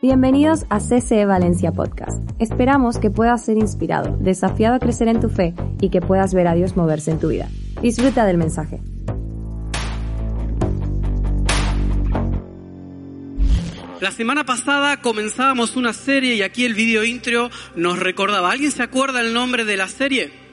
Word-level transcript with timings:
Bienvenidos 0.00 0.64
a 0.70 0.78
CCE 0.78 1.26
Valencia 1.26 1.72
Podcast. 1.72 2.22
Esperamos 2.38 2.98
que 2.98 3.10
puedas 3.10 3.44
ser 3.44 3.58
inspirado, 3.58 4.16
desafiado 4.20 4.76
a 4.76 4.78
crecer 4.78 5.08
en 5.08 5.20
tu 5.20 5.28
fe 5.28 5.54
y 5.80 5.90
que 5.90 6.00
puedas 6.00 6.32
ver 6.34 6.46
a 6.46 6.54
Dios 6.54 6.76
moverse 6.76 7.10
en 7.10 7.18
tu 7.18 7.28
vida. 7.28 7.48
Disfruta 7.82 8.24
del 8.24 8.38
mensaje. 8.38 8.80
La 14.00 14.12
semana 14.12 14.44
pasada 14.44 15.00
comenzábamos 15.00 15.74
una 15.74 15.92
serie 15.92 16.36
y 16.36 16.42
aquí 16.42 16.64
el 16.64 16.74
video 16.74 17.02
intro 17.02 17.50
nos 17.74 17.98
recordaba. 17.98 18.52
¿Alguien 18.52 18.70
se 18.70 18.84
acuerda 18.84 19.20
el 19.20 19.34
nombre 19.34 19.64
de 19.64 19.76
la 19.76 19.88
serie? 19.88 20.47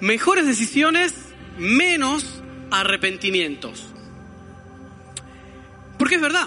Mejores 0.00 0.46
decisiones, 0.46 1.14
menos 1.58 2.42
arrepentimientos. 2.70 3.86
Porque 5.98 6.14
es 6.14 6.20
verdad, 6.20 6.46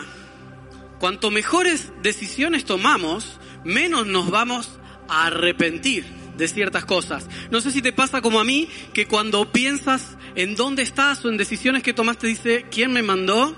cuanto 1.00 1.30
mejores 1.30 1.92
decisiones 2.02 2.66
tomamos, 2.66 3.40
menos 3.64 4.08
nos 4.08 4.32
vamos 4.32 4.80
a 5.08 5.28
arrepentir 5.28 6.06
de 6.38 6.48
ciertas 6.48 6.86
cosas. 6.86 7.28
No 7.52 7.62
sé 7.62 7.72
si 7.72 7.82
te 7.82 7.94
pasa 7.94 8.22
como 8.22 8.40
a 8.40 8.44
mí, 8.44 8.68
que 8.94 9.06
cuando 9.06 9.52
piensas 9.52 10.18
en 10.36 10.56
dónde 10.56 10.82
estás 10.82 11.24
o 11.24 11.30
en 11.30 11.38
decisiones 11.38 11.84
que 11.84 11.94
tomaste, 11.94 12.28
dice, 12.28 12.66
¿quién 12.72 12.92
me 12.92 13.04
mandó? 13.04 13.56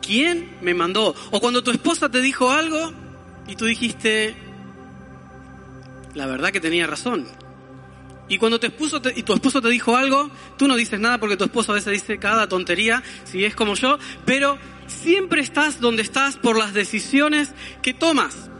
¿Quién 0.00 0.56
me 0.62 0.72
mandó? 0.72 1.14
O 1.30 1.40
cuando 1.40 1.62
tu 1.62 1.70
esposa 1.70 2.08
te 2.08 2.20
dijo 2.20 2.50
algo 2.50 2.92
y 3.46 3.56
tú 3.56 3.66
dijiste, 3.66 4.34
la 6.14 6.26
verdad 6.26 6.50
que 6.50 6.60
tenía 6.60 6.86
razón. 6.86 7.26
Y 8.28 8.38
cuando 8.38 8.58
tu 8.58 8.66
esposo, 8.66 9.00
te, 9.00 9.12
y 9.16 9.22
tu 9.22 9.32
esposo 9.32 9.62
te 9.62 9.68
dijo 9.68 9.96
algo, 9.96 10.30
tú 10.56 10.66
no 10.66 10.76
dices 10.76 10.98
nada 10.98 11.18
porque 11.18 11.36
tu 11.36 11.44
esposo 11.44 11.72
a 11.72 11.76
veces 11.76 11.92
dice 11.92 12.18
cada 12.18 12.48
tontería, 12.48 13.02
si 13.24 13.44
es 13.44 13.54
como 13.54 13.74
yo, 13.74 13.98
pero 14.24 14.58
siempre 14.86 15.40
estás 15.40 15.80
donde 15.80 16.02
estás 16.02 16.36
por 16.36 16.56
las 16.56 16.74
decisiones 16.74 17.52
que 17.82 17.94
tomas. 17.94 18.50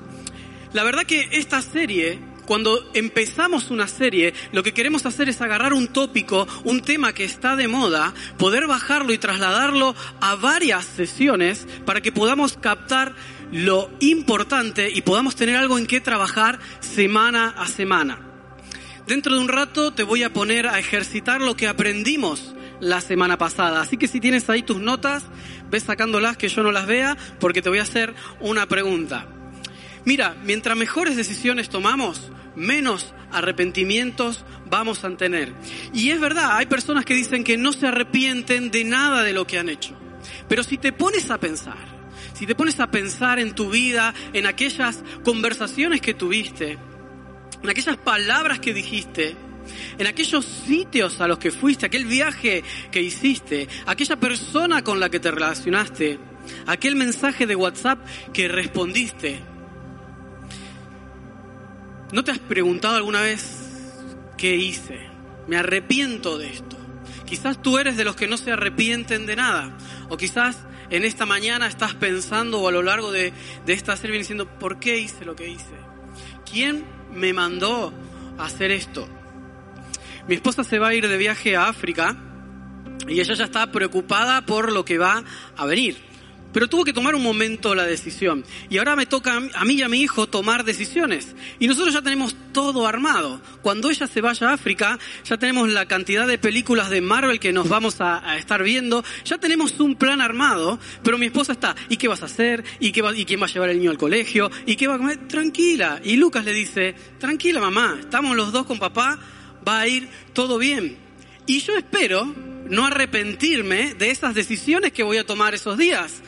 La 0.73 0.84
verdad 0.84 1.05
que 1.05 1.28
esta 1.33 1.62
serie 1.62 2.20
cuando 2.47 2.89
empezamos 2.95 3.70
una 3.70 3.89
serie, 3.89 4.33
lo 4.53 4.62
que 4.62 4.73
queremos 4.73 5.05
hacer 5.05 5.28
es 5.28 5.41
agarrar 5.41 5.73
un 5.73 5.89
tópico, 5.89 6.47
un 6.64 6.80
tema 6.80 7.12
que 7.12 7.25
está 7.25 7.56
de 7.56 7.67
moda, 7.67 8.14
poder 8.39 8.67
bajarlo 8.69 9.12
y 9.12 9.19
trasladarlo 9.19 9.95
a 10.20 10.36
varias 10.36 10.84
sesiones 10.84 11.67
para 11.84 12.01
que 12.01 12.12
podamos 12.12 12.56
captar 12.56 13.14
lo 13.53 13.91
importante 14.01 14.91
y 14.91 15.03
podamos 15.03 15.34
tener 15.34 15.56
algo 15.56 15.77
en 15.77 15.86
qué 15.86 16.01
trabajar 16.01 16.61
semana 16.80 17.48
a 17.58 17.67
semana. 17.67 18.25
Dentro 19.06 19.36
de 19.36 19.40
un 19.40 19.48
rato 19.48 19.92
te 19.92 20.02
voy 20.02 20.24
a 20.24 20.32
poner 20.32 20.66
a 20.66 20.80
ejercitar 20.80 21.40
lo 21.40 21.56
que 21.56 21.68
aprendimos 21.68 22.54
la 22.80 23.00
semana 23.00 23.38
pasada. 23.38 23.80
Así 23.80 23.96
que 23.96 24.08
si 24.08 24.18
tienes 24.18 24.50
ahí 24.50 24.62
tus 24.62 24.80
notas, 24.80 25.24
ves 25.70 25.84
sacándolas 25.84 26.36
que 26.36 26.48
yo 26.48 26.64
no 26.64 26.72
las 26.72 26.86
vea 26.86 27.16
porque 27.38 27.62
te 27.62 27.68
voy 27.68 27.78
a 27.78 27.82
hacer 27.82 28.14
una 28.40 28.66
pregunta. 28.66 29.28
Mira, 30.04 30.34
mientras 30.44 30.77
mejores 30.77 31.16
decisiones 31.16 31.68
tomamos, 31.68 32.32
menos 32.56 33.14
arrepentimientos 33.30 34.44
vamos 34.68 35.04
a 35.04 35.16
tener. 35.16 35.52
Y 35.94 36.10
es 36.10 36.20
verdad, 36.20 36.56
hay 36.56 36.66
personas 36.66 37.04
que 37.04 37.14
dicen 37.14 37.44
que 37.44 37.56
no 37.56 37.72
se 37.72 37.86
arrepienten 37.86 38.72
de 38.72 38.82
nada 38.82 39.22
de 39.22 39.32
lo 39.32 39.46
que 39.46 39.60
han 39.60 39.68
hecho. 39.68 39.96
Pero 40.48 40.64
si 40.64 40.78
te 40.78 40.92
pones 40.92 41.30
a 41.30 41.38
pensar, 41.38 41.78
si 42.34 42.44
te 42.44 42.56
pones 42.56 42.80
a 42.80 42.90
pensar 42.90 43.38
en 43.38 43.54
tu 43.54 43.70
vida, 43.70 44.12
en 44.32 44.46
aquellas 44.46 45.04
conversaciones 45.22 46.00
que 46.00 46.14
tuviste, 46.14 46.77
en 47.62 47.70
aquellas 47.70 47.97
palabras 47.97 48.61
que 48.61 48.75
dijiste, 48.75 49.36
en 49.98 50.06
aquellos 50.06 50.44
sitios 50.44 51.20
a 51.20 51.28
los 51.28 51.39
que 51.39 51.50
fuiste, 51.50 51.86
aquel 51.86 52.05
viaje 52.05 52.62
que 52.91 53.02
hiciste, 53.02 53.69
aquella 53.86 54.16
persona 54.16 54.83
con 54.83 55.00
la 55.00 55.11
que 55.11 55.20
te 55.20 55.30
relacionaste, 55.30 56.19
aquel 56.67 56.97
mensaje 56.97 57.47
de 57.47 57.56
WhatsApp 57.56 57.98
que 58.33 58.48
respondiste, 58.48 59.42
¿No 62.12 62.23
te 62.23 62.30
has 62.30 62.39
preguntado 62.39 62.96
alguna 62.96 63.20
vez 63.20 63.92
qué 64.36 64.55
hice? 64.55 65.01
Me 65.48 65.57
arrepiento 65.57 66.39
de 66.39 66.51
esto. 66.51 66.77
Quizás 67.24 67.61
tú 67.61 67.78
eres 67.78 67.96
de 67.96 68.05
los 68.05 68.14
que 68.14 68.28
no 68.28 68.36
se 68.36 68.52
arrepienten 68.52 69.27
de 69.27 69.34
nada. 69.34 69.77
O 70.08 70.17
quizás 70.17 70.64
en 70.90 71.05
esta 71.05 71.27
mañana 71.27 71.67
estás 71.67 71.95
pensando 71.95 72.61
o 72.61 72.68
a 72.68 72.73
lo 72.73 72.83
largo 72.83 73.11
de, 73.11 73.33
esta 73.67 73.96
serie 73.96 74.18
diciendo, 74.18 74.46
¿por 74.46 74.78
qué 74.78 74.98
hice 74.98 75.24
lo 75.24 75.34
que 75.34 75.48
hice? 75.48 75.74
¿Quién 76.51 76.84
me 77.16 77.32
mandó 77.32 77.92
a 78.38 78.44
hacer 78.44 78.70
esto? 78.70 79.08
Mi 80.28 80.34
esposa 80.34 80.64
se 80.64 80.78
va 80.78 80.88
a 80.88 80.94
ir 80.94 81.08
de 81.08 81.16
viaje 81.16 81.56
a 81.56 81.68
África 81.68 82.16
y 83.08 83.20
ella 83.20 83.34
ya 83.34 83.44
está 83.44 83.70
preocupada 83.70 84.44
por 84.44 84.72
lo 84.72 84.84
que 84.84 84.98
va 84.98 85.24
a 85.56 85.66
venir 85.66 85.96
pero 86.56 86.70
tuvo 86.70 86.84
que 86.84 86.94
tomar 86.94 87.14
un 87.14 87.22
momento 87.22 87.74
la 87.74 87.84
decisión. 87.84 88.42
Y 88.70 88.78
ahora 88.78 88.96
me 88.96 89.05
toca 89.05 89.36
a 89.36 89.64
mí 89.67 89.74
y 89.74 89.83
a 89.83 89.90
mi 89.90 90.00
hijo 90.00 90.27
tomar 90.27 90.64
decisiones. 90.64 91.36
Y 91.58 91.67
nosotros 91.67 91.92
ya 91.92 92.00
tenemos 92.00 92.34
todo 92.52 92.86
armado. 92.86 93.42
Cuando 93.61 93.90
ella 93.90 94.06
se 94.06 94.22
vaya 94.22 94.48
a 94.48 94.52
África, 94.55 94.98
ya 95.27 95.36
tenemos 95.36 95.68
la 95.68 95.84
cantidad 95.84 96.27
de 96.27 96.39
películas 96.39 96.89
de 96.89 97.02
Marvel 97.02 97.40
que 97.40 97.52
nos 97.52 97.68
vamos 97.68 98.00
a, 98.00 98.39
estar 98.39 98.62
viendo. 98.62 99.05
Ya 99.27 99.36
tenemos 99.36 99.78
un 99.80 99.96
plan 99.96 100.22
armado, 100.22 100.80
pero 101.02 101.18
mi 101.18 101.27
esposa 101.27 101.52
está, 101.52 101.77
¿y 101.90 101.98
qué 101.98 102.08
vas 102.08 102.22
a 102.22 102.24
hacer? 102.24 102.64
¿Y, 102.80 102.90
qué 102.90 103.05
¿Y 103.14 103.27
quién 103.27 103.42
va 103.42 103.45
a 103.45 103.50
llevar 103.50 103.68
el 103.68 103.77
niño 103.77 103.90
al 103.90 103.98
colegio? 103.98 104.50
¿Y 104.64 104.77
qué 104.77 104.86
va 104.86 104.95
a 104.95 104.98
comer? 104.98 105.28
Tranquila. 105.28 106.00
Y 106.05 106.16
Lucas 106.16 106.46
le 106.46 106.55
dice, 106.55 106.95
tranquila 107.18 107.61
mamá, 107.61 107.98
estamos 108.00 108.34
los 108.34 108.50
dos 108.50 108.64
con 108.64 108.78
papá, 108.78 109.18
va 109.68 109.80
a 109.80 109.89
ir 109.89 110.08
todo 110.33 110.56
bien. 110.56 111.05
Y 111.46 111.61
yo 111.61 111.77
espero 111.77 112.34
no 112.68 112.86
arrepentirme 112.86 113.95
de 113.95 114.11
esas 114.11 114.34
decisiones 114.34 114.92
que 114.92 115.05
voy 115.05 115.18
a 115.18 115.24
tomar 115.24 115.55
esos 115.55 115.79
días. 115.79 116.23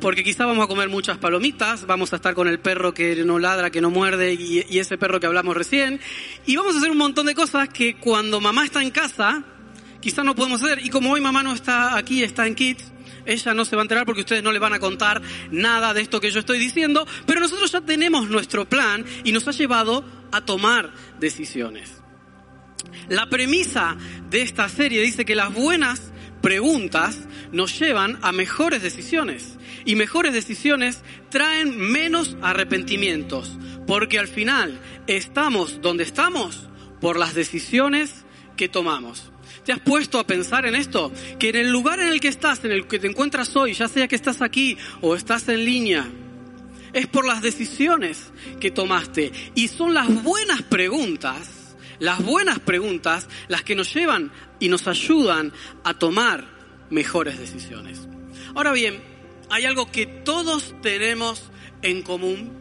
Porque 0.00 0.22
quizá 0.22 0.44
vamos 0.46 0.64
a 0.64 0.68
comer 0.68 0.88
muchas 0.88 1.18
palomitas, 1.18 1.86
vamos 1.86 2.12
a 2.12 2.16
estar 2.16 2.34
con 2.34 2.46
el 2.48 2.58
perro 2.58 2.92
que 2.92 3.24
no 3.24 3.38
ladra, 3.38 3.70
que 3.70 3.80
no 3.80 3.90
muerde 3.90 4.34
y, 4.34 4.78
ese 4.78 4.98
perro 4.98 5.20
que 5.20 5.26
hablamos 5.26 5.56
recién, 5.56 6.00
y 6.46 6.56
vamos 6.56 6.74
a 6.74 6.78
hacer 6.78 6.90
un 6.90 6.96
montón 6.96 7.26
de 7.26 7.34
cosas 7.34 7.68
que 7.68 7.96
cuando 7.96 8.40
mamá 8.40 8.64
está 8.64 8.82
en 8.82 8.90
casa, 8.90 9.44
quizá 10.00 10.24
no 10.24 10.34
podemos 10.34 10.62
hacer, 10.62 10.84
y 10.84 10.88
como 10.88 11.12
hoy 11.12 11.20
mamá 11.20 11.42
no 11.42 11.52
está 11.52 11.98
aquí, 11.98 12.22
está 12.22 12.46
en 12.46 12.54
Kids, 12.54 12.92
ella 13.26 13.52
no 13.52 13.66
se 13.66 13.76
va 13.76 13.82
a 13.82 13.84
enterar 13.84 14.06
porque 14.06 14.22
ustedes 14.22 14.42
no 14.42 14.52
le 14.52 14.58
van 14.58 14.72
a 14.72 14.78
contar 14.78 15.20
nada 15.50 15.92
de 15.92 16.00
esto 16.00 16.18
que 16.18 16.30
yo 16.30 16.40
estoy 16.40 16.58
diciendo, 16.58 17.06
pero 17.26 17.40
nosotros 17.40 17.70
ya 17.70 17.82
tenemos 17.82 18.30
nuestro 18.30 18.66
plan 18.66 19.04
y 19.24 19.32
nos 19.32 19.46
ha 19.48 19.52
llevado 19.52 20.02
a 20.32 20.40
tomar 20.40 20.92
decisiones. 21.18 21.99
La 23.08 23.28
premisa 23.28 23.96
de 24.28 24.42
esta 24.42 24.68
serie 24.68 25.02
dice 25.02 25.24
que 25.24 25.34
las 25.34 25.52
buenas 25.52 26.10
preguntas 26.40 27.18
nos 27.52 27.78
llevan 27.78 28.18
a 28.22 28.32
mejores 28.32 28.82
decisiones. 28.82 29.58
Y 29.84 29.94
mejores 29.94 30.32
decisiones 30.32 31.02
traen 31.30 31.78
menos 31.78 32.36
arrepentimientos, 32.42 33.58
porque 33.86 34.18
al 34.18 34.28
final 34.28 34.78
estamos 35.06 35.80
donde 35.80 36.04
estamos 36.04 36.68
por 37.00 37.18
las 37.18 37.34
decisiones 37.34 38.24
que 38.56 38.68
tomamos. 38.68 39.32
¿Te 39.64 39.72
has 39.72 39.80
puesto 39.80 40.18
a 40.18 40.26
pensar 40.26 40.66
en 40.66 40.74
esto? 40.74 41.12
Que 41.38 41.50
en 41.50 41.56
el 41.56 41.70
lugar 41.70 42.00
en 42.00 42.08
el 42.08 42.20
que 42.20 42.28
estás, 42.28 42.64
en 42.64 42.72
el 42.72 42.86
que 42.86 42.98
te 42.98 43.06
encuentras 43.06 43.54
hoy, 43.56 43.72
ya 43.72 43.88
sea 43.88 44.08
que 44.08 44.16
estás 44.16 44.42
aquí 44.42 44.76
o 45.00 45.14
estás 45.14 45.48
en 45.48 45.64
línea, 45.64 46.08
es 46.92 47.06
por 47.06 47.26
las 47.26 47.42
decisiones 47.42 48.32
que 48.58 48.70
tomaste. 48.70 49.32
Y 49.54 49.68
son 49.68 49.94
las 49.94 50.22
buenas 50.22 50.62
preguntas, 50.62 51.48
las 52.00 52.24
buenas 52.24 52.58
preguntas, 52.58 53.28
las 53.46 53.62
que 53.62 53.76
nos 53.76 53.94
llevan 53.94 54.32
y 54.58 54.68
nos 54.68 54.88
ayudan 54.88 55.52
a 55.84 55.94
tomar 55.94 56.44
mejores 56.90 57.38
decisiones. 57.38 58.08
Ahora 58.54 58.72
bien, 58.72 59.00
hay 59.50 59.66
algo 59.66 59.90
que 59.92 60.06
todos 60.06 60.74
tenemos 60.82 61.44
en 61.82 62.02
común 62.02 62.52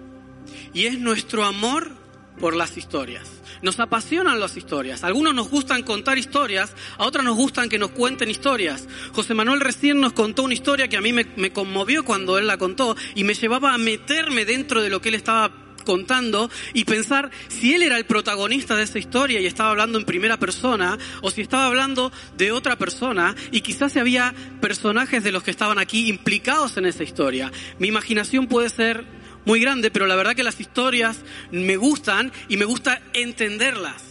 y 0.74 0.86
es 0.86 1.00
nuestro 1.00 1.46
amor 1.46 1.92
por 2.40 2.56
las 2.56 2.78
historias. 2.78 3.30
Nos 3.62 3.80
apasionan 3.80 4.40
las 4.40 4.56
historias. 4.56 5.04
algunos 5.04 5.36
nos 5.36 5.50
gustan 5.50 5.84
contar 5.84 6.18
historias, 6.18 6.74
a 6.98 7.06
otros 7.06 7.25
nos 7.25 7.36
gustan 7.36 7.69
que 7.69 7.78
nos 7.78 7.92
cuenten 7.92 8.30
historias. 8.30 8.88
José 9.13 9.34
Manuel 9.34 9.60
recién 9.60 10.00
nos 10.00 10.13
contó 10.13 10.44
una 10.44 10.54
historia 10.54 10.88
que 10.88 10.98
a 10.98 11.02
mí 11.02 11.12
me, 11.12 11.25
me 11.36 11.52
conmovió 11.52 12.06
cuando 12.06 12.38
él 12.38 12.48
la 12.48 12.58
contó 12.58 12.96
y 13.16 13.24
me 13.24 13.34
llevaba 13.34 13.74
a 13.74 13.78
meterme 13.78 14.46
dentro 14.46 14.81
de 14.81 14.90
lo 14.90 15.02
que 15.02 15.10
él 15.10 15.16
estaba 15.16 15.52
contando 15.81 16.50
y 16.74 16.86
pensar 16.86 17.31
si 17.48 17.74
él 17.74 17.84
era 17.84 17.98
el 17.98 18.06
protagonista 18.06 18.76
de 18.76 18.84
esa 18.84 19.00
historia 19.00 19.40
y 19.40 19.46
estaba 19.46 19.72
hablando 19.72 19.98
en 19.98 20.06
primera 20.06 20.38
persona 20.38 20.98
o 21.22 21.31
si 21.31 21.42
estaba 21.42 21.66
hablando 21.66 22.12
de 22.38 22.52
otra 22.52 22.78
persona 22.78 23.36
y 23.52 23.62
quizás 23.62 23.96
había 23.98 24.34
personajes 24.62 25.24
de 25.24 25.31
los 25.31 25.44
que 25.44 25.52
estaban 25.52 25.80
aquí 25.80 26.08
implicados 26.08 26.78
en 26.78 26.86
esa 26.86 27.04
historia. 27.04 27.52
Mi 27.78 27.88
imaginación 27.88 28.48
puede 28.48 28.70
ser 28.70 29.06
muy 29.46 29.60
grande, 29.60 29.92
pero 29.92 30.08
la 30.08 30.16
verdad 30.16 30.36
que 30.36 30.44
las 30.44 30.60
historias 30.60 31.24
me 31.52 31.78
gustan 31.78 32.32
y 32.48 32.58
me 32.58 32.66
gusta 32.66 33.02
entenderlas. 33.14 34.04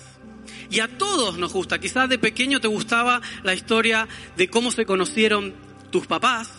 Y 0.71 0.81
a 0.81 0.89
todos 0.99 1.39
nos 1.39 1.53
gusta. 1.53 1.79
Quizás 1.79 2.09
de 2.09 2.19
pequeño 2.19 2.61
te 2.61 2.69
gustaba 2.69 3.23
la 3.43 3.55
historia 3.55 4.07
de 4.37 4.49
cómo 4.49 4.71
se 4.71 4.85
conocieron 4.85 5.55
tus 5.91 6.07
papás. 6.07 6.51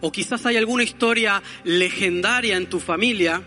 O 0.00 0.10
quizás 0.10 0.44
hay 0.46 0.56
alguna 0.56 0.82
historia 0.82 1.42
legendaria 1.64 2.56
en 2.56 2.68
tu 2.68 2.80
familia. 2.80 3.42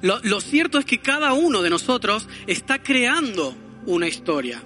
Lo, 0.00 0.40
cierto 0.40 0.78
es 0.78 0.84
que 0.84 0.98
cada 0.98 1.32
uno 1.32 1.62
de 1.62 1.70
nosotros 1.70 2.28
está 2.46 2.82
creando 2.82 3.56
una 3.86 4.08
historia. 4.08 4.62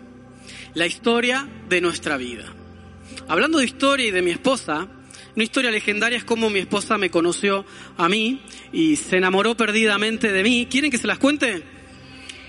la 0.75 0.87
historia 0.87 1.49
de 1.71 1.81
nuestra 1.81 2.19
vida. 2.19 2.53
Hablando 3.29 3.59
de 3.59 3.65
historia 3.65 4.07
y 4.07 4.11
de 4.11 4.21
mi 4.21 4.31
esposa, 4.31 4.89
una 5.35 5.45
historia 5.45 5.71
legendaria 5.71 6.19
es 6.19 6.25
cómo 6.25 6.51
mi 6.51 6.61
esposa 6.61 6.99
me 6.99 7.11
conoció 7.11 7.65
a 7.97 8.09
mí 8.09 8.43
y 8.73 8.97
se 8.97 9.17
enamoró 9.17 9.57
perdidamente 9.57 10.33
de 10.33 10.43
mí. 10.43 10.67
¿Quieren 10.71 10.91
que 10.91 10.99
se 10.99 11.07
las 11.07 11.19
cuente? 11.19 11.63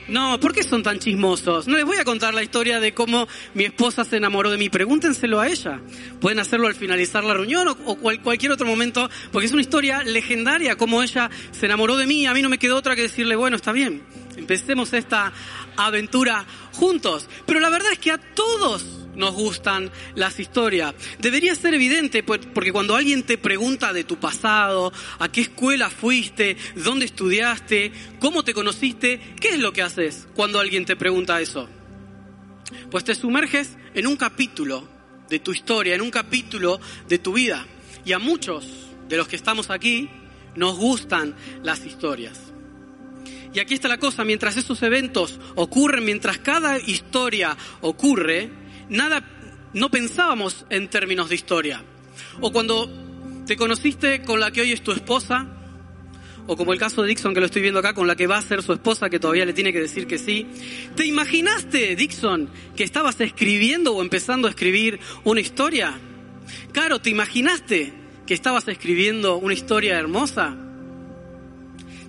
No, 0.07 0.39
¿por 0.39 0.53
qué 0.53 0.63
son 0.63 0.83
tan 0.83 0.99
chismosos? 0.99 1.67
No 1.67 1.75
les 1.75 1.85
voy 1.85 1.97
a 1.97 2.05
contar 2.05 2.33
la 2.33 2.41
historia 2.41 2.79
de 2.79 2.93
cómo 2.93 3.27
mi 3.53 3.65
esposa 3.65 4.05
se 4.05 4.17
enamoró 4.17 4.49
de 4.49 4.57
mí. 4.57 4.69
Pregúntenselo 4.69 5.41
a 5.41 5.47
ella. 5.47 5.81
Pueden 6.21 6.39
hacerlo 6.39 6.67
al 6.67 6.75
finalizar 6.75 7.23
la 7.23 7.33
reunión 7.33 7.67
o, 7.67 7.95
cualquier 7.95 8.51
otro 8.53 8.65
momento, 8.65 9.09
porque 9.31 9.47
es 9.47 9.51
una 9.51 9.61
historia 9.61 10.03
legendaria, 10.03 10.77
cómo 10.77 11.03
ella 11.03 11.29
se 11.51 11.65
enamoró 11.65 11.97
de 11.97 12.07
mí. 12.07 12.25
A 12.25 12.33
mí 12.33 12.41
no 12.41 12.49
me 12.49 12.57
quedó 12.57 12.77
otra 12.77 12.95
que 12.95 13.03
decirle, 13.03 13.35
bueno, 13.35 13.57
está 13.57 13.73
bien, 13.73 14.01
empecemos 14.37 14.93
esta 14.93 15.33
aventura 15.75 16.45
juntos. 16.73 17.27
Pero 17.45 17.59
la 17.59 17.69
verdad 17.69 17.91
es 17.91 17.99
que 17.99 18.11
a 18.11 18.17
todos 18.17 18.96
nos 19.17 19.33
gustan 19.33 19.91
las 20.15 20.39
historias. 20.39 20.95
Debería 21.19 21.53
ser 21.55 21.73
evidente, 21.73 22.23
pues, 22.23 22.39
porque 22.53 22.71
cuando 22.71 22.95
alguien 22.95 23.23
te 23.23 23.37
pregunta 23.37 23.91
de 23.91 24.05
tu 24.05 24.17
pasado, 24.17 24.93
a 25.19 25.29
qué 25.29 25.41
escuela 25.41 25.89
fuiste, 25.89 26.55
dónde 26.75 27.05
estudiaste, 27.05 27.91
cómo 28.19 28.43
te 28.43 28.53
conociste, 28.53 29.19
¿qué 29.41 29.49
es 29.49 29.59
lo 29.59 29.73
que 29.73 29.81
haces 29.81 30.27
cuando 30.35 30.59
alguien 30.59 30.85
te 30.85 30.95
pregunta 30.95 31.41
eso? 31.41 31.67
Pues 32.89 33.03
te 33.03 33.15
sumerges 33.15 33.75
en 33.93 34.07
un 34.07 34.15
capítulo 34.15 34.87
de 35.29 35.39
tu 35.39 35.51
historia, 35.51 35.95
en 35.95 36.01
un 36.01 36.11
capítulo 36.11 36.79
de 37.07 37.19
tu 37.19 37.33
vida. 37.33 37.65
Y 38.05 38.13
a 38.13 38.19
muchos 38.19 38.65
de 39.09 39.17
los 39.17 39.27
que 39.27 39.35
estamos 39.35 39.69
aquí 39.69 40.09
nos 40.55 40.77
gustan 40.77 41.35
las 41.63 41.85
historias. 41.85 42.39
Y 43.53 43.59
aquí 43.59 43.73
está 43.73 43.87
la 43.87 43.97
cosa, 43.97 44.23
mientras 44.23 44.57
esos 44.57 44.81
eventos 44.83 45.39
ocurren, 45.55 46.05
mientras 46.05 46.37
cada 46.39 46.77
historia 46.77 47.57
ocurre, 47.81 48.51
nada, 48.89 49.23
no 49.73 49.89
pensábamos 49.89 50.65
en 50.69 50.89
términos 50.89 51.29
de 51.29 51.35
historia. 51.35 51.83
O 52.41 52.51
cuando 52.51 52.89
te 53.45 53.55
conociste 53.55 54.21
con 54.21 54.39
la 54.39 54.51
que 54.51 54.61
hoy 54.61 54.71
es 54.71 54.81
tu 54.81 54.91
esposa, 54.91 55.47
o 56.47 56.55
como 56.55 56.73
el 56.73 56.79
caso 56.79 57.01
de 57.01 57.09
Dixon 57.09 57.33
que 57.33 57.39
lo 57.39 57.45
estoy 57.45 57.61
viendo 57.61 57.79
acá, 57.79 57.93
con 57.93 58.07
la 58.07 58.15
que 58.15 58.27
va 58.27 58.37
a 58.37 58.41
ser 58.41 58.63
su 58.63 58.73
esposa, 58.73 59.09
que 59.09 59.19
todavía 59.19 59.45
le 59.45 59.53
tiene 59.53 59.73
que 59.73 59.79
decir 59.79 60.07
que 60.07 60.17
sí. 60.17 60.47
¿Te 60.95 61.05
imaginaste, 61.05 61.95
Dixon, 61.95 62.49
que 62.75 62.83
estabas 62.83 63.19
escribiendo 63.19 63.93
o 63.93 64.01
empezando 64.01 64.47
a 64.47 64.51
escribir 64.51 64.99
una 65.25 65.41
historia? 65.41 65.99
Claro, 66.71 66.99
¿te 66.99 67.09
imaginaste 67.09 67.93
que 68.25 68.33
estabas 68.33 68.67
escribiendo 68.67 69.37
una 69.37 69.53
historia 69.53 69.99
hermosa? 69.99 70.57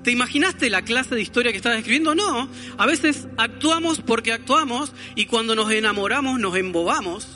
¿Te 0.02 0.10
imaginaste 0.10 0.70
la 0.70 0.82
clase 0.82 1.14
de 1.14 1.20
historia 1.20 1.52
que 1.52 1.58
estabas 1.58 1.78
escribiendo? 1.78 2.14
No. 2.14 2.48
A 2.76 2.86
veces 2.86 3.28
actuamos 3.36 4.00
porque 4.00 4.32
actuamos 4.32 4.92
y 5.14 5.26
cuando 5.26 5.54
nos 5.54 5.70
enamoramos 5.70 6.38
nos 6.38 6.56
embobamos 6.56 7.26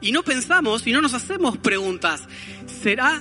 y 0.00 0.12
no 0.12 0.22
pensamos 0.22 0.86
y 0.86 0.92
no 0.92 1.00
nos 1.00 1.14
hacemos 1.14 1.58
preguntas. 1.58 2.22
¿Será? 2.66 3.20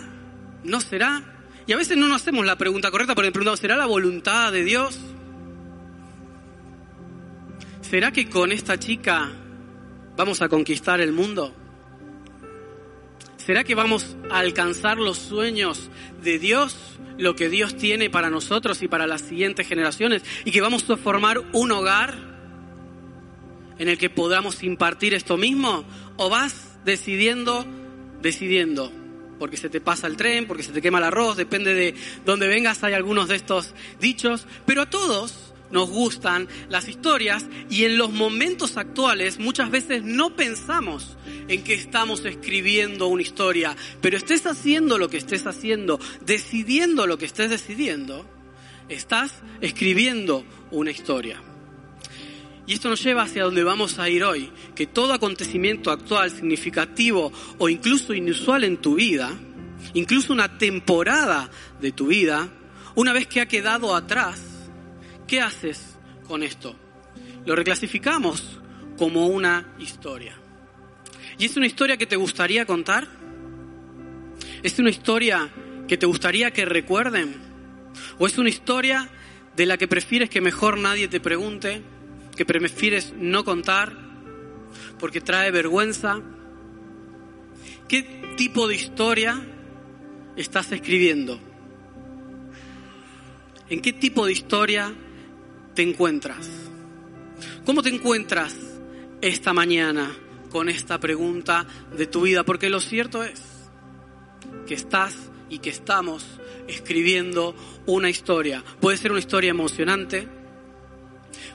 ¿No 0.63 0.81
será? 0.81 1.23
Y 1.67 1.73
a 1.73 1.77
veces 1.77 1.97
no 1.97 2.07
nos 2.07 2.21
hacemos 2.21 2.45
la 2.45 2.57
pregunta 2.57 2.91
correcta 2.91 3.15
porque 3.15 3.31
preguntamos, 3.31 3.59
¿será 3.59 3.77
la 3.77 3.85
voluntad 3.85 4.51
de 4.51 4.63
Dios? 4.63 4.99
¿Será 7.81 8.11
que 8.11 8.29
con 8.29 8.51
esta 8.51 8.79
chica 8.79 9.31
vamos 10.15 10.41
a 10.41 10.49
conquistar 10.49 11.01
el 11.01 11.11
mundo? 11.11 11.53
¿Será 13.37 13.63
que 13.63 13.75
vamos 13.75 14.15
a 14.29 14.39
alcanzar 14.39 14.97
los 14.97 15.17
sueños 15.17 15.89
de 16.23 16.39
Dios, 16.39 16.99
lo 17.17 17.35
que 17.35 17.49
Dios 17.49 17.75
tiene 17.75 18.09
para 18.09 18.29
nosotros 18.29 18.81
y 18.81 18.87
para 18.87 19.07
las 19.07 19.21
siguientes 19.21 19.67
generaciones? 19.67 20.23
¿Y 20.45 20.51
que 20.51 20.61
vamos 20.61 20.89
a 20.89 20.97
formar 20.97 21.41
un 21.53 21.71
hogar 21.71 22.15
en 23.77 23.87
el 23.87 23.97
que 23.97 24.09
podamos 24.09 24.63
impartir 24.63 25.13
esto 25.13 25.37
mismo? 25.37 25.85
¿O 26.17 26.29
vas 26.29 26.77
decidiendo, 26.85 27.65
decidiendo? 28.21 28.91
Porque 29.39 29.57
se 29.57 29.69
te 29.69 29.81
pasa 29.81 30.07
el 30.07 30.17
tren, 30.17 30.45
porque 30.45 30.63
se 30.63 30.71
te 30.71 30.81
quema 30.81 30.99
el 30.99 31.05
arroz, 31.05 31.37
depende 31.37 31.73
de 31.73 31.95
dónde 32.25 32.47
vengas, 32.47 32.83
hay 32.83 32.93
algunos 32.93 33.27
de 33.27 33.35
estos 33.35 33.73
dichos, 33.99 34.45
pero 34.65 34.83
a 34.83 34.89
todos 34.89 35.50
nos 35.71 35.89
gustan 35.89 36.47
las 36.69 36.87
historias 36.87 37.45
y 37.69 37.85
en 37.85 37.97
los 37.97 38.11
momentos 38.11 38.77
actuales 38.77 39.39
muchas 39.39 39.69
veces 39.69 40.03
no 40.03 40.35
pensamos 40.35 41.17
en 41.47 41.63
que 41.63 41.73
estamos 41.73 42.25
escribiendo 42.25 43.07
una 43.07 43.21
historia, 43.21 43.75
pero 44.01 44.17
estés 44.17 44.45
haciendo 44.45 44.97
lo 44.97 45.09
que 45.09 45.17
estés 45.17 45.47
haciendo, 45.47 45.99
decidiendo 46.25 47.07
lo 47.07 47.17
que 47.17 47.25
estés 47.25 47.49
decidiendo, 47.49 48.25
estás 48.89 49.41
escribiendo 49.61 50.45
una 50.71 50.91
historia. 50.91 51.41
Y 52.67 52.73
esto 52.73 52.89
nos 52.89 53.03
lleva 53.03 53.23
hacia 53.23 53.43
donde 53.43 53.63
vamos 53.63 53.99
a 53.99 54.07
ir 54.07 54.23
hoy, 54.23 54.51
que 54.75 54.87
todo 54.87 55.13
acontecimiento 55.13 55.91
actual, 55.91 56.29
significativo 56.31 57.31
o 57.57 57.69
incluso 57.69 58.13
inusual 58.13 58.63
en 58.63 58.77
tu 58.77 58.95
vida, 58.95 59.31
incluso 59.93 60.31
una 60.31 60.57
temporada 60.57 61.49
de 61.81 61.91
tu 61.91 62.07
vida, 62.07 62.49
una 62.95 63.13
vez 63.13 63.27
que 63.27 63.41
ha 63.41 63.47
quedado 63.47 63.95
atrás, 63.95 64.50
¿Qué 65.27 65.41
haces 65.41 65.97
con 66.27 66.43
esto? 66.43 66.75
Lo 67.45 67.55
reclasificamos 67.55 68.59
como 68.97 69.27
una 69.27 69.73
historia. 69.79 70.35
¿Y 71.37 71.45
es 71.45 71.57
una 71.57 71.65
historia 71.65 71.97
que 71.97 72.05
te 72.05 72.15
gustaría 72.15 72.65
contar? 72.65 73.07
¿Es 74.63 74.77
una 74.79 74.89
historia 74.89 75.49
que 75.87 75.97
te 75.97 76.05
gustaría 76.05 76.51
que 76.51 76.65
recuerden? 76.65 77.35
¿O 78.19 78.27
es 78.27 78.37
una 78.37 78.49
historia 78.49 79.09
de 79.55 79.65
la 79.65 79.77
que 79.77 79.87
prefieres 79.87 80.29
que 80.29 80.41
mejor 80.41 80.77
nadie 80.77 81.07
te 81.07 81.19
pregunte, 81.19 81.81
que 82.35 82.45
prefieres 82.45 83.13
no 83.17 83.43
contar 83.43 83.95
porque 84.99 85.21
trae 85.21 85.51
vergüenza? 85.51 86.21
¿Qué 87.87 88.03
tipo 88.37 88.67
de 88.67 88.75
historia 88.75 89.41
estás 90.35 90.71
escribiendo? 90.71 91.39
¿En 93.69 93.81
qué 93.81 93.93
tipo 93.93 94.25
de 94.25 94.33
historia 94.33 94.93
te 95.75 95.81
encuentras? 95.81 96.49
¿Cómo 97.65 97.81
te 97.81 97.89
encuentras 97.89 98.55
esta 99.21 99.53
mañana 99.53 100.11
con 100.49 100.69
esta 100.69 100.99
pregunta 100.99 101.65
de 101.95 102.07
tu 102.07 102.21
vida? 102.21 102.43
Porque 102.43 102.69
lo 102.69 102.79
cierto 102.79 103.23
es 103.23 103.41
que 104.67 104.73
estás 104.73 105.15
y 105.49 105.59
que 105.59 105.69
estamos 105.69 106.25
escribiendo 106.67 107.55
una 107.85 108.09
historia. 108.09 108.63
Puede 108.79 108.97
ser 108.97 109.11
una 109.11 109.19
historia 109.19 109.51
emocionante, 109.51 110.27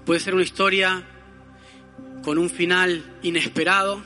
puede 0.04 0.20
ser 0.20 0.34
una 0.34 0.42
historia 0.42 1.04
con 2.22 2.38
un 2.38 2.50
final 2.50 3.18
inesperado, 3.22 4.02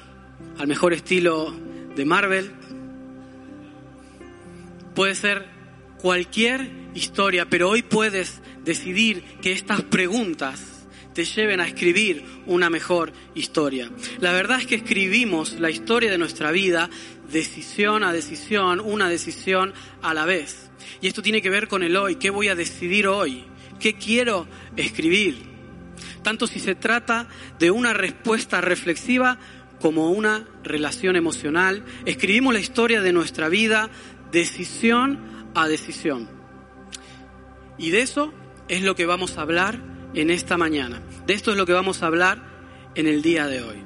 al 0.58 0.66
mejor 0.68 0.92
estilo 0.92 1.54
de 1.96 2.04
Marvel. 2.04 2.52
Puede 4.94 5.14
ser 5.14 5.46
cualquier 6.00 6.70
historia, 6.94 7.48
pero 7.48 7.70
hoy 7.70 7.82
puedes 7.82 8.40
decidir 8.70 9.24
que 9.42 9.50
estas 9.50 9.82
preguntas 9.82 10.86
te 11.12 11.24
lleven 11.24 11.58
a 11.58 11.66
escribir 11.66 12.24
una 12.46 12.70
mejor 12.70 13.12
historia. 13.34 13.90
La 14.20 14.32
verdad 14.32 14.60
es 14.60 14.66
que 14.68 14.76
escribimos 14.76 15.58
la 15.58 15.70
historia 15.70 16.08
de 16.08 16.18
nuestra 16.18 16.52
vida 16.52 16.88
decisión 17.32 18.04
a 18.04 18.12
decisión, 18.12 18.78
una 18.78 19.08
decisión 19.08 19.74
a 20.02 20.14
la 20.14 20.24
vez. 20.24 20.70
Y 21.00 21.08
esto 21.08 21.20
tiene 21.20 21.42
que 21.42 21.50
ver 21.50 21.66
con 21.66 21.82
el 21.82 21.96
hoy, 21.96 22.14
qué 22.14 22.30
voy 22.30 22.46
a 22.46 22.54
decidir 22.54 23.08
hoy, 23.08 23.44
qué 23.80 23.94
quiero 23.94 24.46
escribir. 24.76 25.50
Tanto 26.22 26.46
si 26.46 26.60
se 26.60 26.76
trata 26.76 27.26
de 27.58 27.72
una 27.72 27.92
respuesta 27.92 28.60
reflexiva 28.60 29.36
como 29.80 30.12
una 30.12 30.46
relación 30.62 31.16
emocional, 31.16 31.84
escribimos 32.04 32.54
la 32.54 32.60
historia 32.60 33.00
de 33.00 33.12
nuestra 33.12 33.48
vida 33.48 33.90
decisión 34.30 35.50
a 35.56 35.66
decisión. 35.66 36.28
Y 37.78 37.90
de 37.90 38.02
eso 38.02 38.32
es 38.70 38.82
lo 38.82 38.94
que 38.94 39.04
vamos 39.04 39.36
a 39.36 39.42
hablar 39.42 39.80
en 40.14 40.30
esta 40.30 40.56
mañana. 40.56 41.02
De 41.26 41.34
esto 41.34 41.50
es 41.50 41.56
lo 41.56 41.66
que 41.66 41.72
vamos 41.72 42.02
a 42.02 42.06
hablar 42.06 42.40
en 42.94 43.08
el 43.08 43.20
día 43.20 43.48
de 43.48 43.62
hoy. 43.62 43.82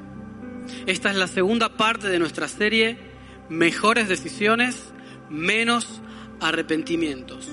Esta 0.86 1.10
es 1.10 1.16
la 1.16 1.26
segunda 1.26 1.76
parte 1.78 2.08
de 2.08 2.18
nuestra 2.18 2.46
serie, 2.48 3.14
Mejores 3.48 4.08
decisiones, 4.08 4.92
menos 5.28 6.00
arrepentimientos. 6.40 7.48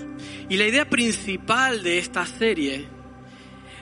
Y 0.50 0.58
la 0.58 0.66
idea 0.66 0.90
principal 0.90 1.84
de 1.84 2.00
esta 2.00 2.26
serie 2.26 2.88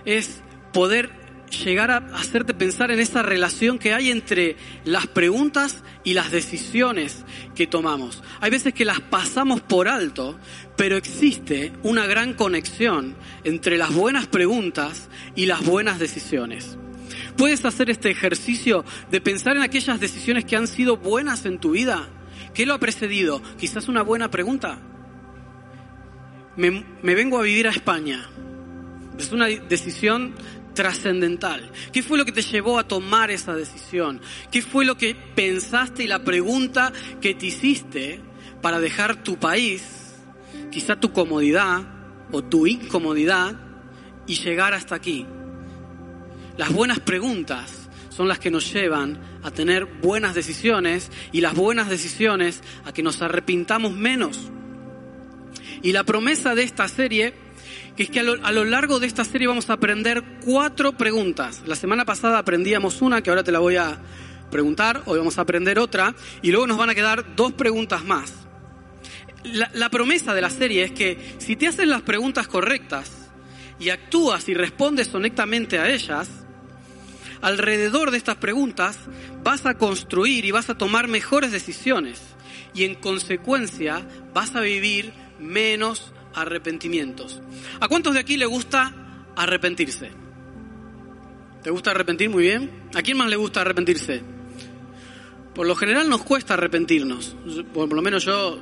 es 0.05 0.41
poder 0.73 1.11
llegar 1.49 1.91
a 1.91 1.97
hacerte 2.15 2.53
pensar 2.53 2.91
en 2.91 2.99
esa 2.99 3.21
relación 3.21 3.79
que 3.79 3.93
hay 3.93 4.11
entre 4.11 4.55
las 4.85 5.07
preguntas 5.07 5.83
y 6.03 6.13
las 6.13 6.31
decisiones 6.31 7.25
que 7.55 7.67
tomamos. 7.67 8.23
Hay 8.41 8.51
veces 8.51 8.73
que 8.73 8.85
las 8.85 8.99
pasamos 8.99 9.61
por 9.61 9.87
alto, 9.87 10.39
pero 10.75 10.97
existe 10.97 11.73
una 11.83 12.05
gran 12.05 12.33
conexión 12.33 13.15
entre 13.43 13.77
las 13.77 13.93
buenas 13.93 14.27
preguntas 14.27 15.09
y 15.35 15.45
las 15.45 15.65
buenas 15.65 15.99
decisiones. 15.99 16.77
Puedes 17.37 17.63
hacer 17.65 17.89
este 17.89 18.09
ejercicio 18.09 18.83
de 19.11 19.21
pensar 19.21 19.55
en 19.55 19.63
aquellas 19.63 19.99
decisiones 19.99 20.45
que 20.45 20.55
han 20.55 20.67
sido 20.67 20.97
buenas 20.97 21.45
en 21.45 21.59
tu 21.59 21.71
vida. 21.71 22.09
¿Qué 22.53 22.65
lo 22.65 22.73
ha 22.73 22.79
precedido? 22.79 23.41
Quizás 23.57 23.87
una 23.87 24.01
buena 24.01 24.29
pregunta. 24.29 24.79
Me, 26.57 26.83
me 27.01 27.15
vengo 27.15 27.39
a 27.39 27.43
vivir 27.43 27.67
a 27.67 27.71
España. 27.71 28.29
Es 29.17 29.31
una 29.31 29.47
decisión 29.47 30.33
trascendental? 30.79 31.73
¿Qué 31.91 32.01
fue 32.01 32.17
lo 32.17 32.23
que 32.23 32.31
te 32.31 32.41
llevó 32.41 32.79
a 32.79 32.87
tomar 32.87 33.31
esa 33.31 33.53
decisión? 33.53 34.21
¿Qué 34.49 34.61
fue 34.61 34.85
lo 34.85 34.95
que 34.95 35.13
pensaste 35.13 36.03
y 36.03 36.07
la 36.07 36.23
pregunta 36.23 36.93
que 37.19 37.33
te 37.33 37.47
hiciste 37.47 38.21
para 38.61 38.79
dejar 38.79 39.21
tu 39.21 39.37
país, 39.37 39.83
quizá 40.71 40.97
tu 40.97 41.11
comodidad 41.11 41.83
o 42.31 42.41
tu 42.45 42.65
incomodidad 42.65 43.59
y 44.25 44.35
llegar 44.35 44.73
hasta 44.73 44.95
aquí? 44.95 45.25
Las 46.55 46.71
buenas 46.71 47.01
preguntas 47.01 47.89
son 48.09 48.29
las 48.29 48.39
que 48.39 48.49
nos 48.49 48.71
llevan 48.71 49.19
a 49.43 49.51
tener 49.51 49.83
buenas 49.83 50.33
decisiones 50.33 51.11
y 51.33 51.41
las 51.41 51.55
buenas 51.55 51.89
decisiones 51.89 52.63
a 52.85 52.93
que 52.93 53.03
nos 53.03 53.21
arrepintamos 53.21 53.91
menos. 53.91 54.49
Y 55.81 55.91
la 55.91 56.05
promesa 56.05 56.55
de 56.55 56.63
esta 56.63 56.87
serie 56.87 57.33
que 57.99 58.03
es 58.03 58.09
que 58.11 58.21
a 58.21 58.23
lo, 58.23 58.63
largo 58.63 59.01
de 59.01 59.07
esta 59.07 59.25
serie 59.25 59.45
vamos 59.45 59.69
a 59.69 59.73
aprender 59.73 60.23
cuatro 60.45 60.93
preguntas. 60.93 61.63
La 61.65 61.75
semana 61.75 62.05
pasada 62.05 62.37
aprendíamos 62.37 63.01
una, 63.01 63.21
que 63.21 63.29
ahora 63.29 63.43
te 63.43 63.51
la 63.51 63.59
voy 63.59 63.75
a 63.75 63.99
preguntar, 64.49 65.01
hoy 65.05 65.17
vamos 65.17 65.37
a 65.37 65.41
aprender 65.41 65.77
otra, 65.79 66.15
y 66.41 66.51
luego 66.51 66.65
nos 66.65 66.77
van 66.77 66.89
a 66.89 66.95
quedar 66.95 67.35
dos 67.35 67.51
preguntas 67.51 68.05
más. 68.05 68.31
La, 69.43 69.89
promesa 69.89 70.33
de 70.33 70.41
la 70.41 70.49
serie 70.49 70.85
es 70.85 70.93
que 70.93 71.35
si 71.39 71.57
te 71.57 71.67
haces 71.67 71.89
las 71.89 72.01
preguntas 72.01 72.47
correctas 72.47 73.11
y 73.81 73.89
actúas 73.89 74.47
y 74.47 74.53
respondes 74.53 75.13
honestamente 75.13 75.77
a 75.77 75.89
ellas, 75.89 76.29
alrededor 77.41 78.11
de 78.11 78.17
estas 78.17 78.37
preguntas 78.37 78.97
vas 79.43 79.65
a 79.65 79.73
construir 79.73 80.45
y 80.45 80.51
vas 80.51 80.69
a 80.69 80.77
tomar 80.77 81.09
mejores 81.09 81.51
decisiones 81.51 82.21
y 82.73 82.85
en 82.85 82.95
consecuencia 82.95 84.07
vas 84.33 84.55
a 84.55 84.61
vivir 84.61 85.11
menos 85.37 86.13
arrepentimientos. 86.33 87.41
¿A 87.79 87.87
cuántos 87.87 88.13
de 88.13 88.19
aquí 88.19 88.37
le 88.37 88.45
gusta 88.45 88.93
arrepentirse? 89.35 90.11
¿Te 91.63 91.69
gusta 91.71 91.91
arrepentir 91.91 92.29
muy 92.29 92.43
bien? 92.43 92.89
¿A 92.95 93.01
quién 93.01 93.17
más 93.17 93.29
le 93.29 93.35
gusta 93.35 93.61
arrepentirse? 93.61 94.21
Por 95.53 95.67
lo 95.67 95.75
general 95.75 96.09
nos 96.09 96.23
cuesta 96.23 96.53
arrepentirnos. 96.53 97.35
Por 97.73 97.91
lo 97.91 98.01
menos 98.01 98.23
yo, 98.23 98.59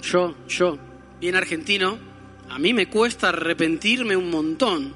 yo, 0.00 0.34
yo, 0.48 0.78
bien 1.20 1.34
argentino, 1.34 1.98
a 2.48 2.58
mí 2.58 2.72
me 2.72 2.88
cuesta 2.88 3.28
arrepentirme 3.28 4.16
un 4.16 4.30
montón. 4.30 4.94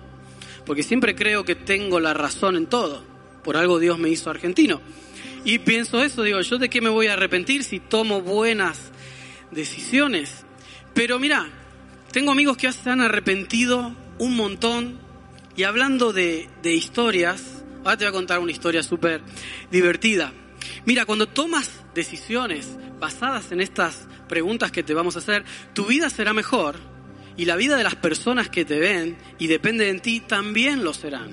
Porque 0.64 0.82
siempre 0.82 1.14
creo 1.14 1.44
que 1.44 1.54
tengo 1.54 2.00
la 2.00 2.14
razón 2.14 2.56
en 2.56 2.66
todo. 2.66 3.04
Por 3.44 3.56
algo 3.56 3.78
Dios 3.78 3.98
me 3.98 4.08
hizo 4.08 4.30
argentino. 4.30 4.80
Y 5.44 5.58
pienso 5.58 6.02
eso, 6.02 6.22
digo, 6.22 6.40
¿yo 6.40 6.58
de 6.58 6.70
qué 6.70 6.80
me 6.80 6.88
voy 6.88 7.08
a 7.08 7.14
arrepentir 7.14 7.64
si 7.64 7.80
tomo 7.80 8.22
buenas 8.22 8.92
decisiones? 9.50 10.46
Pero 10.94 11.18
mira, 11.18 11.48
tengo 12.12 12.30
amigos 12.30 12.58
que 12.58 12.70
se 12.70 12.90
han 12.90 13.00
arrepentido 13.00 13.94
un 14.18 14.36
montón 14.36 15.00
y 15.56 15.64
hablando 15.64 16.12
de, 16.12 16.48
historias, 16.62 17.64
ahora 17.78 17.96
te 17.96 18.04
voy 18.04 18.10
a 18.10 18.12
contar 18.12 18.38
una 18.38 18.52
historia 18.52 18.82
súper 18.82 19.22
divertida. 19.70 20.32
Mira, 20.84 21.06
cuando 21.06 21.26
tomas 21.26 21.70
decisiones 21.94 22.76
basadas 23.00 23.50
en 23.50 23.60
estas 23.60 24.06
preguntas 24.28 24.70
que 24.70 24.82
te 24.82 24.94
vamos 24.94 25.16
a 25.16 25.20
hacer, 25.20 25.44
tu 25.72 25.86
vida 25.86 26.10
será 26.10 26.34
mejor 26.34 26.76
y 27.36 27.46
la 27.46 27.56
vida 27.56 27.76
de 27.76 27.84
las 27.84 27.96
personas 27.96 28.50
que 28.50 28.66
te 28.66 28.78
ven 28.78 29.16
y 29.38 29.46
depende 29.46 29.90
de 29.90 29.98
ti 30.00 30.20
también 30.20 30.84
lo 30.84 30.92
serán. 30.92 31.30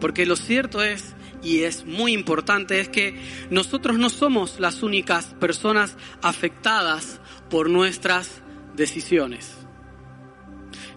Porque 0.00 0.24
lo 0.24 0.36
cierto 0.36 0.84
es, 0.84 1.14
y 1.42 1.62
es 1.62 1.84
muy 1.84 2.12
importante, 2.12 2.80
es 2.80 2.88
que 2.88 3.20
nosotros 3.50 3.98
no 3.98 4.08
somos 4.08 4.60
las 4.60 4.84
únicas 4.84 5.34
personas 5.40 5.96
afectadas 6.22 7.20
por 7.50 7.70
nuestras 7.70 8.40
decisiones. 8.76 9.55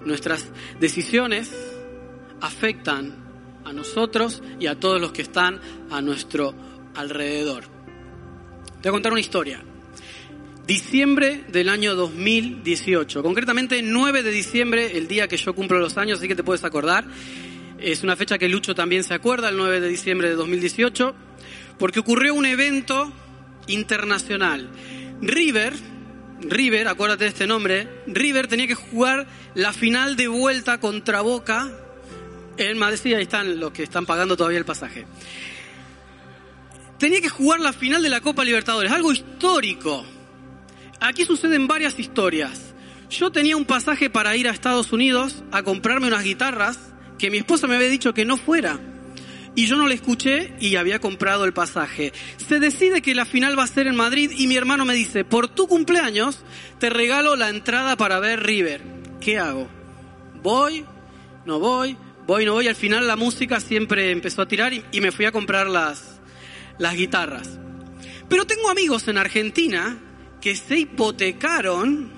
Nuestras 0.05 0.45
decisiones 0.79 1.51
afectan 2.41 3.15
a 3.65 3.73
nosotros 3.73 4.41
y 4.59 4.67
a 4.67 4.79
todos 4.79 4.99
los 5.01 5.11
que 5.11 5.21
están 5.21 5.59
a 5.91 6.01
nuestro 6.01 6.53
alrededor. 6.95 7.65
Te 8.81 8.89
voy 8.89 8.89
a 8.89 8.91
contar 8.91 9.11
una 9.11 9.21
historia. 9.21 9.63
Diciembre 10.65 11.43
del 11.51 11.67
año 11.67 11.95
2018, 11.95 13.23
concretamente 13.23 13.81
9 13.81 14.23
de 14.23 14.31
diciembre, 14.31 14.97
el 14.97 15.07
día 15.07 15.27
que 15.27 15.35
yo 15.35 15.55
cumplo 15.55 15.79
los 15.79 15.97
años, 15.97 16.19
así 16.19 16.27
que 16.27 16.35
te 16.35 16.43
puedes 16.43 16.63
acordar. 16.63 17.05
Es 17.79 18.03
una 18.03 18.15
fecha 18.15 18.37
que 18.37 18.47
Lucho 18.47 18.75
también 18.75 19.03
se 19.03 19.13
acuerda, 19.13 19.49
el 19.49 19.57
9 19.57 19.81
de 19.81 19.87
diciembre 19.87 20.29
de 20.29 20.35
2018, 20.35 21.15
porque 21.79 21.99
ocurrió 21.99 22.35
un 22.35 22.45
evento 22.45 23.11
internacional. 23.67 24.69
River, 25.21 25.73
River, 26.41 26.87
acuérdate 26.87 27.25
de 27.25 27.29
este 27.29 27.47
nombre, 27.47 27.87
River 28.07 28.47
tenía 28.47 28.67
que 28.67 28.75
jugar 28.75 29.27
la 29.55 29.73
final 29.73 30.15
de 30.15 30.27
vuelta 30.27 30.79
contra 30.79 31.21
Boca 31.21 31.69
en 32.57 32.77
Madrid, 32.77 33.13
ahí 33.13 33.23
están 33.23 33.59
los 33.59 33.71
que 33.71 33.83
están 33.83 34.05
pagando 34.05 34.35
todavía 34.35 34.57
el 34.57 34.65
pasaje. 34.65 35.05
Tenía 36.97 37.21
que 37.21 37.29
jugar 37.29 37.61
la 37.61 37.71
final 37.71 38.03
de 38.03 38.09
la 38.09 38.19
Copa 38.19 38.43
Libertadores, 38.43 38.91
algo 38.91 39.13
histórico. 39.13 40.05
Aquí 40.99 41.23
suceden 41.23 41.67
varias 41.67 41.97
historias. 41.97 42.73
Yo 43.09 43.31
tenía 43.31 43.55
un 43.55 43.65
pasaje 43.65 44.09
para 44.09 44.35
ir 44.35 44.47
a 44.47 44.51
Estados 44.51 44.91
Unidos 44.91 45.43
a 45.51 45.63
comprarme 45.63 46.07
unas 46.07 46.23
guitarras 46.23 46.77
que 47.17 47.31
mi 47.31 47.37
esposa 47.37 47.67
me 47.67 47.75
había 47.75 47.87
dicho 47.87 48.13
que 48.13 48.25
no 48.25 48.37
fuera 48.37 48.79
y 49.59 49.65
yo 49.65 49.75
no 49.75 49.89
le 49.89 49.95
escuché 49.95 50.53
y 50.61 50.77
había 50.77 50.99
comprado 50.99 51.43
el 51.43 51.51
pasaje. 51.51 52.13
Se 52.37 52.61
decide 52.61 53.01
que 53.01 53.13
la 53.13 53.25
final 53.25 53.59
va 53.59 53.63
a 53.63 53.67
ser 53.67 53.87
en 53.87 53.95
Madrid 53.97 54.31
y 54.33 54.47
mi 54.47 54.55
hermano 54.55 54.85
me 54.85 54.93
dice, 54.93 55.25
por 55.25 55.49
tu 55.49 55.67
cumpleaños 55.67 56.39
te 56.79 56.89
regalo 56.89 57.35
la 57.35 57.49
entrada 57.49 57.97
para 57.97 58.21
ver 58.21 58.41
River. 58.41 58.81
¿Qué 59.19 59.37
hago? 59.37 59.67
¿Voy? 60.41 60.85
¿No 61.45 61.59
voy? 61.59 61.97
¿Voy? 62.25 62.45
¿No 62.45 62.53
voy? 62.53 62.69
Al 62.69 62.75
final 62.77 63.05
la 63.05 63.17
música 63.17 63.59
siempre 63.59 64.11
empezó 64.11 64.43
a 64.43 64.47
tirar 64.47 64.71
y, 64.71 65.01
me 65.01 65.11
fui 65.11 65.25
a 65.25 65.33
comprar 65.33 65.67
las, 65.67 66.21
las 66.77 66.95
guitarras. 66.95 67.59
Pero 68.29 68.47
tengo 68.47 68.69
amigos 68.69 69.09
en 69.09 69.17
Argentina 69.17 69.99
que 70.39 70.55
se 70.55 70.77
hipotecaron 70.77 72.13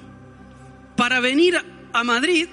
para 0.95 1.19
venir 1.19 1.57
a 1.91 2.03
Madrid 2.03 2.49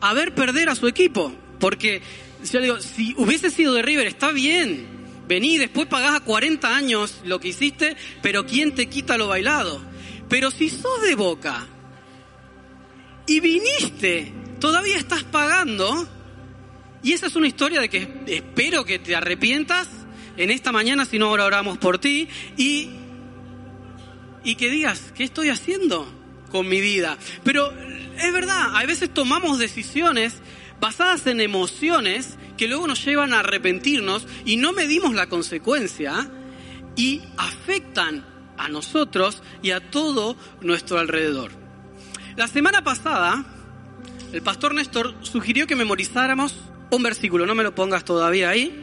a 0.00 0.14
ver 0.14 0.32
perder 0.32 0.68
a 0.68 0.76
su 0.76 0.86
equipo. 0.86 1.34
Porque 1.58 2.02
si 2.42 3.14
hubiese 3.16 3.50
sido 3.50 3.74
de 3.74 3.82
River, 3.82 4.06
está 4.06 4.32
bien. 4.32 5.02
Vení, 5.26 5.58
después 5.58 5.86
pagás 5.86 6.16
a 6.16 6.20
40 6.20 6.76
años 6.76 7.20
lo 7.24 7.40
que 7.40 7.48
hiciste, 7.48 7.96
pero 8.20 8.44
¿quién 8.44 8.74
te 8.74 8.88
quita 8.88 9.16
lo 9.16 9.28
bailado? 9.28 9.80
Pero 10.28 10.50
si 10.50 10.68
sos 10.68 11.02
de 11.02 11.14
boca 11.14 11.66
y 13.26 13.40
viniste, 13.40 14.32
todavía 14.60 14.96
estás 14.96 15.22
pagando. 15.24 16.08
Y 17.02 17.12
esa 17.12 17.26
es 17.26 17.36
una 17.36 17.46
historia 17.46 17.80
de 17.80 17.88
que 17.88 18.08
espero 18.26 18.84
que 18.84 18.98
te 18.98 19.14
arrepientas 19.16 19.88
en 20.36 20.50
esta 20.50 20.72
mañana, 20.72 21.04
si 21.04 21.18
no 21.18 21.26
ahora 21.26 21.44
oramos 21.44 21.78
por 21.78 21.98
ti, 21.98 22.28
y, 22.56 22.90
y 24.44 24.54
que 24.56 24.70
digas, 24.70 25.12
¿qué 25.14 25.24
estoy 25.24 25.50
haciendo 25.50 26.10
con 26.50 26.68
mi 26.68 26.80
vida? 26.80 27.16
Pero 27.44 27.72
es 28.18 28.32
verdad, 28.32 28.76
a 28.76 28.84
veces 28.86 29.12
tomamos 29.12 29.58
decisiones 29.58 30.41
basadas 30.82 31.28
en 31.28 31.40
emociones 31.40 32.36
que 32.56 32.66
luego 32.66 32.88
nos 32.88 33.04
llevan 33.04 33.32
a 33.32 33.38
arrepentirnos 33.38 34.26
y 34.44 34.56
no 34.56 34.72
medimos 34.72 35.14
la 35.14 35.28
consecuencia 35.28 36.28
y 36.96 37.22
afectan 37.36 38.26
a 38.58 38.68
nosotros 38.68 39.44
y 39.62 39.70
a 39.70 39.78
todo 39.78 40.36
nuestro 40.60 40.98
alrededor. 40.98 41.52
La 42.34 42.48
semana 42.48 42.82
pasada, 42.82 43.44
el 44.32 44.42
pastor 44.42 44.74
Néstor 44.74 45.14
sugirió 45.22 45.68
que 45.68 45.76
memorizáramos 45.76 46.56
un 46.90 47.02
versículo, 47.04 47.46
no 47.46 47.54
me 47.54 47.62
lo 47.62 47.76
pongas 47.76 48.04
todavía 48.04 48.48
ahí, 48.50 48.74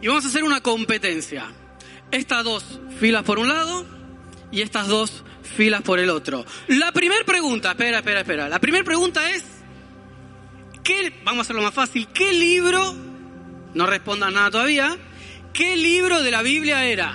y 0.00 0.06
vamos 0.06 0.24
a 0.24 0.28
hacer 0.28 0.44
una 0.44 0.60
competencia. 0.60 1.46
Estas 2.12 2.44
dos 2.44 2.78
filas 3.00 3.24
por 3.24 3.40
un 3.40 3.48
lado 3.48 3.84
y 4.52 4.60
estas 4.60 4.86
dos 4.86 5.24
filas 5.56 5.82
por 5.82 5.98
el 5.98 6.10
otro. 6.10 6.46
La 6.68 6.92
primera 6.92 7.24
pregunta, 7.24 7.72
espera, 7.72 7.98
espera, 7.98 8.20
espera. 8.20 8.48
La 8.48 8.60
primera 8.60 8.84
pregunta 8.84 9.28
es, 9.30 9.53
¿Qué, 10.84 11.18
vamos 11.24 11.38
a 11.38 11.42
hacerlo 11.42 11.62
más 11.62 11.72
fácil, 11.72 12.06
¿qué 12.08 12.34
libro, 12.34 12.94
no 13.72 13.86
respondan 13.86 14.34
nada 14.34 14.50
todavía, 14.50 14.96
qué 15.54 15.76
libro 15.76 16.22
de 16.22 16.30
la 16.30 16.42
Biblia 16.42 16.84
era? 16.84 17.14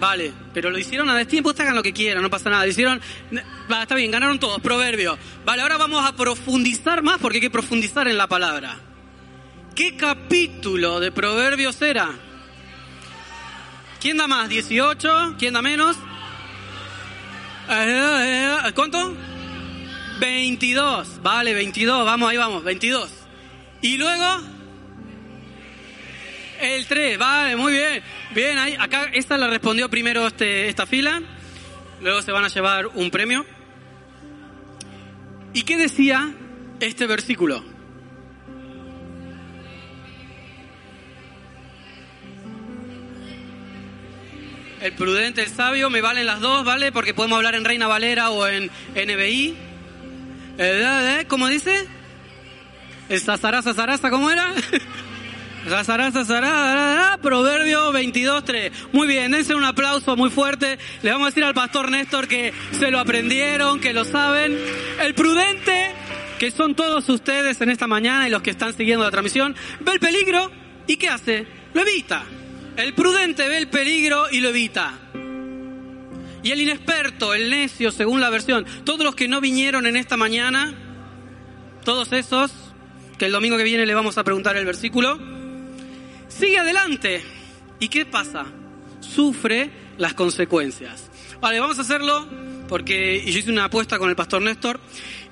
Vale, 0.00 0.32
pero 0.52 0.70
lo 0.70 0.78
hicieron 0.78 1.08
a 1.08 1.14
destiempo, 1.14 1.50
hagan 1.50 1.76
lo 1.76 1.82
que 1.82 1.92
quieran, 1.92 2.22
no 2.22 2.30
pasa 2.30 2.50
nada. 2.50 2.66
hicieron, 2.66 3.00
está 3.80 3.94
bien, 3.94 4.10
ganaron 4.10 4.40
todos, 4.40 4.60
proverbio. 4.60 5.16
Vale, 5.44 5.62
ahora 5.62 5.76
vamos 5.76 6.04
a 6.04 6.16
profundizar 6.16 7.02
más 7.02 7.18
porque 7.18 7.36
hay 7.36 7.42
que 7.42 7.50
profundizar 7.50 8.08
en 8.08 8.16
la 8.16 8.26
palabra. 8.26 8.76
¿Qué 9.74 9.96
capítulo 9.96 11.00
de 11.00 11.12
proverbios 11.12 11.80
era? 11.82 12.10
¿Quién 14.00 14.16
da 14.16 14.26
más? 14.26 14.48
¿18? 14.48 15.36
¿Quién 15.38 15.52
da 15.52 15.62
menos? 15.62 15.96
Eh, 17.68 17.72
eh, 17.72 18.56
eh, 18.66 18.72
¿Cuánto? 18.74 19.14
22. 20.20 21.22
Vale, 21.22 21.54
22. 21.54 22.04
Vamos, 22.04 22.30
ahí 22.30 22.36
vamos. 22.36 22.62
22. 22.62 23.10
Y 23.82 23.96
luego. 23.96 24.40
El 26.60 26.86
3. 26.86 27.18
Vale, 27.18 27.56
muy 27.56 27.72
bien. 27.72 28.02
Bien, 28.34 28.58
ahí. 28.58 28.76
Acá, 28.78 29.10
esta 29.12 29.36
la 29.38 29.48
respondió 29.48 29.88
primero 29.88 30.26
este, 30.26 30.68
esta 30.68 30.86
fila. 30.86 31.22
Luego 32.00 32.22
se 32.22 32.32
van 32.32 32.44
a 32.44 32.48
llevar 32.48 32.86
un 32.88 33.10
premio. 33.10 33.44
¿Y 35.52 35.62
qué 35.62 35.76
decía 35.76 36.32
este 36.78 37.06
versículo? 37.06 37.64
El 44.80 44.92
prudente, 44.92 45.42
el 45.42 45.48
sabio, 45.48 45.90
me 45.90 46.00
valen 46.00 46.24
las 46.24 46.40
dos, 46.40 46.64
¿vale? 46.64 46.90
Porque 46.90 47.12
podemos 47.12 47.36
hablar 47.36 47.54
en 47.54 47.66
Reina 47.66 47.86
Valera 47.86 48.30
o 48.30 48.46
en 48.46 48.70
NBI. 48.94 49.69
Eh, 50.62 51.24
¿Cómo 51.26 51.48
dice? 51.48 51.86
El 53.08 53.18
Sazará, 53.18 53.62
¿cómo 54.10 54.30
era? 54.30 54.52
Sazará, 55.68 56.12
Sazará, 56.12 57.18
Proverbio 57.22 57.90
22.3. 57.94 58.70
Muy 58.92 59.08
bien, 59.08 59.32
dense 59.32 59.54
un 59.54 59.64
aplauso 59.64 60.16
muy 60.16 60.28
fuerte. 60.28 60.78
Le 61.02 61.12
vamos 61.12 61.28
a 61.28 61.30
decir 61.30 61.44
al 61.44 61.54
pastor 61.54 61.90
Néstor 61.90 62.28
que 62.28 62.52
se 62.78 62.90
lo 62.90 63.00
aprendieron, 63.00 63.80
que 63.80 63.94
lo 63.94 64.04
saben. 64.04 64.58
El 65.00 65.14
prudente, 65.14 65.92
que 66.38 66.50
son 66.50 66.74
todos 66.74 67.08
ustedes 67.08 67.58
en 67.62 67.70
esta 67.70 67.86
mañana 67.86 68.28
y 68.28 68.30
los 68.30 68.42
que 68.42 68.50
están 68.50 68.76
siguiendo 68.76 69.02
la 69.02 69.10
transmisión, 69.10 69.56
ve 69.80 69.92
el 69.92 70.00
peligro 70.00 70.50
y 70.86 70.98
¿qué 70.98 71.08
hace? 71.08 71.46
Lo 71.72 71.80
evita. 71.80 72.22
El 72.76 72.92
prudente 72.92 73.48
ve 73.48 73.56
el 73.56 73.68
peligro 73.68 74.26
y 74.30 74.40
lo 74.40 74.50
evita. 74.50 74.92
Y 76.42 76.50
el 76.52 76.60
inexperto, 76.60 77.34
el 77.34 77.50
necio, 77.50 77.90
según 77.90 78.20
la 78.20 78.30
versión, 78.30 78.64
todos 78.84 79.04
los 79.04 79.14
que 79.14 79.28
no 79.28 79.40
vinieron 79.40 79.86
en 79.86 79.96
esta 79.96 80.16
mañana, 80.16 80.74
todos 81.84 82.12
esos, 82.12 82.52
que 83.18 83.26
el 83.26 83.32
domingo 83.32 83.56
que 83.56 83.64
viene 83.64 83.84
le 83.86 83.94
vamos 83.94 84.16
a 84.18 84.24
preguntar 84.24 84.56
el 84.56 84.64
versículo, 84.64 85.18
sigue 86.28 86.58
adelante. 86.58 87.22
¿Y 87.78 87.88
qué 87.88 88.06
pasa? 88.06 88.46
Sufre 89.00 89.70
las 89.98 90.14
consecuencias. 90.14 91.10
Vale, 91.40 91.60
vamos 91.60 91.78
a 91.78 91.82
hacerlo 91.82 92.26
porque 92.68 93.22
yo 93.26 93.38
hice 93.38 93.50
una 93.50 93.64
apuesta 93.64 93.98
con 93.98 94.08
el 94.08 94.16
pastor 94.16 94.40
Néstor 94.42 94.80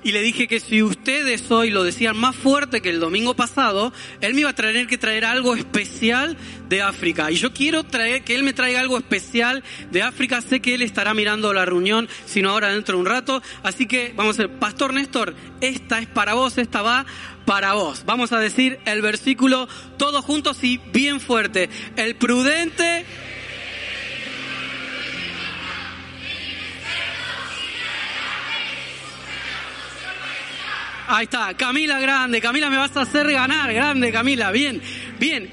y 0.03 0.11
le 0.11 0.21
dije 0.21 0.47
que 0.47 0.59
si 0.59 0.81
ustedes 0.81 1.49
hoy 1.51 1.71
lo 1.71 1.83
decían 1.83 2.17
más 2.17 2.35
fuerte 2.35 2.81
que 2.81 2.89
el 2.89 2.99
domingo 2.99 3.35
pasado, 3.35 3.91
él 4.21 4.33
me 4.33 4.41
iba 4.41 4.51
a 4.51 4.55
tener 4.55 4.87
que 4.87 4.97
traer 4.97 5.25
algo 5.25 5.55
especial 5.55 6.37
de 6.69 6.81
África. 6.81 7.29
Y 7.31 7.35
yo 7.35 7.53
quiero 7.53 7.83
traer, 7.83 8.23
que 8.23 8.35
él 8.35 8.43
me 8.43 8.53
traiga 8.53 8.79
algo 8.79 8.97
especial 8.97 9.63
de 9.91 10.01
África. 10.01 10.41
Sé 10.41 10.61
que 10.61 10.75
él 10.75 10.81
estará 10.81 11.13
mirando 11.13 11.53
la 11.53 11.65
reunión, 11.65 12.07
sino 12.25 12.51
ahora 12.51 12.71
dentro 12.73 12.95
de 12.95 13.01
un 13.01 13.07
rato. 13.07 13.41
Así 13.63 13.87
que 13.87 14.13
vamos 14.15 14.39
a 14.39 14.43
ver, 14.43 14.59
Pastor 14.59 14.93
Néstor, 14.93 15.35
esta 15.59 15.99
es 15.99 16.07
para 16.07 16.33
vos, 16.33 16.57
esta 16.57 16.81
va 16.81 17.05
para 17.45 17.73
vos. 17.73 18.03
Vamos 18.05 18.31
a 18.31 18.39
decir 18.39 18.79
el 18.85 19.01
versículo 19.01 19.67
todos 19.97 20.23
juntos 20.23 20.63
y 20.63 20.77
bien 20.93 21.19
fuerte. 21.19 21.69
El 21.97 22.15
prudente 22.15 23.05
Ahí 31.11 31.23
está, 31.23 31.55
Camila 31.57 31.99
grande, 31.99 32.39
Camila 32.39 32.69
me 32.69 32.77
vas 32.77 32.95
a 32.95 33.01
hacer 33.01 33.31
ganar, 33.31 33.73
grande 33.73 34.11
Camila, 34.11 34.51
bien, 34.51 34.79
bien. 35.19 35.49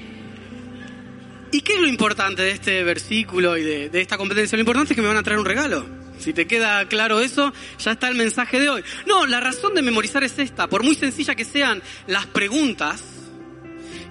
¿Y 1.51 1.61
qué 1.61 1.73
es 1.73 1.79
lo 1.81 1.87
importante 1.87 2.43
de 2.43 2.51
este 2.51 2.83
versículo 2.83 3.57
y 3.57 3.63
de, 3.63 3.89
esta 3.99 4.19
competencia? 4.19 4.55
Lo 4.55 4.59
importante 4.59 4.93
es 4.93 4.95
que 4.95 5.01
me 5.01 5.07
van 5.07 5.17
a 5.17 5.23
traer 5.23 5.39
un 5.39 5.45
regalo. 5.45 5.83
Si 6.19 6.31
te 6.31 6.45
queda 6.45 6.87
claro 6.87 7.21
eso, 7.21 7.51
ya 7.79 7.93
está 7.93 8.07
el 8.07 8.13
mensaje 8.13 8.59
de 8.59 8.69
hoy. 8.69 8.83
No, 9.07 9.25
la 9.25 9.39
razón 9.39 9.73
de 9.73 9.81
memorizar 9.81 10.23
es 10.23 10.37
esta. 10.37 10.67
Por 10.67 10.83
muy 10.83 10.93
sencilla 10.93 11.33
que 11.33 11.43
sean 11.43 11.81
las 12.05 12.27
preguntas 12.27 13.03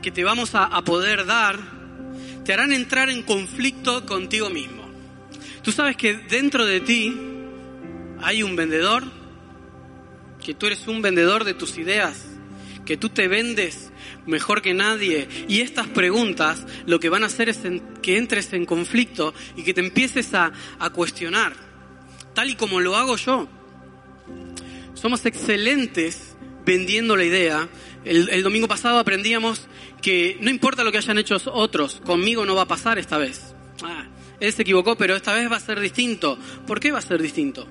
que 0.03 0.11
te 0.11 0.25
vamos 0.25 0.57
a, 0.57 0.65
a 0.65 0.83
poder 0.83 1.26
dar, 1.26 1.61
te 2.45 2.55
harán 2.55 2.73
entrar 2.73 3.09
en 3.09 3.23
conflicto 3.23 4.05
contigo 4.05 4.50
mismo. 4.50 4.91
Tú 5.62 5.71
sabes 5.71 5.97
que 5.97 6.15
dentro 6.15 6.67
de 6.67 6.81
ti 6.81 7.17
hay 8.21 8.43
un 8.43 8.57
vendedor 8.57 9.15
que 10.47 10.55
tú 10.55 10.67
eres 10.67 10.87
un 10.87 11.03
vendedor 11.03 11.43
de 11.43 11.55
tus 11.55 11.76
ideas, 11.76 12.25
que 12.85 12.97
tú 12.97 13.09
te 13.09 13.26
vendes 13.26 13.91
mejor 14.26 14.62
que 14.62 14.75
nadie. 14.75 15.26
Y 15.49 15.59
estas 15.59 15.88
preguntas 15.88 16.65
lo 16.87 17.00
que 17.00 17.09
van 17.09 17.25
a 17.25 17.26
hacer 17.26 17.49
es 17.49 17.59
que 18.00 18.17
entres 18.17 18.53
en 18.53 18.65
conflicto 18.65 19.35
y 19.57 19.65
que 19.65 19.75
te 19.75 19.81
empieces 19.81 20.35
a, 20.35 20.53
cuestionar, 20.94 21.53
tal 22.33 22.49
y 22.49 22.55
como 22.55 22.79
lo 22.79 22.94
hago 22.94 23.16
yo. 23.16 23.49
Somos 24.94 25.27
excelentes 25.27 26.37
vendiendo 26.64 27.16
la 27.16 27.25
idea. 27.25 27.68
El, 28.05 28.44
domingo 28.44 28.68
pasado 28.68 29.01
aprendíamos 29.01 29.66
que 30.01 30.38
no 30.40 30.49
importa 30.49 30.85
lo 30.85 30.92
que 30.92 30.99
hayan 30.99 31.18
hecho 31.18 31.38
otros, 31.47 32.01
conmigo 32.07 32.47
no 32.47 32.55
va 32.55 32.62
a 32.62 32.68
pasar 32.68 33.01
esta 33.01 33.18
vez. 33.18 33.53
Ah, 33.83 34.07
él 34.38 34.53
se 34.53 34.62
equivocó, 34.62 34.97
pero 34.97 35.16
esta 35.16 35.35
vez 35.35 35.51
va 35.51 35.57
a 35.57 35.61
ser 35.61 35.81
distinto. 35.81 36.38
¿Por 36.68 36.79
qué 36.79 36.92
va 36.92 37.01
a 37.01 37.03
ser 37.03 37.20
distinto? 37.20 37.66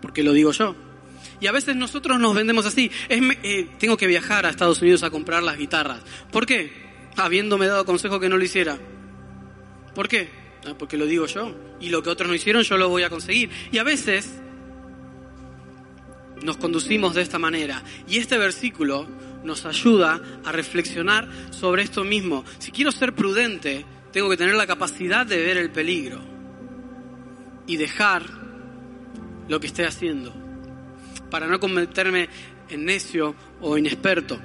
Porque 0.00 0.22
lo 0.22 0.32
digo 0.32 0.52
yo. 0.52 0.91
Y 1.40 1.46
a 1.46 1.52
veces 1.52 1.76
nosotros 1.76 2.18
nos 2.20 2.34
vendemos 2.34 2.66
así. 2.66 2.90
Eh, 3.08 3.68
tengo 3.78 3.96
que 3.96 4.06
viajar 4.06 4.46
a 4.46 4.50
Estados 4.50 4.80
Unidos 4.80 5.02
a 5.02 5.10
comprar 5.10 5.42
las 5.42 5.58
guitarras. 5.58 6.00
¿Por 6.30 6.46
qué? 6.46 6.72
Habiéndome 7.16 7.66
dado 7.66 7.84
consejo 7.84 8.20
que 8.20 8.28
no 8.28 8.38
lo 8.38 8.44
hiciera. 8.44 8.78
¿Por 9.94 10.08
qué? 10.08 10.28
Ah, 10.66 10.74
porque 10.78 10.96
lo 10.96 11.06
digo 11.06 11.26
yo. 11.26 11.54
Y 11.80 11.88
lo 11.88 12.02
que 12.02 12.10
otros 12.10 12.28
no 12.28 12.34
hicieron 12.34 12.62
yo 12.62 12.76
lo 12.78 12.88
voy 12.88 13.02
a 13.02 13.10
conseguir. 13.10 13.50
Y 13.70 13.78
a 13.78 13.82
veces 13.82 14.30
nos 16.42 16.56
conducimos 16.56 17.14
de 17.14 17.22
esta 17.22 17.38
manera. 17.38 17.82
Y 18.08 18.18
este 18.18 18.38
versículo 18.38 19.08
nos 19.44 19.66
ayuda 19.66 20.20
a 20.44 20.52
reflexionar 20.52 21.28
sobre 21.50 21.82
esto 21.82 22.04
mismo. 22.04 22.44
Si 22.58 22.70
quiero 22.70 22.92
ser 22.92 23.14
prudente, 23.14 23.84
tengo 24.12 24.30
que 24.30 24.36
tener 24.36 24.54
la 24.54 24.66
capacidad 24.66 25.26
de 25.26 25.38
ver 25.38 25.56
el 25.56 25.70
peligro 25.70 26.20
y 27.66 27.76
dejar 27.76 28.22
lo 29.48 29.60
que 29.60 29.66
esté 29.66 29.84
haciendo 29.84 30.41
para 31.32 31.46
no 31.46 31.58
convertirme 31.58 32.28
en 32.68 32.84
necio 32.84 33.34
o 33.62 33.78
inexperto. 33.78 34.38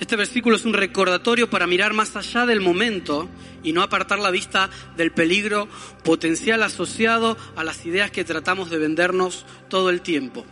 Este 0.00 0.16
versículo 0.16 0.56
es 0.56 0.64
un 0.64 0.72
recordatorio 0.72 1.50
para 1.50 1.66
mirar 1.66 1.92
más 1.92 2.16
allá 2.16 2.46
del 2.46 2.62
momento 2.62 3.28
y 3.62 3.72
no 3.72 3.82
apartar 3.82 4.18
la 4.18 4.30
vista 4.30 4.70
del 4.96 5.12
peligro 5.12 5.68
potencial 6.02 6.62
asociado 6.62 7.36
a 7.54 7.64
las 7.64 7.84
ideas 7.84 8.10
que 8.10 8.24
tratamos 8.24 8.70
de 8.70 8.78
vendernos 8.78 9.44
todo 9.68 9.90
el 9.90 10.00
tiempo. 10.00 10.46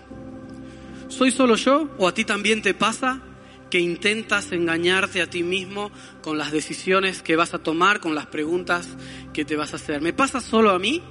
¿Soy 1.08 1.30
solo 1.30 1.56
yo 1.56 1.88
o 1.96 2.06
a 2.06 2.12
ti 2.12 2.26
también 2.26 2.60
te 2.60 2.74
pasa 2.74 3.22
que 3.70 3.80
intentas 3.80 4.52
engañarte 4.52 5.22
a 5.22 5.30
ti 5.30 5.42
mismo 5.42 5.90
con 6.22 6.36
las 6.36 6.52
decisiones 6.52 7.22
que 7.22 7.36
vas 7.36 7.54
a 7.54 7.58
tomar, 7.58 8.00
con 8.00 8.14
las 8.14 8.26
preguntas 8.26 8.86
que 9.32 9.46
te 9.46 9.56
vas 9.56 9.72
a 9.72 9.76
hacer? 9.76 10.02
¿Me 10.02 10.12
pasa 10.12 10.42
solo 10.42 10.72
a 10.72 10.78
mí 10.78 11.02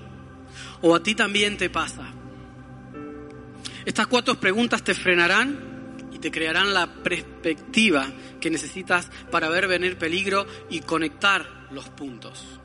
o 0.84 0.94
a 0.94 1.02
ti 1.02 1.16
también 1.16 1.58
te 1.58 1.72
pasa? 1.72 2.14
Estas 3.86 4.08
cuatro 4.08 4.40
preguntas 4.40 4.84
te 4.84 4.94
frenarán 4.94 5.98
y 6.12 6.20
te 6.20 6.32
crearán 6.32 6.74
la 6.74 6.88
perspectiva 6.88 8.12
que 8.40 8.50
necesitas 8.50 9.10
para 9.32 9.50
ver 9.50 9.68
venir 9.68 9.98
peligro 9.98 10.46
y 10.70 10.80
conectar 10.82 11.68
los 11.72 11.90
puntos. 11.90 12.60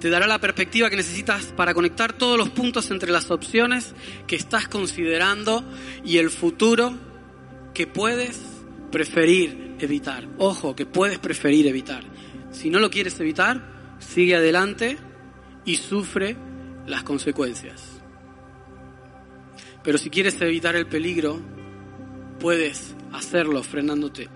Te 0.00 0.10
dará 0.10 0.26
la 0.26 0.38
perspectiva 0.38 0.90
que 0.90 0.96
necesitas 0.96 1.46
para 1.46 1.72
conectar 1.72 2.12
todos 2.12 2.36
los 2.36 2.50
puntos 2.50 2.90
entre 2.90 3.10
las 3.10 3.30
opciones 3.30 3.94
que 4.26 4.36
estás 4.36 4.68
considerando 4.68 5.64
y 6.04 6.18
el 6.18 6.30
futuro 6.30 6.94
que 7.72 7.86
puedes 7.86 8.40
preferir 8.92 9.76
evitar. 9.78 10.28
Ojo, 10.38 10.76
que 10.76 10.86
puedes 10.86 11.18
preferir 11.18 11.66
evitar. 11.66 12.04
Si 12.50 12.70
no 12.70 12.78
lo 12.78 12.90
quieres 12.90 13.18
evitar, 13.20 13.96
sigue 13.98 14.36
adelante 14.36 14.98
y 15.64 15.76
sufre 15.76 16.36
las 16.86 17.02
consecuencias. 17.02 17.85
Pero 19.86 19.98
si 19.98 20.10
quieres 20.10 20.40
evitar 20.40 20.74
el 20.74 20.88
peligro, 20.88 21.40
puedes 22.40 22.96
hacerlo 23.12 23.62
frenándote. 23.62 24.28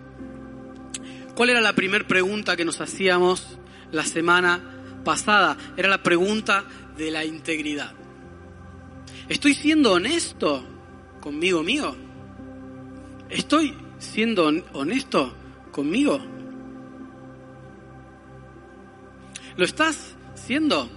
¿Cuál 1.34 1.50
era 1.50 1.60
la 1.60 1.72
primera 1.72 2.06
pregunta 2.06 2.56
que 2.56 2.64
nos 2.64 2.80
hacíamos 2.80 3.58
la 3.90 4.04
semana 4.04 4.60
pasada? 5.04 5.56
Era 5.76 5.88
la 5.88 6.04
pregunta 6.04 6.64
de 6.96 7.10
la 7.10 7.24
integridad. 7.24 7.92
¿Estoy 9.28 9.54
siendo 9.54 9.94
honesto 9.94 10.64
conmigo 11.20 11.64
mío? 11.64 11.96
¿Estoy 13.28 13.74
siendo 13.98 14.52
honesto 14.72 15.34
conmigo? 15.72 16.20
¿Lo 19.56 19.64
estás 19.64 20.14
siendo? 20.36 20.88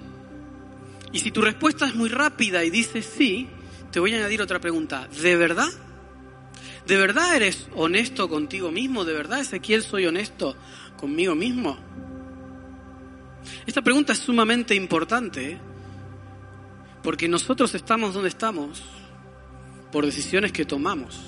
Y 1.11 1.17
si 1.17 1.31
tu 1.31 1.41
respuesta 1.41 1.87
es 1.87 1.95
muy 1.95 2.09
rápida 2.09 2.63
y 2.63 2.69
dices 2.69 3.11
sí, 3.17 3.49
te 3.93 3.99
voy 3.99 4.11
a 4.11 4.17
añadir 4.17 4.41
otra 4.41 4.59
pregunta. 4.59 5.07
¿De 5.21 5.37
verdad? 5.37 5.69
¿De 6.87 6.97
verdad 6.97 7.35
eres 7.35 7.67
honesto 7.75 8.27
contigo 8.27 8.71
mismo? 8.71 9.05
¿De 9.05 9.13
verdad, 9.13 9.39
Ezequiel, 9.39 9.83
soy 9.83 10.07
honesto 10.07 10.55
conmigo 10.97 11.35
mismo? 11.35 11.77
Esta 13.67 13.83
pregunta 13.83 14.13
es 14.13 14.19
sumamente 14.19 14.73
importante 14.73 15.51
¿eh? 15.51 15.57
porque 17.03 17.27
nosotros 17.27 17.75
estamos 17.75 18.15
donde 18.15 18.29
estamos 18.29 18.81
por 19.91 20.07
decisiones 20.07 20.51
que 20.51 20.65
tomamos. 20.65 21.19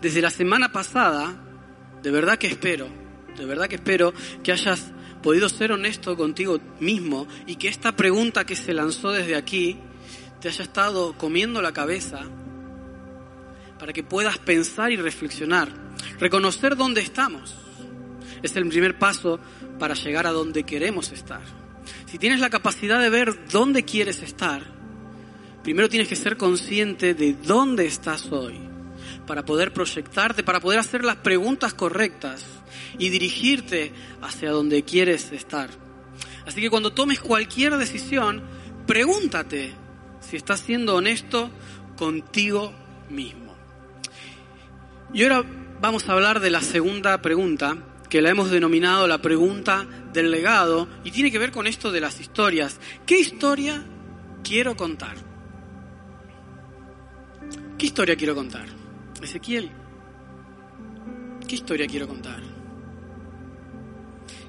Desde 0.00 0.22
la 0.22 0.30
semana 0.30 0.72
pasada, 0.72 1.36
de 2.02 2.10
verdad 2.10 2.38
que 2.38 2.46
espero, 2.46 2.88
de 3.36 3.44
verdad 3.44 3.68
que 3.68 3.76
espero 3.76 4.14
que 4.42 4.52
hayas 4.52 4.92
podido 5.22 5.50
ser 5.50 5.72
honesto 5.72 6.16
contigo 6.16 6.58
mismo 6.80 7.28
y 7.46 7.56
que 7.56 7.68
esta 7.68 7.94
pregunta 7.94 8.46
que 8.46 8.56
se 8.56 8.72
lanzó 8.72 9.10
desde 9.10 9.36
aquí 9.36 9.78
te 10.44 10.50
haya 10.50 10.64
estado 10.64 11.16
comiendo 11.16 11.62
la 11.62 11.72
cabeza 11.72 12.20
para 13.78 13.94
que 13.94 14.02
puedas 14.02 14.36
pensar 14.36 14.92
y 14.92 14.96
reflexionar. 14.96 15.70
Reconocer 16.20 16.76
dónde 16.76 17.00
estamos 17.00 17.54
es 18.42 18.54
el 18.54 18.68
primer 18.68 18.98
paso 18.98 19.40
para 19.78 19.94
llegar 19.94 20.26
a 20.26 20.32
donde 20.32 20.64
queremos 20.64 21.12
estar. 21.12 21.40
si 22.04 22.18
tienes 22.18 22.40
la 22.40 22.50
capacidad 22.50 23.00
de 23.00 23.08
ver 23.08 23.48
dónde 23.48 23.86
quieres 23.86 24.20
estar, 24.20 24.62
primero 25.62 25.88
tienes 25.88 26.08
que 26.08 26.16
ser 26.16 26.36
consciente 26.36 27.14
de 27.14 27.32
dónde 27.32 27.86
estás 27.86 28.30
hoy, 28.30 28.60
para 29.26 29.46
poder 29.46 29.72
proyectarte, 29.72 30.42
para 30.42 30.60
poder 30.60 30.78
hacer 30.78 31.06
las 31.06 31.16
preguntas 31.16 31.72
correctas 31.72 32.44
y 32.98 33.08
dirigirte 33.08 33.94
hacia 34.20 34.50
donde 34.50 34.82
quieres 34.82 35.32
estar. 35.32 35.70
Así 36.44 36.60
que 36.60 36.68
cuando 36.68 36.92
tomes 36.92 37.18
cualquier 37.20 37.78
decisión, 37.78 38.42
pregúntate 38.86 39.82
si 40.34 40.38
estás 40.38 40.58
siendo 40.58 40.96
honesto 40.96 41.48
contigo 41.96 42.72
mismo. 43.08 43.54
Y 45.12 45.22
ahora 45.22 45.44
vamos 45.80 46.08
a 46.08 46.12
hablar 46.12 46.40
de 46.40 46.50
la 46.50 46.60
segunda 46.60 47.22
pregunta, 47.22 47.76
que 48.10 48.20
la 48.20 48.30
hemos 48.30 48.50
denominado 48.50 49.06
la 49.06 49.22
pregunta 49.22 49.86
del 50.12 50.32
legado, 50.32 50.88
y 51.04 51.12
tiene 51.12 51.30
que 51.30 51.38
ver 51.38 51.52
con 51.52 51.68
esto 51.68 51.92
de 51.92 52.00
las 52.00 52.18
historias. 52.18 52.80
¿Qué 53.06 53.20
historia 53.20 53.84
quiero 54.42 54.76
contar? 54.76 55.14
¿Qué 57.78 57.86
historia 57.86 58.16
quiero 58.16 58.34
contar? 58.34 58.66
Ezequiel, 59.22 59.70
¿qué 61.46 61.54
historia 61.54 61.86
quiero 61.86 62.08
contar? 62.08 62.40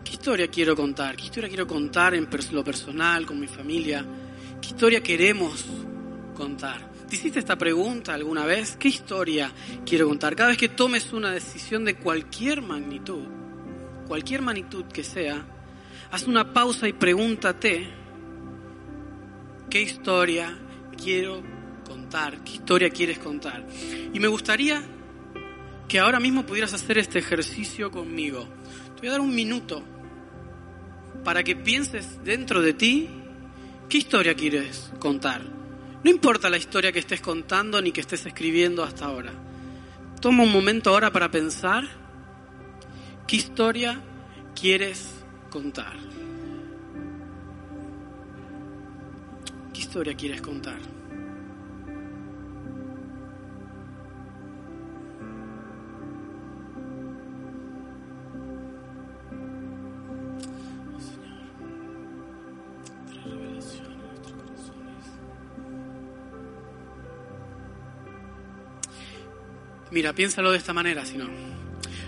¿Qué 0.03 0.13
historia 0.13 0.47
quiero 0.47 0.75
contar? 0.75 1.15
¿Qué 1.15 1.25
historia 1.25 1.47
quiero 1.47 1.67
contar 1.67 2.15
en 2.15 2.27
lo 2.53 2.63
personal, 2.63 3.23
con 3.27 3.39
mi 3.39 3.45
familia? 3.45 4.03
¿Qué 4.65 4.69
historia 4.69 5.03
queremos 5.03 5.63
contar? 6.35 6.91
¿Te 7.07 7.15
hiciste 7.15 7.37
esta 7.37 7.55
pregunta 7.55 8.15
alguna 8.15 8.45
vez? 8.45 8.75
¿Qué 8.75 8.87
historia 8.87 9.51
quiero 9.85 10.07
contar? 10.07 10.35
Cada 10.35 10.49
vez 10.49 10.57
que 10.57 10.69
tomes 10.69 11.13
una 11.13 11.29
decisión 11.29 11.85
de 11.85 11.97
cualquier 11.97 12.63
magnitud, 12.63 13.25
cualquier 14.07 14.41
magnitud 14.41 14.85
que 14.85 15.03
sea, 15.03 15.45
haz 16.09 16.25
una 16.25 16.51
pausa 16.51 16.87
y 16.87 16.93
pregúntate, 16.93 17.87
¿qué 19.69 19.83
historia 19.83 20.57
quiero 20.97 21.43
contar? 21.87 22.43
¿Qué 22.43 22.53
historia 22.53 22.89
quieres 22.89 23.19
contar? 23.19 23.67
Y 24.13 24.19
me 24.19 24.27
gustaría 24.27 24.81
que 25.87 25.99
ahora 25.99 26.19
mismo 26.19 26.43
pudieras 26.43 26.73
hacer 26.73 26.97
este 26.97 27.19
ejercicio 27.19 27.91
conmigo. 27.91 28.47
Te 28.95 29.01
voy 29.01 29.09
a 29.09 29.11
dar 29.11 29.21
un 29.21 29.35
minuto 29.35 29.83
para 31.23 31.43
que 31.43 31.55
pienses 31.55 32.23
dentro 32.23 32.63
de 32.63 32.73
ti 32.73 33.21
qué 33.89 33.97
historia 33.97 34.35
quieres 34.35 34.91
contar. 34.99 35.41
No 36.03 36.11
importa 36.11 36.49
la 36.49 36.57
historia 36.57 36.91
que 36.91 36.99
estés 36.99 37.21
contando 37.21 37.81
ni 37.81 37.91
que 37.91 38.01
estés 38.01 38.25
escribiendo 38.25 38.83
hasta 38.83 39.05
ahora. 39.05 39.31
Toma 40.21 40.43
un 40.43 40.51
momento 40.51 40.91
ahora 40.91 41.11
para 41.11 41.31
pensar 41.31 41.83
qué 43.27 43.35
historia 43.35 44.01
quieres 44.53 45.09
contar. 45.49 45.95
¿Qué 49.73 49.81
historia 49.81 50.15
quieres 50.15 50.41
contar? 50.41 50.79
Mira, 69.95 70.11
piénsalo 70.11 70.51
de 70.51 70.57
esta 70.57 70.73
manera, 70.73 71.05
si 71.05 71.17
no. 71.17 71.29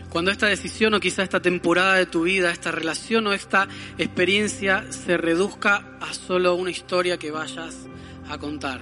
Cuando 0.10 0.30
esta 0.30 0.47
decisión 0.47 0.93
o 0.93 1.00
quizá 1.00 1.23
esta 1.23 1.41
temporada 1.41 1.95
de 1.95 2.06
tu 2.06 2.23
vida, 2.23 2.52
esta 2.52 2.69
relación 2.69 3.26
o 3.28 3.32
esta 3.32 3.69
experiencia 3.97 4.91
se 4.91 5.15
reduzca 5.15 5.97
a 6.02 6.13
solo 6.13 6.56
una 6.56 6.69
historia 6.69 7.17
que 7.17 7.32
vayas 7.32 7.88
a 8.28 8.38
contar. 8.38 8.82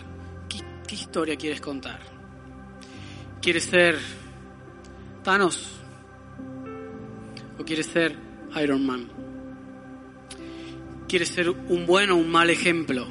¿Qué, 0.50 0.58
qué 0.88 0.96
historia 0.96 1.36
quieres 1.36 1.62
contar? 1.62 2.00
¿Quieres 3.44 3.66
ser 3.66 4.00
Thanos? 5.24 5.82
¿O 7.60 7.64
quieres 7.64 7.86
ser 7.86 8.16
Iron 8.60 8.88
Man? 8.88 9.08
¿Quieres 11.08 11.30
ser 11.30 11.52
un 11.52 11.86
buen 11.86 12.10
o 12.10 12.16
un 12.16 12.32
mal 12.32 12.50
ejemplo? 12.50 13.06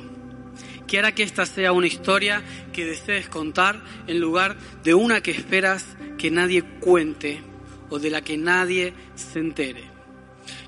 Hará 0.98 1.12
que 1.12 1.22
esta 1.22 1.46
sea 1.46 1.72
una 1.72 1.86
historia 1.86 2.42
que 2.72 2.84
desees 2.84 3.28
contar 3.28 3.82
en 4.06 4.20
lugar 4.20 4.56
de 4.82 4.94
una 4.94 5.20
que 5.20 5.32
esperas 5.32 5.96
que 6.18 6.30
nadie 6.30 6.62
cuente 6.80 7.42
o 7.90 7.98
de 7.98 8.10
la 8.10 8.22
que 8.22 8.36
nadie 8.36 8.94
se 9.14 9.40
entere. 9.40 9.84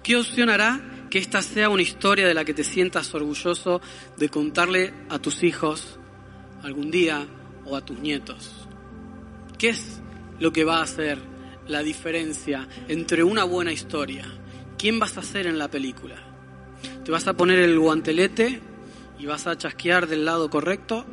¿Qué 0.02 0.16
opción 0.16 0.50
hará 0.50 0.80
que 1.10 1.18
esta 1.18 1.42
sea 1.42 1.68
una 1.68 1.82
historia 1.82 2.26
de 2.26 2.34
la 2.34 2.44
que 2.44 2.54
te 2.54 2.64
sientas 2.64 3.14
orgulloso 3.14 3.80
de 4.16 4.28
contarle 4.28 4.92
a 5.08 5.18
tus 5.18 5.42
hijos 5.42 5.98
algún 6.62 6.90
día 6.90 7.26
o 7.64 7.76
a 7.76 7.84
tus 7.84 7.98
nietos? 7.98 8.66
¿Qué 9.58 9.70
es 9.70 10.00
lo 10.38 10.52
que 10.52 10.64
va 10.64 10.78
a 10.78 10.82
hacer 10.82 11.18
la 11.68 11.82
diferencia 11.82 12.68
entre 12.88 13.22
una 13.22 13.44
buena 13.44 13.72
historia? 13.72 14.24
¿Quién 14.78 14.98
vas 14.98 15.16
a 15.16 15.22
ser 15.22 15.46
en 15.46 15.58
la 15.58 15.70
película? 15.70 16.16
¿Te 17.04 17.10
vas 17.10 17.26
a 17.26 17.34
poner 17.34 17.58
el 17.58 17.78
guantelete 17.78 18.60
y 19.18 19.26
vas 19.26 19.46
a 19.46 19.56
chasquear 19.56 20.06
del 20.06 20.24
lado 20.24 20.50
correcto. 20.50 21.04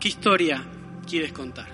¿Qué 0.00 0.08
historia 0.08 0.64
quieres 1.06 1.32
contar? 1.32 1.68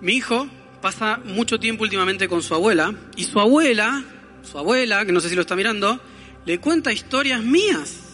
Mi 0.00 0.14
hijo 0.14 0.48
pasa 0.80 1.20
mucho 1.24 1.58
tiempo 1.58 1.82
últimamente 1.82 2.28
con 2.28 2.42
su 2.42 2.54
abuela 2.54 2.94
y 3.16 3.24
su 3.24 3.40
abuela, 3.40 4.04
su 4.42 4.58
abuela, 4.58 5.04
que 5.04 5.12
no 5.12 5.20
sé 5.20 5.28
si 5.28 5.34
lo 5.34 5.42
está 5.42 5.56
mirando, 5.56 6.00
le 6.46 6.58
cuenta 6.58 6.92
historias 6.92 7.42
mías 7.42 8.09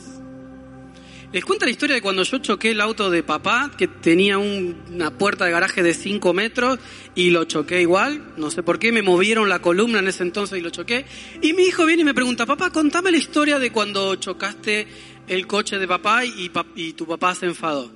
les 1.37 1.45
cuenta 1.45 1.67
la 1.67 1.71
historia 1.71 1.95
de 1.95 2.01
cuando 2.01 2.23
yo 2.23 2.39
choqué 2.39 2.71
el 2.71 2.81
auto 2.81 3.11
de 3.11 3.23
papá, 3.23 3.71
que 3.77 3.89
tenía 3.89 4.39
una 4.39 5.11
puerta 5.19 5.45
de 5.45 5.51
garaje 5.51 5.83
de 5.83 5.93
5 5.93 6.33
metros 6.33 6.79
y 7.15 7.29
lo 7.29 7.45
choqué 7.45 7.83
igual. 7.83 8.33
No 8.39 8.51
sé 8.51 8.63
por 8.63 8.79
qué, 8.79 8.91
me 8.91 9.03
movieron 9.03 9.51
la 9.51 9.59
columna 9.59 9.99
en 9.99 10.09
ese 10.09 10.23
entonces 10.23 10.59
y 10.59 10.63
lo 10.63 10.71
choqué. 10.71 11.05
Y 11.43 11.53
mi 11.53 11.65
hijo 11.65 11.85
viene 11.85 12.01
y 12.01 12.05
me 12.07 12.15
pregunta, 12.15 12.47
papá, 12.47 12.71
contame 12.71 13.11
la 13.11 13.19
historia 13.19 13.59
de 13.59 13.71
cuando 13.71 14.17
chocaste 14.17 14.89
el 15.29 15.47
coche 15.47 15.79
de 15.79 15.87
papá 15.87 16.25
y, 16.25 16.51
y 16.75 16.95
tu 16.95 17.07
papá 17.07 17.35
se 17.35 17.45
enfadó. 17.45 17.93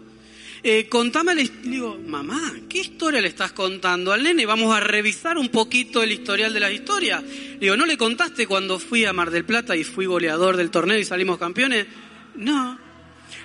Eh, 0.62 0.86
contame 0.90 1.34
la 1.34 1.42
Digo, 1.62 1.98
mamá, 2.06 2.52
¿qué 2.68 2.80
historia 2.80 3.22
le 3.22 3.28
estás 3.28 3.52
contando 3.52 4.12
al 4.12 4.22
nene? 4.22 4.44
Vamos 4.44 4.76
a 4.76 4.80
revisar 4.80 5.38
un 5.38 5.48
poquito 5.48 6.02
el 6.02 6.12
historial 6.12 6.52
de 6.52 6.60
la 6.60 6.70
historia. 6.70 7.24
Digo, 7.58 7.74
¿no 7.74 7.86
le 7.86 7.96
contaste 7.96 8.46
cuando 8.46 8.78
fui 8.78 9.06
a 9.06 9.14
Mar 9.14 9.30
del 9.30 9.46
Plata 9.46 9.76
y 9.76 9.84
fui 9.84 10.04
goleador 10.04 10.58
del 10.58 10.70
torneo 10.70 10.98
y 10.98 11.06
salimos 11.06 11.38
campeones? 11.38 11.86
No. 12.36 12.89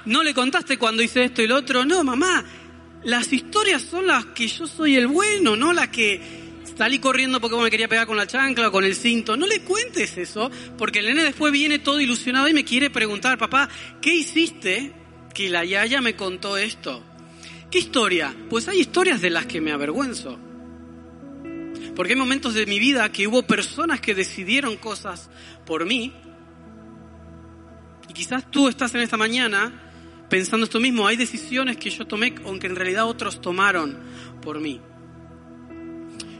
¿No 0.05 0.23
le 0.23 0.33
contaste 0.33 0.77
cuando 0.77 1.01
hice 1.01 1.25
esto 1.25 1.41
y 1.41 1.47
lo 1.47 1.57
otro? 1.57 1.83
No, 1.85 2.03
mamá, 2.03 2.45
las 3.03 3.31
historias 3.33 3.81
son 3.81 4.07
las 4.07 4.25
que 4.27 4.47
yo 4.47 4.67
soy 4.67 4.95
el 4.95 5.07
bueno, 5.07 5.55
no 5.55 5.73
las 5.73 5.89
que 5.89 6.21
salí 6.77 6.99
corriendo 6.99 7.39
porque 7.39 7.57
me 7.57 7.69
quería 7.69 7.87
pegar 7.87 8.07
con 8.07 8.17
la 8.17 8.27
chancla 8.27 8.67
o 8.67 8.71
con 8.71 8.83
el 8.83 8.95
cinto. 8.95 9.37
No 9.37 9.47
le 9.47 9.61
cuentes 9.61 10.17
eso, 10.17 10.51
porque 10.77 10.99
el 10.99 11.07
nene 11.07 11.23
después 11.23 11.51
viene 11.51 11.79
todo 11.79 11.99
ilusionado 11.99 12.47
y 12.47 12.53
me 12.53 12.65
quiere 12.65 12.89
preguntar, 12.89 13.37
papá, 13.37 13.69
¿qué 14.01 14.13
hiciste 14.13 14.93
que 15.33 15.49
la 15.49 15.63
Yaya 15.65 16.01
me 16.01 16.15
contó 16.15 16.57
esto? 16.57 17.03
¿Qué 17.71 17.79
historia? 17.79 18.35
Pues 18.49 18.67
hay 18.67 18.79
historias 18.79 19.21
de 19.21 19.29
las 19.29 19.45
que 19.45 19.61
me 19.61 19.71
avergüenzo. 19.71 20.39
Porque 21.95 22.13
hay 22.13 22.19
momentos 22.19 22.53
de 22.53 22.65
mi 22.65 22.77
vida 22.79 23.11
que 23.11 23.27
hubo 23.27 23.43
personas 23.43 24.01
que 24.01 24.15
decidieron 24.15 24.77
cosas 24.77 25.29
por 25.65 25.85
mí. 25.85 26.13
Y 28.09 28.13
quizás 28.13 28.49
tú 28.51 28.67
estás 28.67 28.93
en 28.95 29.01
esta 29.01 29.17
mañana 29.17 29.84
pensando 30.29 30.65
esto 30.65 30.79
mismo, 30.79 31.07
hay 31.07 31.17
decisiones 31.17 31.77
que 31.77 31.89
yo 31.89 32.05
tomé, 32.05 32.35
aunque 32.45 32.67
en 32.67 32.75
realidad 32.75 33.05
otros 33.05 33.41
tomaron 33.41 33.97
por 34.41 34.59
mí. 34.59 34.81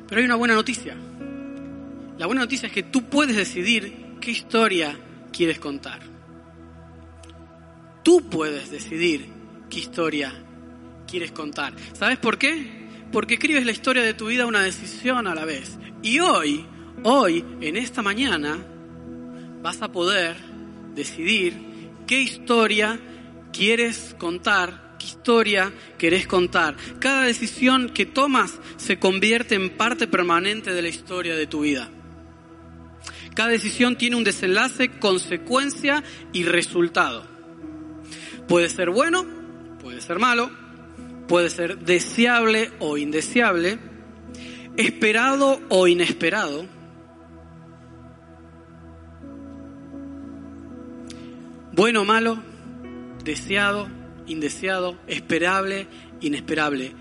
Pero 0.07 0.19
hay 0.19 0.25
una 0.25 0.35
buena 0.35 0.53
noticia. 0.53 0.95
La 2.17 2.25
buena 2.27 2.41
noticia 2.41 2.67
es 2.67 2.73
que 2.73 2.83
tú 2.83 3.09
puedes 3.09 3.35
decidir 3.35 4.17
qué 4.21 4.31
historia 4.31 4.97
quieres 5.31 5.59
contar. 5.59 5.99
Tú 8.03 8.29
puedes 8.29 8.69
decidir 8.69 9.25
qué 9.69 9.79
historia 9.79 10.33
quieres 11.07 11.31
contar. 11.31 11.73
¿Sabes 11.93 12.17
por 12.17 12.37
qué? 12.37 12.85
Porque 13.11 13.35
escribes 13.35 13.65
la 13.65 13.71
historia 13.71 14.03
de 14.03 14.13
tu 14.13 14.27
vida 14.27 14.45
una 14.45 14.61
decisión 14.61 15.27
a 15.27 15.35
la 15.35 15.45
vez. 15.45 15.77
Y 16.01 16.19
hoy, 16.19 16.65
hoy, 17.03 17.43
en 17.61 17.77
esta 17.77 18.01
mañana, 18.01 18.57
vas 19.61 19.81
a 19.81 19.91
poder 19.91 20.35
decidir 20.93 21.53
qué 22.05 22.21
historia 22.21 22.99
quieres 23.55 24.15
contar, 24.17 24.97
qué 24.99 25.05
historia 25.05 25.71
querés 25.97 26.27
contar. 26.27 26.75
Cada 26.99 27.23
decisión 27.23 27.89
que 27.89 28.05
tomas 28.05 28.59
se 28.77 28.99
convierte 28.99 29.55
en 29.55 29.69
parte 29.77 30.07
permanente 30.07 30.73
de 30.73 30.81
la 30.81 30.89
historia 30.89 31.35
de 31.35 31.47
tu 31.47 31.61
vida. 31.61 31.89
Cada 33.33 33.49
decisión 33.49 33.97
tiene 33.97 34.17
un 34.17 34.23
desenlace, 34.23 34.89
consecuencia 34.99 36.03
y 36.33 36.43
resultado. 36.43 37.25
Puede 38.47 38.69
ser 38.69 38.89
bueno, 38.89 39.25
puede 39.81 40.01
ser 40.01 40.19
malo, 40.19 40.51
puede 41.27 41.49
ser 41.49 41.79
deseable 41.79 42.71
o 42.79 42.97
indeseable, 42.97 43.79
esperado 44.77 45.61
o 45.69 45.87
inesperado. 45.87 46.65
Bueno 51.73 52.03
o 52.03 52.05
malo, 52.05 52.54
deseado, 53.25 53.89
indeseado, 54.27 54.97
esperable, 55.07 55.87
inesperable. 56.21 56.93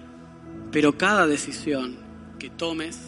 Pero 0.73 0.99
cada 0.99 1.29
decisión 1.29 1.97
que 2.41 2.51
tomes 2.51 2.99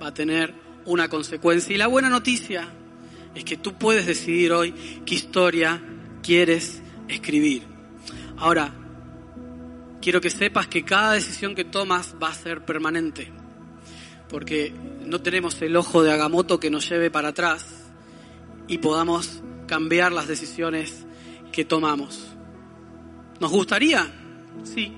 va 0.00 0.08
a 0.08 0.14
tener 0.14 0.54
una 0.84 1.08
consecuencia. 1.08 1.74
Y 1.74 1.78
la 1.78 1.88
buena 1.88 2.08
noticia 2.08 2.68
es 3.34 3.44
que 3.44 3.56
tú 3.56 3.74
puedes 3.74 4.06
decidir 4.06 4.52
hoy 4.52 4.72
qué 5.04 5.14
historia 5.14 5.82
quieres 6.22 6.82
escribir. 7.08 7.62
Ahora, 8.36 8.72
quiero 10.00 10.20
que 10.20 10.30
sepas 10.30 10.68
que 10.68 10.84
cada 10.84 11.12
decisión 11.12 11.54
que 11.54 11.64
tomas 11.64 12.14
va 12.22 12.28
a 12.28 12.34
ser 12.34 12.64
permanente, 12.64 13.30
porque 14.28 14.72
no 15.04 15.20
tenemos 15.22 15.60
el 15.62 15.76
ojo 15.76 16.02
de 16.02 16.12
Agamotto 16.12 16.60
que 16.60 16.70
nos 16.70 16.88
lleve 16.88 17.10
para 17.10 17.28
atrás 17.28 17.66
y 18.68 18.78
podamos 18.78 19.42
cambiar 19.66 20.12
las 20.12 20.28
decisiones 20.28 21.06
que 21.52 21.64
tomamos. 21.64 22.31
¿Nos 23.42 23.50
gustaría? 23.50 24.08
Sí. 24.62 24.92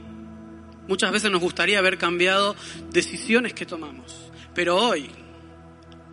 Muchas 0.86 1.10
veces 1.10 1.30
nos 1.30 1.40
gustaría 1.40 1.78
haber 1.78 1.96
cambiado 1.96 2.54
decisiones 2.90 3.54
que 3.54 3.64
tomamos. 3.64 4.30
Pero 4.54 4.76
hoy, 4.76 5.08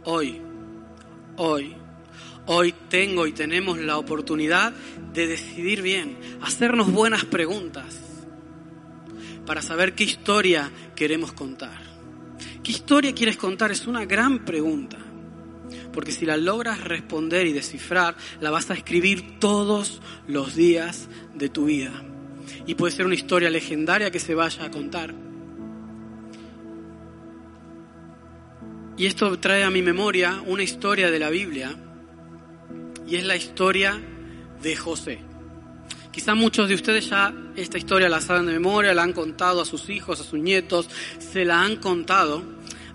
hoy, 0.06 0.41
hoy, 1.36 1.76
hoy 2.46 2.74
tengo 2.88 3.28
y 3.28 3.34
tenemos 3.34 3.80
la 3.80 3.98
oportunidad 3.98 4.72
de 5.12 5.28
decidir 5.28 5.82
bien, 5.82 6.17
hacernos 6.41 6.89
buenas 6.89 7.26
preguntas 7.26 8.00
para 9.46 9.62
saber 9.62 9.94
qué 9.94 10.06
historia 10.06 10.72
queremos 10.96 11.34
contar. 11.34 11.82
¿Qué 12.63 12.72
historia 12.72 13.13
quieres 13.13 13.36
contar? 13.36 13.72
Es 13.72 13.88
una 13.88 14.06
gran 14.06 14.46
pregunta. 14.46 14.98
Porque 15.91 16.13
si 16.13 16.26
la 16.26 16.38
logras 16.38 16.82
responder 16.82 17.46
y 17.46 17.52
descifrar, 17.52 18.15
la 18.39 18.52
vas 18.52 18.72
a 18.72 18.74
escribir 18.74 19.38
todos 19.38 20.02
los 20.30 20.56
días 20.56 21.10
de 21.36 21.50
tu 21.50 21.65
vida. 21.65 22.06
Y 22.65 22.75
puede 22.75 22.93
ser 22.93 23.06
una 23.06 23.15
historia 23.15 23.49
legendaria 23.49 24.12
que 24.12 24.19
se 24.19 24.36
vaya 24.36 24.65
a 24.65 24.71
contar. 24.71 25.13
Y 28.97 29.06
esto 29.06 29.39
trae 29.39 29.63
a 29.63 29.69
mi 29.69 29.82
memoria 29.82 30.43
una 30.45 30.63
historia 30.63 31.10
de 31.10 31.19
la 31.19 31.30
Biblia. 31.30 31.75
Y 33.08 33.15
es 33.15 33.25
la 33.25 33.36
historia 33.36 33.99
de 34.62 34.75
José. 34.75 35.19
Quizá 36.12 36.36
muchos 36.36 36.67
de 36.67 36.75
ustedes 36.75 37.10
ya 37.10 37.34
esta 37.56 37.77
historia 37.77 38.10
la 38.10 38.19
saben 38.19 38.45
de 38.45 38.54
memoria, 38.54 38.93
la 38.93 39.04
han 39.04 39.13
contado 39.13 39.62
a 39.62 39.65
sus 39.65 39.89
hijos, 39.89 40.19
a 40.19 40.23
sus 40.23 40.39
nietos, 40.39 40.89
se 41.19 41.45
la 41.45 41.62
han 41.62 41.77
contado. 41.77 42.43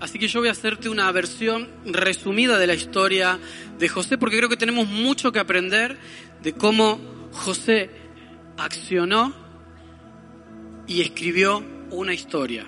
Así 0.01 0.19
que 0.19 0.29
yo 0.29 0.41
voy 0.41 0.49
a 0.51 0.53
hacerte 0.53 0.91
una 0.91 1.11
versión 1.13 1.69
resumida 1.87 2.59
de 2.59 2.67
la 2.67 2.75
historia 2.75 3.39
de 3.79 3.89
José, 3.89 4.19
porque 4.19 4.37
creo 4.37 4.51
que 4.51 4.59
tenemos 4.59 4.87
mucho 4.87 5.33
que 5.33 5.39
aprender 5.39 5.97
de 6.43 6.53
cómo 6.53 7.01
José 7.33 7.91
accionó 8.57 9.35
y 10.87 11.01
escribió 11.03 11.65
una 11.91 12.15
historia. 12.15 12.67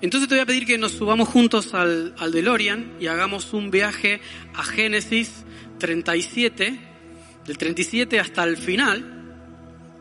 Entonces 0.00 0.28
te 0.28 0.34
voy 0.34 0.42
a 0.42 0.46
pedir 0.46 0.66
que 0.66 0.76
nos 0.76 0.92
subamos 0.92 1.28
juntos 1.28 1.72
al, 1.74 2.14
al 2.18 2.32
DeLorean 2.32 2.94
y 3.00 3.06
hagamos 3.06 3.52
un 3.52 3.70
viaje 3.70 4.20
a 4.54 4.62
Génesis 4.62 5.44
37, 5.78 6.78
del 7.46 7.58
37 7.58 8.20
hasta 8.20 8.44
el 8.44 8.56
final 8.56 9.14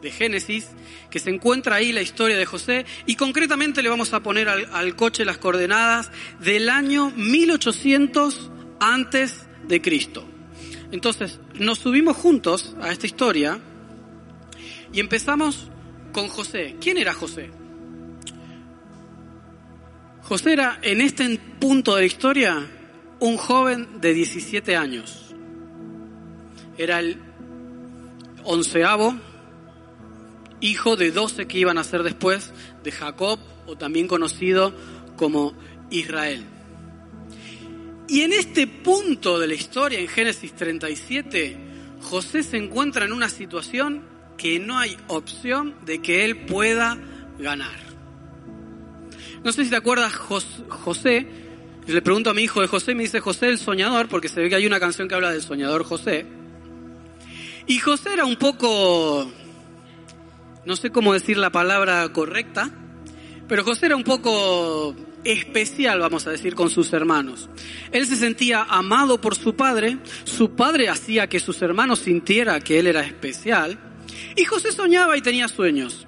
de 0.03 0.11
Génesis, 0.11 0.67
que 1.09 1.19
se 1.19 1.29
encuentra 1.29 1.77
ahí 1.77 1.91
la 1.91 2.01
historia 2.01 2.37
de 2.37 2.45
José, 2.45 2.85
y 3.05 3.15
concretamente 3.15 3.81
le 3.81 3.89
vamos 3.89 4.13
a 4.13 4.21
poner 4.21 4.49
al, 4.49 4.95
coche 4.95 5.25
las 5.25 5.37
coordenadas 5.37 6.11
del 6.39 6.69
año 6.69 7.11
1800 7.15 8.51
antes 8.79 9.47
de 9.67 9.81
Cristo. 9.81 10.27
Entonces, 10.91 11.39
nos 11.55 11.79
subimos 11.79 12.17
juntos 12.17 12.75
a 12.81 12.91
esta 12.91 13.07
historia 13.07 13.59
y 14.93 14.99
empezamos 14.99 15.69
con 16.13 16.27
José. 16.29 16.77
¿Quién 16.79 16.97
era 16.97 17.13
José? 17.13 17.49
José 20.21 20.53
era, 20.53 20.79
en 20.81 21.01
este 21.01 21.37
punto 21.59 21.95
de 21.95 22.01
la 22.01 22.07
historia, 22.07 22.71
un 23.19 23.37
joven 23.37 23.99
de 23.99 24.13
17 24.13 24.77
años. 24.77 25.35
Era 26.77 26.99
el 26.99 27.19
onceavo 28.43 29.15
hijo 30.61 30.95
de 30.95 31.11
doce 31.11 31.45
que 31.45 31.57
iban 31.57 31.77
a 31.77 31.83
ser 31.83 32.03
después 32.03 32.53
de 32.83 32.91
Jacob, 32.91 33.37
o 33.65 33.75
también 33.75 34.07
conocido 34.07 34.73
como 35.17 35.53
Israel. 35.89 36.45
Y 38.07 38.21
en 38.21 38.33
este 38.33 38.67
punto 38.67 39.39
de 39.39 39.47
la 39.47 39.53
historia, 39.53 39.99
en 39.99 40.07
Génesis 40.07 40.53
37, 40.53 41.57
José 42.01 42.43
se 42.43 42.57
encuentra 42.57 43.05
en 43.05 43.11
una 43.11 43.29
situación 43.29 44.12
que 44.37 44.59
no 44.59 44.77
hay 44.77 44.97
opción 45.07 45.75
de 45.85 46.01
que 46.01 46.25
él 46.25 46.45
pueda 46.45 46.97
ganar. 47.39 47.79
No 49.43 49.51
sé 49.51 49.65
si 49.65 49.69
te 49.69 49.75
acuerdas, 49.75 50.13
José, 50.13 51.27
le 51.85 52.01
pregunto 52.01 52.29
a 52.29 52.33
mi 52.33 52.43
hijo 52.43 52.61
de 52.61 52.67
José, 52.67 52.95
me 52.95 53.03
dice 53.03 53.19
José 53.19 53.47
el 53.47 53.57
soñador, 53.57 54.07
porque 54.07 54.29
se 54.29 54.41
ve 54.41 54.49
que 54.49 54.55
hay 54.55 54.65
una 54.65 54.79
canción 54.79 55.07
que 55.07 55.15
habla 55.15 55.31
del 55.31 55.41
soñador 55.41 55.83
José. 55.83 56.25
Y 57.67 57.79
José 57.79 58.13
era 58.13 58.25
un 58.25 58.37
poco 58.37 59.29
no 60.65 60.75
sé 60.75 60.91
cómo 60.91 61.13
decir 61.13 61.37
la 61.37 61.51
palabra 61.51 62.07
correcta, 62.13 62.69
pero 63.47 63.63
José 63.63 63.87
era 63.87 63.95
un 63.95 64.03
poco 64.03 64.95
especial, 65.23 65.99
vamos 65.99 66.25
a 66.27 66.31
decir, 66.31 66.55
con 66.55 66.69
sus 66.69 66.93
hermanos. 66.93 67.49
Él 67.91 68.07
se 68.07 68.15
sentía 68.15 68.63
amado 68.63 69.19
por 69.19 69.35
su 69.35 69.55
padre, 69.55 69.97
su 70.23 70.51
padre 70.51 70.89
hacía 70.89 71.27
que 71.27 71.39
sus 71.39 71.61
hermanos 71.61 71.99
sintiera 71.99 72.61
que 72.61 72.79
él 72.79 72.87
era 72.87 73.01
especial, 73.01 73.77
y 74.35 74.45
José 74.45 74.71
soñaba 74.71 75.17
y 75.17 75.21
tenía 75.21 75.47
sueños. 75.47 76.07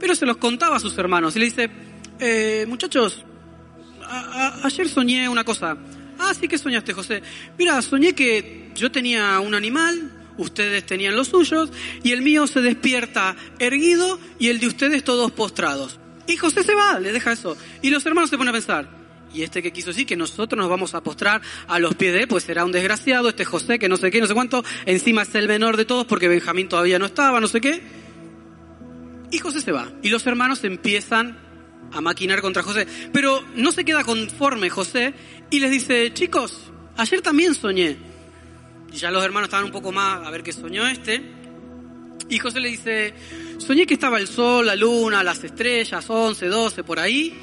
Pero 0.00 0.14
se 0.14 0.26
los 0.26 0.36
contaba 0.36 0.76
a 0.76 0.80
sus 0.80 0.96
hermanos 0.98 1.36
y 1.36 1.38
le 1.38 1.44
dice, 1.46 1.70
eh, 2.18 2.64
muchachos, 2.68 3.24
ayer 4.62 4.88
soñé 4.88 5.28
una 5.28 5.44
cosa. 5.44 5.76
Ah, 6.18 6.32
sí 6.38 6.48
que 6.48 6.58
soñaste, 6.58 6.92
José. 6.92 7.22
Mira, 7.58 7.80
soñé 7.82 8.14
que 8.14 8.70
yo 8.74 8.90
tenía 8.90 9.40
un 9.40 9.54
animal, 9.54 10.10
ustedes 10.38 10.86
tenían 10.86 11.16
los 11.16 11.28
suyos, 11.28 11.70
y 12.02 12.12
el 12.12 12.22
mío 12.22 12.46
se 12.46 12.60
despierta 12.60 13.36
erguido 13.58 14.18
y 14.38 14.48
el 14.48 14.60
de 14.60 14.66
ustedes 14.66 15.04
todos 15.04 15.32
postrados. 15.32 15.98
Y 16.26 16.36
José 16.36 16.62
se 16.62 16.74
va, 16.74 16.98
le 17.00 17.12
deja 17.12 17.32
eso. 17.32 17.56
Y 17.82 17.90
los 17.90 18.04
hermanos 18.06 18.30
se 18.30 18.36
ponen 18.36 18.50
a 18.50 18.52
pensar, 18.52 19.03
y 19.34 19.42
este 19.42 19.62
que 19.62 19.72
quiso 19.72 19.88
decir 19.88 20.06
que 20.06 20.16
nosotros 20.16 20.56
nos 20.56 20.70
vamos 20.70 20.94
a 20.94 21.02
postrar 21.02 21.42
a 21.66 21.78
los 21.80 21.96
pies 21.96 22.12
de 22.12 22.20
él, 22.20 22.28
pues 22.28 22.44
será 22.44 22.64
un 22.64 22.72
desgraciado, 22.72 23.28
este 23.28 23.44
José 23.44 23.78
que 23.78 23.88
no 23.88 23.96
sé 23.96 24.10
qué, 24.10 24.20
no 24.20 24.26
sé 24.26 24.34
cuánto, 24.34 24.64
encima 24.86 25.22
es 25.22 25.34
el 25.34 25.48
menor 25.48 25.76
de 25.76 25.84
todos 25.84 26.06
porque 26.06 26.28
Benjamín 26.28 26.68
todavía 26.68 26.98
no 26.98 27.06
estaba, 27.06 27.40
no 27.40 27.48
sé 27.48 27.60
qué. 27.60 27.82
Y 29.32 29.38
José 29.38 29.60
se 29.60 29.72
va. 29.72 29.90
Y 30.02 30.10
los 30.10 30.24
hermanos 30.28 30.62
empiezan 30.62 31.36
a 31.92 32.00
maquinar 32.00 32.40
contra 32.40 32.62
José. 32.62 32.86
Pero 33.12 33.44
no 33.56 33.72
se 33.72 33.84
queda 33.84 34.04
conforme 34.04 34.70
José 34.70 35.14
y 35.50 35.58
les 35.58 35.72
dice, 35.72 36.12
chicos, 36.14 36.70
ayer 36.96 37.20
también 37.20 37.54
soñé. 37.54 37.96
Y 38.92 38.96
ya 38.96 39.10
los 39.10 39.24
hermanos 39.24 39.48
estaban 39.48 39.64
un 39.64 39.72
poco 39.72 39.90
más 39.90 40.24
a 40.24 40.30
ver 40.30 40.44
qué 40.44 40.52
soñó 40.52 40.86
este. 40.86 41.20
Y 42.28 42.38
José 42.38 42.60
le 42.60 42.68
dice, 42.68 43.14
soñé 43.58 43.86
que 43.86 43.94
estaba 43.94 44.18
el 44.18 44.28
sol, 44.28 44.66
la 44.66 44.76
luna, 44.76 45.24
las 45.24 45.42
estrellas, 45.42 46.04
11, 46.08 46.46
12, 46.46 46.84
por 46.84 47.00
ahí. 47.00 47.36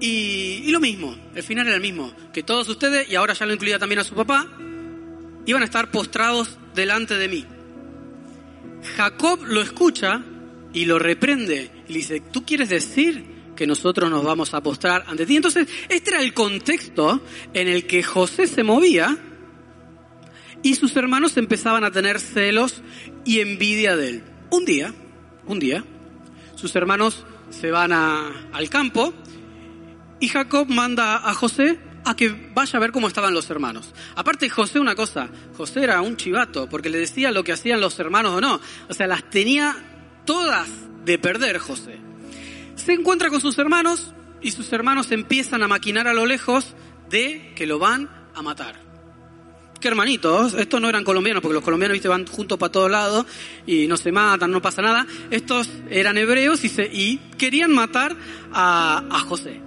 Y, 0.00 0.70
lo 0.70 0.80
mismo, 0.80 1.16
el 1.34 1.42
final 1.42 1.66
era 1.66 1.76
el 1.76 1.82
mismo, 1.82 2.12
que 2.32 2.42
todos 2.42 2.68
ustedes, 2.68 3.08
y 3.08 3.14
ahora 3.14 3.32
ya 3.32 3.46
lo 3.46 3.54
incluía 3.54 3.78
también 3.78 4.00
a 4.00 4.04
su 4.04 4.14
papá, 4.14 4.46
iban 5.46 5.62
a 5.62 5.64
estar 5.64 5.90
postrados 5.90 6.58
delante 6.74 7.14
de 7.14 7.28
mí. 7.28 7.46
Jacob 8.96 9.40
lo 9.44 9.62
escucha 9.62 10.22
y 10.72 10.84
lo 10.84 10.98
reprende. 10.98 11.70
Y 11.88 11.92
le 11.92 11.98
dice, 11.98 12.20
¿tú 12.20 12.44
quieres 12.44 12.68
decir 12.68 13.24
que 13.56 13.66
nosotros 13.66 14.10
nos 14.10 14.22
vamos 14.22 14.52
a 14.52 14.62
postrar 14.62 15.04
ante 15.06 15.24
ti? 15.24 15.36
Entonces, 15.36 15.66
este 15.88 16.10
era 16.10 16.20
el 16.20 16.34
contexto 16.34 17.22
en 17.54 17.68
el 17.68 17.86
que 17.86 18.02
José 18.02 18.46
se 18.46 18.62
movía 18.62 19.16
y 20.62 20.74
sus 20.74 20.94
hermanos 20.96 21.36
empezaban 21.36 21.84
a 21.84 21.90
tener 21.90 22.20
celos 22.20 22.82
y 23.24 23.40
envidia 23.40 23.96
de 23.96 24.08
él. 24.10 24.22
Un 24.50 24.64
día, 24.64 24.94
un 25.46 25.58
día, 25.58 25.84
sus 26.54 26.74
hermanos 26.76 27.24
se 27.50 27.70
van 27.70 27.92
al 27.92 28.68
campo 28.68 29.14
y 30.20 30.28
Jacob 30.28 30.68
manda 30.68 31.16
a 31.16 31.34
José 31.34 31.78
a 32.04 32.14
que 32.14 32.50
vaya 32.54 32.76
a 32.76 32.80
ver 32.80 32.92
cómo 32.92 33.08
estaban 33.08 33.34
los 33.34 33.50
hermanos. 33.50 33.92
Aparte, 34.14 34.48
José, 34.48 34.78
una 34.78 34.94
cosa, 34.94 35.28
José 35.56 35.82
era 35.82 36.00
un 36.00 36.16
chivato, 36.16 36.68
porque 36.68 36.88
le 36.88 36.98
decía 36.98 37.30
lo 37.32 37.42
que 37.42 37.52
hacían 37.52 37.80
los 37.80 37.98
hermanos 37.98 38.32
o 38.32 38.40
no. 38.40 38.60
O 38.88 38.94
sea, 38.94 39.06
las 39.06 39.28
tenía 39.28 39.76
todas 40.24 40.68
de 41.04 41.18
perder 41.18 41.58
José. 41.58 41.98
Se 42.76 42.92
encuentra 42.92 43.30
con 43.30 43.40
sus 43.40 43.58
hermanos 43.58 44.14
y 44.40 44.52
sus 44.52 44.72
hermanos 44.72 45.10
empiezan 45.10 45.62
a 45.62 45.68
maquinar 45.68 46.06
a 46.06 46.14
lo 46.14 46.26
lejos 46.26 46.74
de 47.10 47.52
que 47.56 47.66
lo 47.66 47.78
van 47.78 48.08
a 48.34 48.42
matar 48.42 48.86
qué 49.80 49.88
hermanitos, 49.88 50.54
estos 50.54 50.80
no 50.80 50.88
eran 50.88 51.04
colombianos, 51.04 51.42
porque 51.42 51.54
los 51.54 51.64
colombianos 51.64 51.94
¿viste? 51.94 52.08
van 52.08 52.26
juntos 52.26 52.58
para 52.58 52.72
todos 52.72 52.90
lados 52.90 53.26
y 53.66 53.86
no 53.86 53.96
se 53.96 54.12
matan, 54.12 54.50
no 54.50 54.62
pasa 54.62 54.82
nada. 54.82 55.06
Estos 55.30 55.68
eran 55.90 56.16
hebreos 56.18 56.60
y, 56.64 57.18
querían 57.38 57.72
matar 57.72 58.16
a, 58.52 59.24
José. 59.28 59.60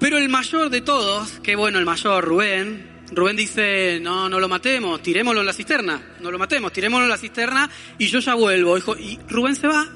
Pero 0.00 0.18
el 0.18 0.28
mayor 0.28 0.70
de 0.70 0.80
todos, 0.80 1.40
que 1.40 1.56
bueno, 1.56 1.78
el 1.78 1.84
mayor 1.84 2.24
Rubén, 2.24 2.98
Rubén 3.10 3.36
dice, 3.36 3.98
no, 4.00 4.28
no 4.28 4.38
lo 4.38 4.48
matemos, 4.48 5.02
tirémoslo 5.02 5.40
en 5.40 5.46
la 5.46 5.52
cisterna, 5.52 6.00
no 6.20 6.30
lo 6.30 6.38
matemos, 6.38 6.72
tirémoslo 6.72 7.04
en 7.04 7.10
la 7.10 7.18
cisterna 7.18 7.68
y 7.98 8.06
yo 8.06 8.20
ya 8.20 8.34
vuelvo. 8.34 8.78
Y 8.96 9.18
Rubén 9.28 9.56
se 9.56 9.66
va, 9.66 9.86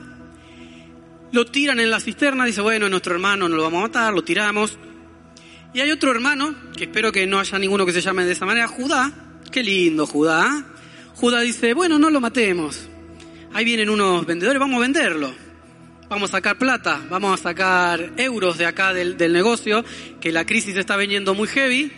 lo 1.31 1.47
tiran 1.47 1.79
en 1.79 1.91
la 1.91 2.01
cisterna, 2.01 2.45
dice, 2.45 2.61
bueno, 2.61 2.87
es 2.87 2.91
nuestro 2.91 3.15
hermano, 3.15 3.49
no 3.49 3.57
lo 3.57 3.63
vamos 3.63 3.81
a 3.81 3.83
matar, 3.83 4.13
lo 4.13 4.25
tiramos. 4.25 4.79
Y 5.75 5.81
hay 5.81 5.91
otro 5.91 6.11
hermano, 6.11 6.55
que 6.77 6.85
espero 6.85 7.13
que 7.13 7.27
no 7.27 7.39
haya 7.39 7.59
ninguno 7.59 7.87
que 7.87 7.93
se 7.93 8.01
llame 8.01 8.25
de 8.25 8.33
esa 8.33 8.45
manera, 8.45 8.69
Judá, 8.69 9.13
qué 9.51 9.63
lindo 9.63 10.07
Judá. 10.07 10.67
Judá 11.15 11.41
dice, 11.41 11.75
bueno, 11.75 11.99
no 11.99 12.11
lo 12.11 12.21
matemos. 12.21 12.89
Ahí 13.55 13.65
vienen 13.65 13.89
unos 13.89 14.27
vendedores, 14.27 14.59
vamos 14.59 14.79
a 14.79 14.81
venderlo. 14.81 15.33
Vamos 16.13 16.29
a 16.29 16.33
sacar 16.33 16.59
plata, 16.59 17.01
vamos 17.09 17.41
a 17.41 17.43
sacar 17.43 18.13
euros 18.19 18.59
de 18.59 18.67
acá 18.67 18.93
del, 18.93 19.17
del 19.17 19.33
negocio, 19.33 19.83
que 20.21 20.31
la 20.31 20.45
crisis 20.45 20.77
está 20.77 20.95
viniendo 20.99 21.33
muy 21.33 21.49
heavy 21.49 21.91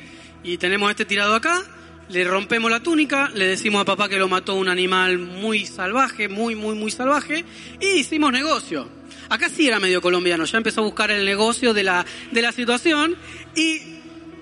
y 0.45 0.57
tenemos 0.57 0.89
este 0.89 1.05
tirado 1.05 1.35
acá, 1.35 1.61
le 2.09 2.23
rompemos 2.23 2.71
la 2.71 2.79
túnica, 2.79 3.29
le 3.35 3.45
decimos 3.45 3.81
a 3.83 3.85
papá 3.85 4.09
que 4.09 4.17
lo 4.17 4.29
mató 4.29 4.55
un 4.55 4.69
animal 4.69 5.19
muy 5.19 5.67
salvaje, 5.67 6.29
muy, 6.29 6.55
muy, 6.55 6.77
muy 6.77 6.93
salvaje, 6.93 7.45
y 7.81 7.87
hicimos 7.87 8.31
negocio. 8.31 8.89
Acá 9.31 9.49
sí 9.49 9.67
era 9.67 9.81
medio 9.81 10.01
colombiano, 10.01 10.45
ya 10.45 10.59
empezó 10.59 10.83
a 10.83 10.85
buscar 10.85 11.11
el 11.11 11.25
negocio 11.25 11.75
de 11.75 11.83
la, 11.83 12.07
de 12.31 12.41
la 12.41 12.53
situación, 12.53 13.17
y, 13.57 13.81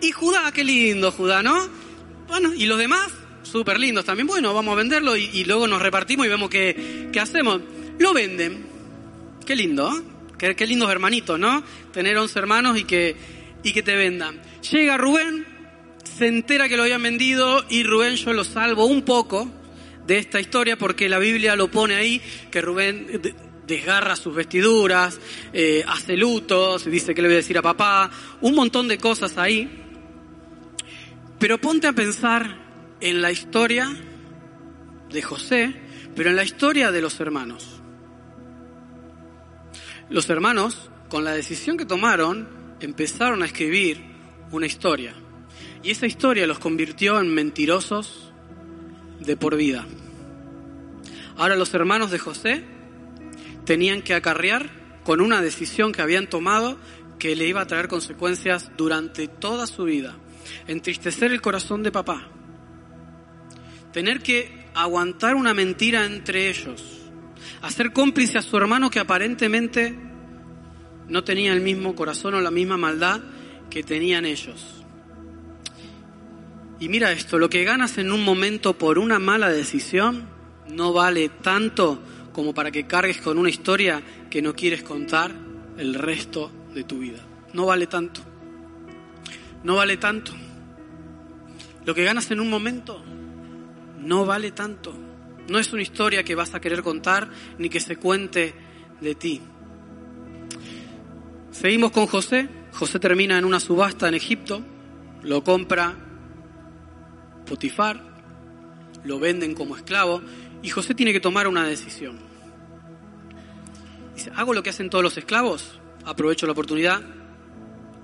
y 0.03 0.13
Judá, 0.13 0.53
qué 0.53 0.65
lindo 0.65 1.13
Judá, 1.13 1.43
¿no? 1.43 1.67
Bueno, 2.29 2.53
y 2.53 2.67
los 2.67 2.77
demás, 2.77 3.09
súper 3.43 3.81
lindos 3.81 4.05
también, 4.05 4.27
bueno, 4.27 4.53
vamos 4.53 4.75
a 4.75 4.77
venderlo 4.77 5.17
y, 5.17 5.31
y, 5.33 5.45
luego 5.47 5.67
nos 5.67 5.81
repartimos 5.81 6.27
y 6.27 6.29
vemos 6.29 6.51
qué, 6.51 7.09
qué 7.11 7.21
hacemos. 7.21 7.63
Lo 7.99 8.13
venden, 8.13 8.72
qué 9.53 9.57
lindo, 9.57 9.95
¿eh? 9.95 10.03
qué, 10.39 10.57
qué 10.57 10.67
lindos 10.67 10.91
hermanitos, 10.91 11.39
¿no? 11.39 11.63
Tener 11.93 12.17
11 12.17 12.39
hermanos 12.39 12.79
y 12.79 12.85
que, 12.85 13.15
y 13.63 13.75
que 13.75 13.83
te 13.83 13.95
vendan. 13.95 14.41
Llega 14.71 14.97
Rubén, 14.97 15.47
se 16.05 16.27
entera 16.27 16.71
que 16.71 16.77
lo 16.79 16.85
habían 16.85 17.03
vendido 17.03 17.63
y 17.69 17.83
Rubén 17.83 18.17
yo 18.17 18.33
lo 18.33 18.45
salvo 18.45 18.87
un 18.87 19.03
poco 19.03 19.51
de 20.07 20.17
esta 20.17 20.41
historia 20.41 20.79
porque 20.79 21.07
la 21.07 21.19
Biblia 21.19 21.55
lo 21.55 21.71
pone 21.71 21.97
ahí, 21.97 22.23
que 22.51 22.63
Rubén 22.63 23.21
desgarra 23.67 24.17
sus 24.17 24.35
vestiduras, 24.35 25.21
eh, 25.53 25.85
hace 25.87 26.17
lutos, 26.17 26.87
dice 26.87 27.15
que 27.15 27.21
le 27.21 27.29
voy 27.29 27.35
a 27.35 27.41
decir 27.41 27.59
a 27.59 27.63
papá, 27.63 28.11
un 28.41 28.55
montón 28.55 28.89
de 28.89 28.97
cosas 28.97 29.37
ahí. 29.37 29.69
Pero 31.39 31.59
ponte 31.59 31.89
a 31.89 31.93
pensar 31.93 32.57
en 33.03 33.21
la 33.21 33.31
historia 33.31 33.95
de 35.11 35.21
José, 35.21 35.75
pero 36.17 36.31
en 36.31 36.37
la 36.37 36.45
historia 36.45 36.91
de 36.91 37.03
los 37.03 37.21
hermanos. 37.21 37.82
Los 40.13 40.29
hermanos, 40.29 40.91
con 41.09 41.25
la 41.25 41.33
decisión 41.33 41.79
que 41.79 41.87
tomaron, 41.87 42.47
empezaron 42.81 43.43
a 43.43 43.47
escribir 43.47 44.05
una 44.51 44.67
historia. 44.67 45.15
Y 45.83 45.91
esa 45.91 46.05
historia 46.05 46.47
los 46.47 46.59
convirtió 46.59 47.19
en 47.19 47.33
mentirosos 47.33 48.31
de 49.21 49.39
por 49.39 49.57
vida. 49.57 49.87
Ahora 51.39 51.57
los 51.57 51.73
hermanos 51.73 52.11
de 52.11 52.19
José 52.19 52.63
tenían 53.65 54.03
que 54.03 54.13
acarrear 54.13 54.69
con 55.03 55.23
una 55.23 55.41
decisión 55.41 55.93
que 55.93 56.03
habían 56.03 56.29
tomado 56.29 56.77
que 57.19 57.35
le 57.35 57.49
iba 57.49 57.63
a 57.63 57.67
traer 57.67 57.89
consecuencias 57.89 58.71
durante 58.77 59.29
toda 59.29 59.67
su 59.67 59.85
vida. 59.85 60.15
Entristecer 60.67 61.33
el 61.33 61.41
corazón 61.41 61.83
de 61.83 61.91
papá. 61.91 62.29
Tener 63.95 64.21
que 64.21 64.67
aguantar 64.75 65.37
una 65.37 65.55
mentira 65.55 66.05
entre 66.05 66.51
ellos. 66.51 67.02
Hacer 67.63 67.93
cómplice 67.93 68.39
a 68.39 68.43
su 68.43 68.57
hermano 68.57 68.91
que 68.91 68.99
aparentemente 68.99 69.97
no 71.09 71.25
tenía 71.25 71.53
el 71.53 71.61
mismo 71.61 71.95
corazón 71.95 72.35
o 72.35 72.41
la 72.41 72.51
misma 72.51 72.77
maldad 72.77 73.21
que 73.71 73.83
tenían 73.83 74.25
ellos. 74.25 74.85
Y 76.81 76.89
mira 76.89 77.13
esto, 77.13 77.39
lo 77.39 77.49
que 77.49 77.63
ganas 77.63 77.99
en 77.99 78.11
un 78.11 78.25
momento 78.25 78.77
por 78.77 78.99
una 78.99 79.21
mala 79.21 79.49
decisión 79.49 80.29
no 80.69 80.93
vale 80.93 81.29
tanto 81.29 82.03
como 82.33 82.53
para 82.53 82.73
que 82.73 82.87
cargues 82.87 83.19
con 83.19 83.39
una 83.39 83.51
historia 83.51 84.03
que 84.29 84.43
no 84.43 84.55
quieres 84.55 84.83
contar 84.83 85.33
el 85.79 85.95
resto 85.95 86.51
de 86.75 86.83
tu 86.83 86.99
vida. 86.99 87.21
No 87.53 87.67
vale 87.67 87.87
tanto. 87.87 88.23
No 89.63 89.77
vale 89.77 89.97
tanto. 89.97 90.33
Lo 91.85 91.95
que 91.95 92.05
ganas 92.05 92.31
en 92.31 92.41
un 92.41 92.51
momento 92.51 93.03
no 94.01 94.27
vale 94.27 94.51
tanto. 94.51 95.12
No 95.49 95.59
es 95.59 95.73
una 95.73 95.83
historia 95.83 96.25
que 96.25 96.35
vas 96.35 96.55
a 96.55 96.61
querer 96.61 96.83
contar 96.83 97.29
ni 97.59 97.69
que 97.69 97.81
se 97.81 97.97
cuente 97.97 98.55
de 99.01 99.15
ti. 99.15 99.41
Seguimos 101.51 101.93
con 101.93 102.07
José. 102.07 102.49
José 102.73 102.99
termina 102.99 103.39
en 103.39 103.45
una 103.45 103.61
subasta 103.61 104.09
en 104.09 104.15
Egipto, 104.15 104.63
lo 105.23 105.45
compra 105.45 105.95
Potifar, 107.47 108.03
lo 109.05 109.19
venden 109.19 109.55
como 109.55 109.77
esclavo 109.77 110.23
y 110.63 110.71
José 110.71 110.95
tiene 110.95 111.13
que 111.13 111.21
tomar 111.21 111.49
una 111.49 111.65
decisión. 111.65 112.19
Dice, 114.15 114.33
¿hago 114.35 114.55
lo 114.55 114.63
que 114.63 114.71
hacen 114.71 114.89
todos 114.89 115.05
los 115.05 115.19
esclavos? 115.19 115.81
Aprovecho 116.05 116.47
la 116.47 116.53
oportunidad 116.53 117.03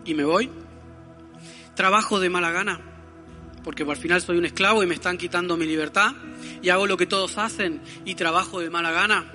y 0.04 0.14
me 0.14 0.24
voy. 0.24 0.50
Trabajo 1.74 2.20
de 2.20 2.28
mala 2.28 2.50
gana, 2.50 2.80
porque 3.62 3.82
al 3.82 3.96
final 3.96 4.20
soy 4.20 4.38
un 4.38 4.44
esclavo 4.44 4.82
y 4.82 4.86
me 4.86 4.94
están 4.94 5.18
quitando 5.18 5.56
mi 5.56 5.66
libertad 5.66 6.12
y 6.62 6.68
hago 6.68 6.86
lo 6.86 6.96
que 6.96 7.06
todos 7.06 7.38
hacen 7.38 7.80
y 8.04 8.14
trabajo 8.14 8.60
de 8.60 8.70
mala 8.70 8.92
gana. 8.92 9.32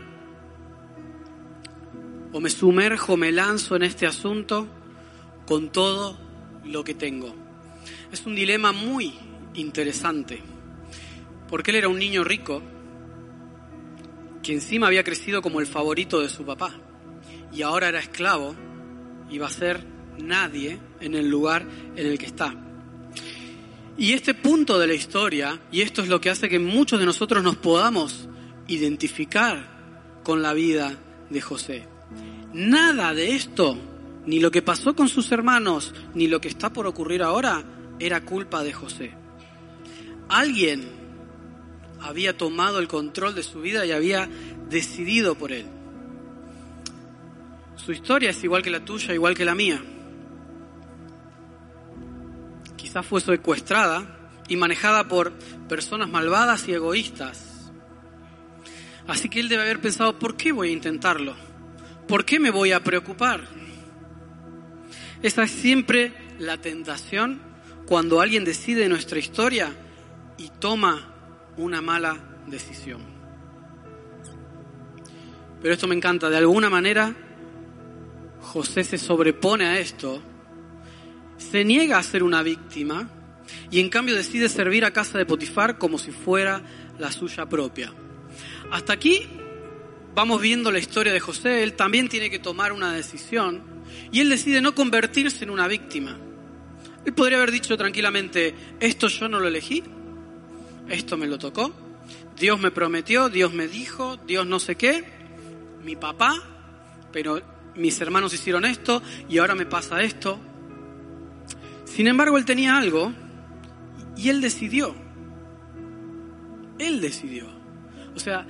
O 2.31 2.39
me 2.39 2.49
sumerjo, 2.49 3.15
me 3.17 3.31
lanzo 3.31 3.75
en 3.75 3.83
este 3.83 4.07
asunto 4.07 4.67
con 5.45 5.71
todo 5.71 6.17
lo 6.65 6.83
que 6.83 6.93
tengo. 6.93 7.35
Es 8.11 8.25
un 8.25 8.35
dilema 8.35 8.71
muy 8.71 9.13
interesante, 9.53 10.41
porque 11.47 11.71
él 11.71 11.77
era 11.77 11.89
un 11.89 11.99
niño 11.99 12.23
rico 12.23 12.61
que 14.41 14.53
encima 14.53 14.87
había 14.87 15.03
crecido 15.03 15.41
como 15.41 15.59
el 15.59 15.67
favorito 15.67 16.19
de 16.19 16.29
su 16.29 16.45
papá 16.45 16.73
y 17.53 17.61
ahora 17.61 17.89
era 17.89 17.99
esclavo 17.99 18.55
y 19.29 19.37
va 19.37 19.47
a 19.47 19.51
ser 19.51 19.85
nadie 20.17 20.79
en 20.99 21.15
el 21.15 21.29
lugar 21.29 21.65
en 21.95 22.07
el 22.07 22.17
que 22.17 22.25
está. 22.25 22.53
Y 23.97 24.13
este 24.13 24.33
punto 24.33 24.79
de 24.79 24.87
la 24.87 24.93
historia, 24.93 25.59
y 25.71 25.81
esto 25.81 26.01
es 26.01 26.07
lo 26.07 26.19
que 26.19 26.29
hace 26.29 26.49
que 26.49 26.59
muchos 26.59 26.99
de 26.99 27.05
nosotros 27.05 27.43
nos 27.43 27.57
podamos 27.57 28.27
identificar 28.67 30.21
con 30.23 30.41
la 30.41 30.53
vida 30.53 30.97
de 31.29 31.41
José. 31.41 31.87
Nada 32.53 33.13
de 33.13 33.35
esto, 33.35 33.77
ni 34.25 34.39
lo 34.39 34.51
que 34.51 34.61
pasó 34.61 34.95
con 34.95 35.09
sus 35.09 35.31
hermanos, 35.31 35.93
ni 36.13 36.27
lo 36.27 36.41
que 36.41 36.47
está 36.47 36.71
por 36.71 36.87
ocurrir 36.87 37.21
ahora, 37.21 37.63
era 37.99 38.25
culpa 38.25 38.63
de 38.63 38.73
José 38.73 39.23
alguien 40.33 40.83
había 42.01 42.35
tomado 42.37 42.79
el 42.79 42.87
control 42.87 43.35
de 43.35 43.43
su 43.43 43.61
vida 43.61 43.85
y 43.85 43.91
había 43.91 44.27
decidido 44.69 45.35
por 45.35 45.51
él. 45.51 45.65
Su 47.75 47.91
historia 47.91 48.31
es 48.31 48.43
igual 48.43 48.61
que 48.61 48.69
la 48.69 48.83
tuya, 48.83 49.13
igual 49.13 49.35
que 49.35 49.45
la 49.45 49.55
mía. 49.55 49.83
Fue 53.01 53.21
secuestrada 53.21 54.05
y 54.47 54.55
manejada 54.55 55.07
por 55.07 55.31
personas 55.67 56.09
malvadas 56.09 56.67
y 56.67 56.73
egoístas. 56.73 57.71
Así 59.07 59.29
que 59.29 59.39
él 59.39 59.49
debe 59.49 59.63
haber 59.63 59.81
pensado, 59.81 60.19
¿por 60.19 60.37
qué 60.37 60.51
voy 60.51 60.69
a 60.69 60.73
intentarlo? 60.73 61.33
¿Por 62.07 62.25
qué 62.25 62.39
me 62.39 62.51
voy 62.51 62.71
a 62.71 62.83
preocupar? 62.83 63.47
Esa 65.23 65.43
es 65.43 65.51
siempre 65.51 66.13
la 66.37 66.57
tentación 66.57 67.41
cuando 67.87 68.21
alguien 68.21 68.45
decide 68.45 68.87
nuestra 68.89 69.19
historia 69.19 69.73
y 70.37 70.49
toma 70.59 71.13
una 71.57 71.81
mala 71.81 72.17
decisión. 72.47 73.01
Pero 75.61 75.73
esto 75.73 75.87
me 75.87 75.95
encanta, 75.95 76.29
de 76.29 76.37
alguna 76.37 76.69
manera 76.69 77.15
José 78.41 78.83
se 78.83 78.97
sobrepone 78.97 79.65
a 79.65 79.79
esto, 79.79 80.21
se 81.37 81.63
niega 81.63 81.97
a 81.97 82.03
ser 82.03 82.23
una 82.23 82.43
víctima 82.43 83.09
y 83.71 83.79
en 83.79 83.89
cambio 83.89 84.15
decide 84.15 84.49
servir 84.49 84.85
a 84.85 84.91
casa 84.91 85.17
de 85.17 85.25
Potifar 85.25 85.77
como 85.77 85.97
si 85.97 86.11
fuera 86.11 86.61
la 86.99 87.11
suya 87.11 87.47
propia. 87.47 87.93
Hasta 88.71 88.93
aquí 88.93 89.27
vamos 90.15 90.41
viendo 90.41 90.71
la 90.71 90.79
historia 90.79 91.13
de 91.13 91.19
José, 91.19 91.63
él 91.63 91.73
también 91.73 92.09
tiene 92.09 92.29
que 92.29 92.39
tomar 92.39 92.71
una 92.71 92.93
decisión 92.93 93.61
y 94.11 94.19
él 94.19 94.29
decide 94.29 94.61
no 94.61 94.75
convertirse 94.75 95.43
en 95.43 95.49
una 95.49 95.67
víctima. 95.67 96.17
Él 97.05 97.13
podría 97.13 97.37
haber 97.37 97.51
dicho 97.51 97.75
tranquilamente, 97.77 98.55
esto 98.79 99.07
yo 99.07 99.27
no 99.27 99.39
lo 99.39 99.47
elegí, 99.47 99.83
esto 100.87 101.17
me 101.17 101.27
lo 101.27 101.37
tocó, 101.37 101.73
Dios 102.37 102.59
me 102.59 102.71
prometió, 102.71 103.29
Dios 103.29 103.53
me 103.53 103.67
dijo, 103.67 104.17
Dios 104.25 104.45
no 104.45 104.59
sé 104.59 104.75
qué, 104.75 105.03
mi 105.83 105.95
papá, 105.95 106.41
pero 107.11 107.41
mis 107.75 107.99
hermanos 108.01 108.33
hicieron 108.33 108.65
esto 108.65 109.01
y 109.29 109.39
ahora 109.39 109.55
me 109.55 109.65
pasa 109.65 110.01
esto. 110.01 110.39
Sin 111.95 112.07
embargo, 112.07 112.37
él 112.37 112.45
tenía 112.45 112.77
algo 112.77 113.13
y 114.17 114.29
él 114.29 114.41
decidió. 114.41 114.95
Él 116.79 117.01
decidió. 117.01 117.47
O 118.15 118.19
sea, 118.19 118.47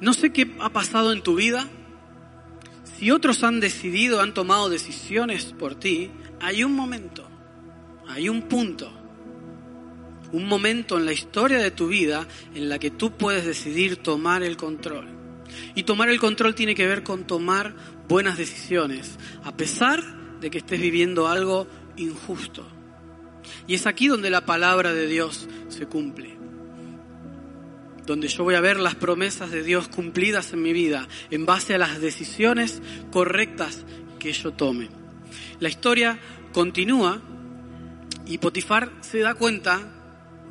no 0.00 0.12
sé 0.14 0.32
qué 0.32 0.54
ha 0.60 0.70
pasado 0.70 1.12
en 1.12 1.22
tu 1.22 1.34
vida. 1.34 1.68
Si 2.96 3.10
otros 3.10 3.42
han 3.44 3.60
decidido, 3.60 4.20
han 4.20 4.34
tomado 4.34 4.68
decisiones 4.68 5.54
por 5.58 5.74
ti, 5.74 6.10
hay 6.40 6.64
un 6.64 6.74
momento, 6.74 7.28
hay 8.08 8.28
un 8.28 8.42
punto 8.42 9.04
un 10.34 10.48
momento 10.48 10.98
en 10.98 11.06
la 11.06 11.12
historia 11.12 11.58
de 11.58 11.70
tu 11.70 11.86
vida 11.86 12.26
en 12.56 12.68
la 12.68 12.80
que 12.80 12.90
tú 12.90 13.12
puedes 13.12 13.46
decidir 13.46 13.98
tomar 13.98 14.42
el 14.42 14.56
control. 14.56 15.06
Y 15.76 15.84
tomar 15.84 16.08
el 16.08 16.18
control 16.18 16.56
tiene 16.56 16.74
que 16.74 16.88
ver 16.88 17.04
con 17.04 17.24
tomar 17.24 17.76
buenas 18.08 18.36
decisiones, 18.36 19.16
a 19.44 19.56
pesar 19.56 20.02
de 20.40 20.50
que 20.50 20.58
estés 20.58 20.80
viviendo 20.80 21.28
algo 21.28 21.68
injusto. 21.96 22.66
Y 23.66 23.74
es 23.74 23.86
aquí 23.86 24.08
donde 24.08 24.30
la 24.30 24.46
palabra 24.46 24.92
de 24.92 25.06
Dios 25.06 25.48
se 25.68 25.86
cumple. 25.86 26.36
Donde 28.06 28.28
yo 28.28 28.44
voy 28.44 28.54
a 28.54 28.60
ver 28.60 28.78
las 28.78 28.94
promesas 28.94 29.50
de 29.50 29.62
Dios 29.62 29.88
cumplidas 29.88 30.52
en 30.52 30.62
mi 30.62 30.72
vida 30.72 31.08
en 31.30 31.46
base 31.46 31.74
a 31.74 31.78
las 31.78 32.00
decisiones 32.00 32.82
correctas 33.10 33.84
que 34.18 34.32
yo 34.32 34.52
tome. 34.52 34.88
La 35.60 35.68
historia 35.68 36.18
continúa 36.52 37.20
y 38.26 38.38
Potifar 38.38 38.92
se 39.00 39.20
da 39.20 39.34
cuenta 39.34 39.80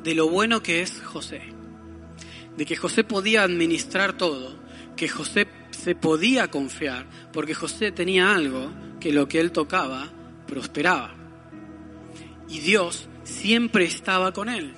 de 0.02 0.14
lo 0.14 0.28
bueno 0.28 0.62
que 0.62 0.82
es 0.82 1.00
José. 1.02 1.42
De 2.56 2.66
que 2.66 2.76
José 2.76 3.04
podía 3.04 3.42
administrar 3.42 4.16
todo, 4.16 4.56
que 4.96 5.08
José 5.08 5.48
se 5.70 5.94
podía 5.94 6.48
confiar, 6.48 7.06
porque 7.32 7.54
José 7.54 7.90
tenía 7.90 8.34
algo 8.34 8.70
que 9.00 9.12
lo 9.12 9.26
que 9.26 9.40
él 9.40 9.50
tocaba 9.50 10.08
prosperaba. 10.46 11.23
Y 12.48 12.60
Dios 12.60 13.08
siempre 13.24 13.84
estaba 13.84 14.32
con 14.32 14.48
él. 14.48 14.74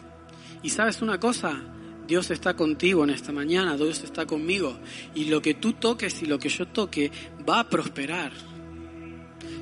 Y 0.62 0.70
sabes 0.70 1.02
una 1.02 1.20
cosa, 1.20 1.62
Dios 2.06 2.30
está 2.30 2.54
contigo 2.54 3.04
en 3.04 3.10
esta 3.10 3.32
mañana, 3.32 3.76
Dios 3.76 4.02
está 4.04 4.26
conmigo. 4.26 4.78
Y 5.14 5.26
lo 5.26 5.42
que 5.42 5.54
tú 5.54 5.72
toques 5.72 6.22
y 6.22 6.26
lo 6.26 6.38
que 6.38 6.48
yo 6.48 6.66
toque 6.66 7.10
va 7.48 7.60
a 7.60 7.68
prosperar. 7.68 8.32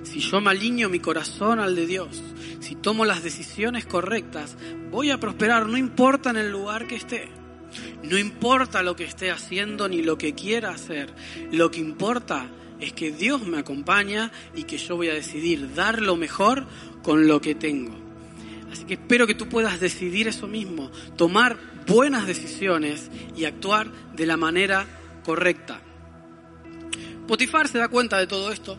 Si 0.02 0.20
yo 0.20 0.40
me 0.40 0.50
alineo 0.50 0.88
mi 0.88 1.00
corazón 1.00 1.58
al 1.58 1.74
de 1.74 1.86
Dios, 1.86 2.22
si 2.60 2.74
tomo 2.74 3.04
las 3.04 3.22
decisiones 3.22 3.86
correctas, 3.86 4.56
voy 4.90 5.10
a 5.10 5.18
prosperar, 5.18 5.66
no 5.66 5.76
importa 5.76 6.30
en 6.30 6.36
el 6.36 6.50
lugar 6.50 6.86
que 6.86 6.96
esté. 6.96 7.28
No 8.02 8.18
importa 8.18 8.82
lo 8.82 8.94
que 8.94 9.04
esté 9.04 9.30
haciendo 9.30 9.88
ni 9.88 10.02
lo 10.02 10.18
que 10.18 10.34
quiera 10.34 10.70
hacer. 10.70 11.12
Lo 11.50 11.70
que 11.70 11.80
importa 11.80 12.48
es 12.78 12.92
que 12.92 13.10
Dios 13.10 13.42
me 13.46 13.58
acompaña 13.58 14.30
y 14.54 14.64
que 14.64 14.78
yo 14.78 14.96
voy 14.96 15.08
a 15.08 15.14
decidir 15.14 15.74
dar 15.74 16.02
lo 16.02 16.16
mejor 16.16 16.66
con 17.04 17.28
lo 17.28 17.40
que 17.40 17.54
tengo. 17.54 17.94
Así 18.72 18.84
que 18.84 18.94
espero 18.94 19.28
que 19.28 19.36
tú 19.36 19.48
puedas 19.48 19.78
decidir 19.78 20.26
eso 20.26 20.48
mismo, 20.48 20.90
tomar 21.16 21.56
buenas 21.86 22.26
decisiones 22.26 23.08
y 23.36 23.44
actuar 23.44 23.88
de 24.16 24.26
la 24.26 24.36
manera 24.36 24.86
correcta. 25.22 25.80
Potifar 27.28 27.68
se 27.68 27.78
da 27.78 27.86
cuenta 27.86 28.18
de 28.18 28.26
todo 28.26 28.50
esto 28.50 28.76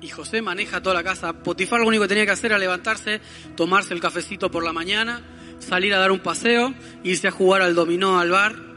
y 0.00 0.08
José 0.08 0.40
maneja 0.40 0.80
toda 0.80 0.94
la 0.94 1.02
casa. 1.02 1.32
Potifar 1.32 1.80
lo 1.80 1.88
único 1.88 2.04
que 2.04 2.08
tenía 2.08 2.24
que 2.24 2.32
hacer 2.32 2.52
era 2.52 2.58
levantarse, 2.58 3.20
tomarse 3.56 3.92
el 3.92 4.00
cafecito 4.00 4.50
por 4.50 4.62
la 4.62 4.72
mañana, 4.72 5.22
salir 5.58 5.92
a 5.94 5.98
dar 5.98 6.10
un 6.12 6.20
paseo, 6.20 6.72
irse 7.02 7.28
a 7.28 7.32
jugar 7.32 7.62
al 7.62 7.74
dominó 7.74 8.20
al 8.20 8.30
bar, 8.30 8.69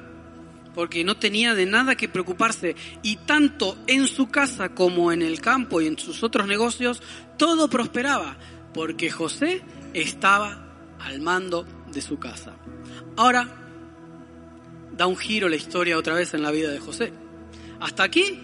porque 0.74 1.04
no 1.04 1.18
tenía 1.18 1.54
de 1.54 1.66
nada 1.66 1.96
que 1.96 2.10
preocuparse. 2.10 2.76
Y 3.02 3.18
tanto 3.18 3.78
en 3.88 4.08
su 4.08 4.30
casa 4.30 4.70
como 4.70 5.12
en 5.12 5.22
el 5.22 5.42
campo 5.42 5.82
y 5.82 5.88
en 5.88 5.98
sus 5.98 6.24
otros 6.24 6.48
negocios, 6.48 7.02
todo 7.38 7.70
prosperaba, 7.70 8.38
porque 8.74 9.12
José 9.12 9.62
estaba 9.94 10.96
al 11.00 11.22
mando 11.22 11.66
de 11.92 12.02
su 12.02 12.18
casa. 12.20 12.56
Ahora 13.16 13.48
da 14.96 15.08
un 15.08 15.18
giro 15.18 15.50
la 15.50 15.56
historia 15.56 15.98
otra 15.98 16.16
vez 16.16 16.34
en 16.34 16.44
la 16.44 16.52
vida 16.52 16.72
de 16.72 16.80
José. 16.80 17.14
Hasta 17.80 18.04
aquí, 18.04 18.40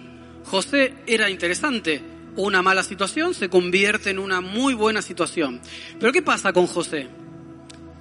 José 0.45 0.95
era 1.07 1.29
interesante, 1.29 2.03
una 2.35 2.61
mala 2.61 2.83
situación 2.83 3.33
se 3.33 3.49
convierte 3.49 4.09
en 4.09 4.19
una 4.19 4.41
muy 4.41 4.73
buena 4.73 5.01
situación. 5.01 5.61
Pero 5.99 6.11
¿qué 6.11 6.21
pasa 6.21 6.53
con 6.53 6.67
José? 6.67 7.07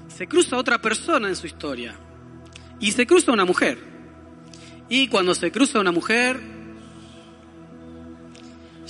Se 0.09 0.27
cruza 0.27 0.57
otra 0.57 0.81
persona 0.81 1.29
en 1.29 1.37
su 1.37 1.47
historia 1.47 1.99
y 2.81 2.93
se 2.93 3.07
cruza 3.07 3.33
una 3.33 3.45
mujer. 3.45 3.98
Y 4.89 5.09
cuando 5.09 5.35
se 5.35 5.53
cruza 5.53 5.81
una 5.81 5.93
mujer, 5.93 6.41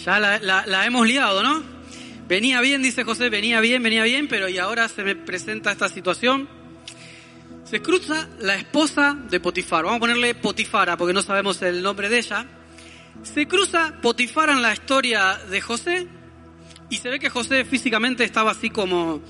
ya 0.05 0.19
la, 0.21 0.87
hemos 0.87 1.07
liado, 1.07 1.43
¿no? 1.43 1.63
Venía 2.29 2.61
bien, 2.61 2.83
dice 2.83 3.05
José, 3.05 3.31
venía 3.31 3.61
bien, 3.61 3.83
venía 3.83 4.05
bien, 4.05 4.29
pero 4.29 4.49
y 4.49 4.59
ahora 4.59 4.89
se 4.89 5.03
me 5.03 5.17
presenta 5.17 5.73
esta 5.73 5.89
situación. 5.89 6.49
Se 7.65 7.83
cruza 7.83 8.29
la 8.39 8.55
esposa 8.55 9.17
de 9.29 9.41
Potifar. 9.41 9.85
Vamos 9.85 9.97
a 9.97 10.01
ponerle 10.01 10.35
Potifara 10.35 10.97
porque 10.97 11.13
no 11.13 11.23
sabemos 11.23 11.61
el 11.63 11.83
nombre 11.83 12.09
de 12.09 12.19
ella. 12.19 12.47
Se 13.23 13.47
cruza 13.47 13.95
Potifar 14.01 14.51
en 14.51 14.63
la 14.63 14.73
historia 14.73 15.39
de 15.51 15.61
José 15.61 16.07
y 16.91 16.97
se 16.97 17.09
ve 17.11 17.19
que 17.19 17.29
José 17.29 17.65
físicamente 17.65 18.25
estaba 18.25 18.53
así 18.53 18.71
como... 18.71 19.21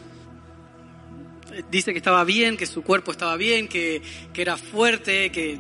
Dice 1.71 1.93
que 1.93 1.99
estaba 1.99 2.23
bien, 2.25 2.57
que 2.57 2.67
su 2.67 2.83
cuerpo 2.83 3.11
estaba 3.11 3.37
bien, 3.37 3.67
que, 3.67 4.03
era 4.35 4.57
fuerte, 4.57 5.33
que 5.33 5.59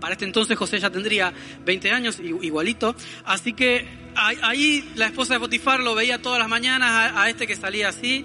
para 0.00 0.14
este 0.14 0.24
entonces 0.24 0.56
José 0.56 0.78
ya 0.78 0.90
tendría 0.90 1.32
20 1.64 1.90
años, 1.90 2.18
igualito. 2.20 2.94
Así 3.24 3.52
que 3.52 3.86
ahí 4.16 4.92
la 4.96 5.06
esposa 5.06 5.34
de 5.34 5.40
Potifar 5.40 5.80
lo 5.80 5.94
veía 5.94 6.20
todas 6.20 6.38
las 6.38 6.48
mañanas 6.48 7.12
a, 7.14 7.28
este 7.28 7.46
que 7.46 7.56
salía 7.56 7.88
así 7.88 8.24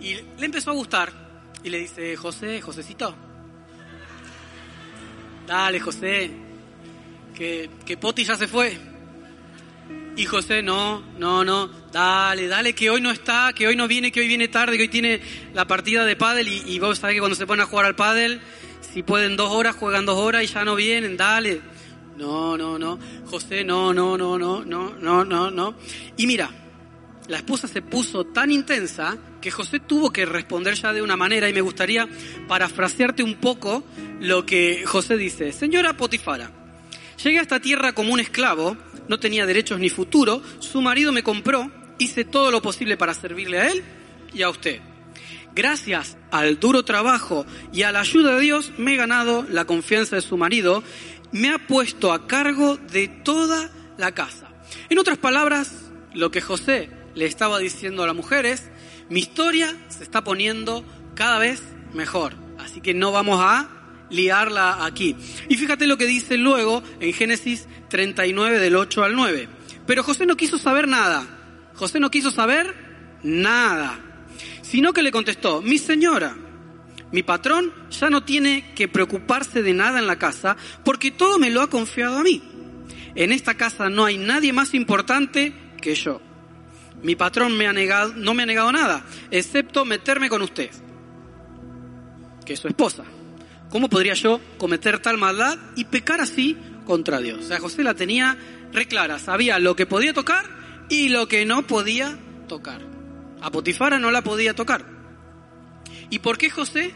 y 0.00 0.14
le 0.14 0.46
empezó 0.46 0.70
a 0.70 0.74
gustar. 0.74 1.12
Y 1.62 1.70
le 1.70 1.78
dice, 1.80 2.16
José, 2.16 2.60
Josecito, 2.60 3.14
dale 5.46 5.80
José, 5.80 6.30
que, 7.34 7.70
que 7.84 7.96
Poti 7.96 8.24
ya 8.24 8.36
se 8.36 8.46
fue. 8.46 8.78
Y 10.16 10.24
José, 10.24 10.62
no, 10.62 11.02
no, 11.18 11.44
no, 11.44 11.68
dale, 11.92 12.48
dale, 12.48 12.74
que 12.74 12.88
hoy 12.88 13.02
no 13.02 13.10
está, 13.10 13.52
que 13.52 13.66
hoy 13.66 13.76
no 13.76 13.86
viene, 13.86 14.10
que 14.10 14.20
hoy 14.20 14.28
viene 14.28 14.48
tarde, 14.48 14.76
que 14.76 14.84
hoy 14.84 14.88
tiene 14.88 15.20
la 15.52 15.66
partida 15.66 16.06
de 16.06 16.16
pádel 16.16 16.48
y, 16.48 16.62
y 16.66 16.78
vos 16.78 16.98
sabés 16.98 17.14
que 17.14 17.20
cuando 17.20 17.36
se 17.36 17.46
ponen 17.46 17.64
a 17.64 17.66
jugar 17.66 17.84
al 17.84 17.96
pádel, 17.96 18.40
si 18.92 19.02
pueden 19.02 19.36
dos 19.36 19.50
horas, 19.50 19.76
juegan 19.76 20.06
dos 20.06 20.18
horas 20.18 20.44
y 20.44 20.46
ya 20.46 20.64
no 20.64 20.74
vienen, 20.74 21.16
dale. 21.16 21.60
No, 22.16 22.56
no, 22.56 22.78
no, 22.78 22.98
José, 23.26 23.62
no, 23.62 23.92
no, 23.92 24.16
no, 24.16 24.38
no, 24.38 24.64
no, 24.64 24.94
no, 24.94 25.24
no, 25.24 25.50
no. 25.50 25.74
Y 26.16 26.26
mira, 26.26 26.50
la 27.28 27.36
esposa 27.36 27.68
se 27.68 27.82
puso 27.82 28.24
tan 28.24 28.50
intensa 28.50 29.18
que 29.40 29.50
José 29.50 29.80
tuvo 29.80 30.10
que 30.10 30.24
responder 30.24 30.74
ya 30.74 30.92
de 30.92 31.02
una 31.02 31.16
manera 31.16 31.48
y 31.48 31.52
me 31.52 31.60
gustaría 31.60 32.08
parafrasearte 32.48 33.22
un 33.22 33.34
poco 33.34 33.84
lo 34.20 34.46
que 34.46 34.84
José 34.86 35.16
dice. 35.16 35.52
Señora 35.52 35.94
Potifara, 35.96 36.50
Llegué 37.22 37.38
a 37.38 37.42
esta 37.42 37.60
tierra 37.60 37.94
como 37.94 38.12
un 38.12 38.20
esclavo, 38.20 38.76
no 39.08 39.18
tenía 39.18 39.46
derechos 39.46 39.80
ni 39.80 39.88
futuro, 39.88 40.42
su 40.58 40.82
marido 40.82 41.12
me 41.12 41.22
compró, 41.22 41.70
hice 41.98 42.24
todo 42.24 42.50
lo 42.50 42.60
posible 42.60 42.96
para 42.96 43.14
servirle 43.14 43.58
a 43.58 43.70
él 43.70 43.82
y 44.34 44.42
a 44.42 44.50
usted. 44.50 44.80
Gracias 45.56 46.18
al 46.30 46.60
duro 46.60 46.84
trabajo 46.84 47.46
y 47.72 47.80
a 47.80 47.90
la 47.90 48.00
ayuda 48.00 48.34
de 48.34 48.42
Dios 48.42 48.72
me 48.76 48.92
he 48.92 48.96
ganado 48.96 49.46
la 49.48 49.64
confianza 49.64 50.14
de 50.14 50.20
su 50.20 50.36
marido, 50.36 50.82
me 51.32 51.48
ha 51.48 51.66
puesto 51.66 52.12
a 52.12 52.26
cargo 52.26 52.76
de 52.76 53.08
toda 53.08 53.70
la 53.96 54.12
casa. 54.12 54.50
En 54.90 54.98
otras 54.98 55.16
palabras, 55.16 55.90
lo 56.12 56.30
que 56.30 56.42
José 56.42 56.90
le 57.14 57.24
estaba 57.24 57.58
diciendo 57.58 58.02
a 58.02 58.06
las 58.06 58.14
mujeres, 58.14 58.68
mi 59.08 59.20
historia 59.20 59.74
se 59.88 60.02
está 60.02 60.22
poniendo 60.22 60.84
cada 61.14 61.38
vez 61.38 61.62
mejor, 61.94 62.34
así 62.58 62.82
que 62.82 62.92
no 62.92 63.10
vamos 63.10 63.40
a 63.40 63.70
liarla 64.10 64.84
aquí. 64.84 65.16
Y 65.48 65.56
fíjate 65.56 65.86
lo 65.86 65.96
que 65.96 66.04
dice 66.04 66.36
luego 66.36 66.82
en 67.00 67.14
Génesis 67.14 67.66
39 67.88 68.58
del 68.58 68.76
8 68.76 69.04
al 69.04 69.16
9. 69.16 69.48
Pero 69.86 70.02
José 70.02 70.26
no 70.26 70.36
quiso 70.36 70.58
saber 70.58 70.86
nada. 70.86 71.26
José 71.76 71.98
no 71.98 72.10
quiso 72.10 72.30
saber 72.30 72.74
nada. 73.22 74.05
Sino 74.68 74.92
que 74.92 75.02
le 75.02 75.12
contestó, 75.12 75.62
mi 75.62 75.78
señora, 75.78 76.36
mi 77.12 77.22
patrón 77.22 77.72
ya 77.88 78.10
no 78.10 78.24
tiene 78.24 78.72
que 78.74 78.88
preocuparse 78.88 79.62
de 79.62 79.72
nada 79.72 80.00
en 80.00 80.08
la 80.08 80.18
casa 80.18 80.56
porque 80.84 81.12
todo 81.12 81.38
me 81.38 81.50
lo 81.50 81.62
ha 81.62 81.70
confiado 81.70 82.18
a 82.18 82.24
mí. 82.24 82.42
En 83.14 83.30
esta 83.30 83.54
casa 83.54 83.88
no 83.88 84.04
hay 84.04 84.18
nadie 84.18 84.52
más 84.52 84.74
importante 84.74 85.54
que 85.80 85.94
yo. 85.94 86.20
Mi 87.00 87.14
patrón 87.14 87.56
me 87.56 87.68
ha 87.68 87.72
negado, 87.72 88.12
no 88.16 88.34
me 88.34 88.42
ha 88.42 88.46
negado 88.46 88.72
nada, 88.72 89.04
excepto 89.30 89.84
meterme 89.84 90.28
con 90.28 90.42
usted, 90.42 90.70
que 92.44 92.54
es 92.54 92.58
su 92.58 92.66
esposa. 92.66 93.04
¿Cómo 93.70 93.88
podría 93.88 94.14
yo 94.14 94.40
cometer 94.58 94.98
tal 94.98 95.16
maldad 95.16 95.58
y 95.76 95.84
pecar 95.84 96.20
así 96.20 96.56
contra 96.84 97.20
Dios? 97.20 97.44
O 97.44 97.48
sea, 97.48 97.60
José 97.60 97.84
la 97.84 97.94
tenía 97.94 98.36
reclara, 98.72 99.20
sabía 99.20 99.60
lo 99.60 99.76
que 99.76 99.86
podía 99.86 100.12
tocar 100.12 100.44
y 100.88 101.08
lo 101.08 101.28
que 101.28 101.46
no 101.46 101.66
podía 101.68 102.18
tocar. 102.48 102.95
A 103.46 103.50
Potifara 103.52 104.00
no 104.00 104.10
la 104.10 104.22
podía 104.22 104.54
tocar. 104.54 104.84
¿Y 106.10 106.18
por 106.18 106.36
qué 106.36 106.50
José 106.50 106.92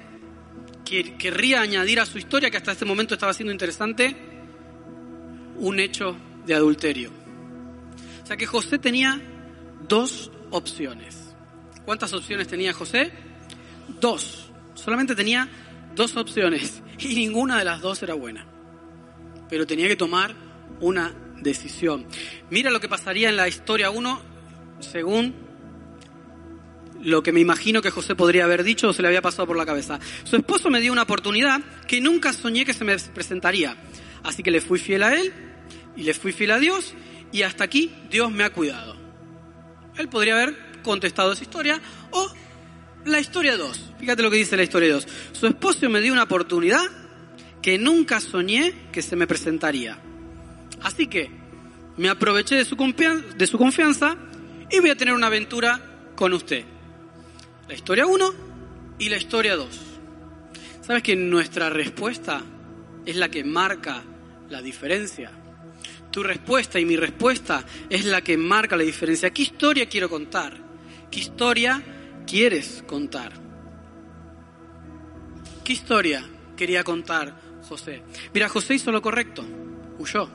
querría 0.84 1.60
añadir 1.60 2.00
a 2.00 2.06
su 2.06 2.18
historia, 2.18 2.50
que 2.50 2.56
hasta 2.56 2.72
este 2.72 2.84
momento 2.84 3.14
estaba 3.14 3.32
siendo 3.32 3.52
interesante, 3.52 4.16
un 5.58 5.78
hecho 5.78 6.16
de 6.44 6.54
adulterio? 6.54 7.12
O 8.24 8.26
sea 8.26 8.36
que 8.36 8.46
José 8.46 8.80
tenía 8.80 9.20
dos 9.88 10.32
opciones. 10.50 11.36
¿Cuántas 11.84 12.12
opciones 12.14 12.48
tenía 12.48 12.72
José? 12.72 13.12
Dos. 14.00 14.50
Solamente 14.74 15.14
tenía 15.14 15.48
dos 15.94 16.16
opciones 16.16 16.82
y 16.98 17.14
ninguna 17.14 17.60
de 17.60 17.64
las 17.64 17.80
dos 17.80 18.02
era 18.02 18.14
buena. 18.14 18.44
Pero 19.48 19.68
tenía 19.68 19.86
que 19.86 19.94
tomar 19.94 20.34
una 20.80 21.14
decisión. 21.40 22.06
Mira 22.50 22.72
lo 22.72 22.80
que 22.80 22.88
pasaría 22.88 23.28
en 23.28 23.36
la 23.36 23.46
historia 23.46 23.90
1 23.90 24.20
según 24.80 25.49
lo 27.02 27.22
que 27.22 27.32
me 27.32 27.40
imagino 27.40 27.82
que 27.82 27.90
José 27.90 28.14
podría 28.14 28.44
haber 28.44 28.62
dicho 28.62 28.88
o 28.88 28.92
se 28.92 29.02
le 29.02 29.08
había 29.08 29.22
pasado 29.22 29.46
por 29.46 29.56
la 29.56 29.66
cabeza. 29.66 29.98
Su 30.24 30.36
esposo 30.36 30.70
me 30.70 30.80
dio 30.80 30.92
una 30.92 31.02
oportunidad 31.02 31.60
que 31.86 32.00
nunca 32.00 32.32
soñé 32.32 32.64
que 32.64 32.74
se 32.74 32.84
me 32.84 32.96
presentaría. 32.98 33.76
Así 34.22 34.42
que 34.42 34.50
le 34.50 34.60
fui 34.60 34.78
fiel 34.78 35.02
a 35.02 35.14
él 35.14 35.32
y 35.96 36.02
le 36.02 36.14
fui 36.14 36.32
fiel 36.32 36.50
a 36.52 36.58
Dios 36.58 36.94
y 37.32 37.42
hasta 37.42 37.64
aquí 37.64 37.90
Dios 38.10 38.30
me 38.30 38.44
ha 38.44 38.52
cuidado. 38.52 38.96
Él 39.96 40.08
podría 40.08 40.34
haber 40.34 40.82
contestado 40.82 41.32
esa 41.32 41.42
historia 41.42 41.80
o 42.10 42.32
la 43.04 43.20
historia 43.20 43.56
2. 43.56 43.92
Fíjate 43.98 44.22
lo 44.22 44.30
que 44.30 44.36
dice 44.36 44.56
la 44.56 44.62
historia 44.62 44.92
2. 44.92 45.06
Su 45.32 45.46
esposo 45.46 45.88
me 45.88 46.00
dio 46.00 46.12
una 46.12 46.24
oportunidad 46.24 46.84
que 47.62 47.78
nunca 47.78 48.20
soñé 48.20 48.74
que 48.92 49.02
se 49.02 49.16
me 49.16 49.26
presentaría. 49.26 49.98
Así 50.82 51.06
que 51.06 51.30
me 51.96 52.08
aproveché 52.08 52.56
de 52.56 52.64
su, 52.64 52.76
de 53.36 53.46
su 53.46 53.58
confianza 53.58 54.16
y 54.70 54.80
voy 54.80 54.90
a 54.90 54.96
tener 54.96 55.14
una 55.14 55.26
aventura 55.26 56.12
con 56.14 56.32
usted. 56.32 56.64
La 57.70 57.76
historia 57.76 58.04
1 58.04 58.34
y 58.98 59.08
la 59.08 59.16
historia 59.16 59.54
2. 59.54 59.68
¿Sabes 60.80 61.04
que 61.04 61.14
nuestra 61.14 61.70
respuesta 61.70 62.42
es 63.06 63.14
la 63.14 63.28
que 63.28 63.44
marca 63.44 64.02
la 64.48 64.60
diferencia? 64.60 65.30
Tu 66.10 66.20
respuesta 66.24 66.80
y 66.80 66.84
mi 66.84 66.96
respuesta 66.96 67.64
es 67.88 68.06
la 68.06 68.22
que 68.22 68.36
marca 68.36 68.76
la 68.76 68.82
diferencia. 68.82 69.30
¿Qué 69.30 69.42
historia 69.42 69.88
quiero 69.88 70.10
contar? 70.10 70.58
¿Qué 71.12 71.20
historia 71.20 71.80
quieres 72.26 72.82
contar? 72.88 73.34
¿Qué 75.62 75.72
historia 75.72 76.28
quería 76.56 76.82
contar 76.82 77.40
José? 77.68 78.02
Mira, 78.34 78.48
José 78.48 78.74
hizo 78.74 78.90
lo 78.90 79.00
correcto, 79.00 79.44
huyó. 79.96 80.28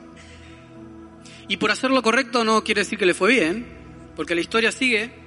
Y 1.48 1.58
por 1.58 1.70
hacer 1.70 1.90
lo 1.90 2.00
correcto 2.00 2.44
no 2.44 2.64
quiere 2.64 2.80
decir 2.80 2.98
que 2.98 3.04
le 3.04 3.12
fue 3.12 3.32
bien, 3.32 3.66
porque 4.16 4.34
la 4.34 4.40
historia 4.40 4.72
sigue 4.72 5.25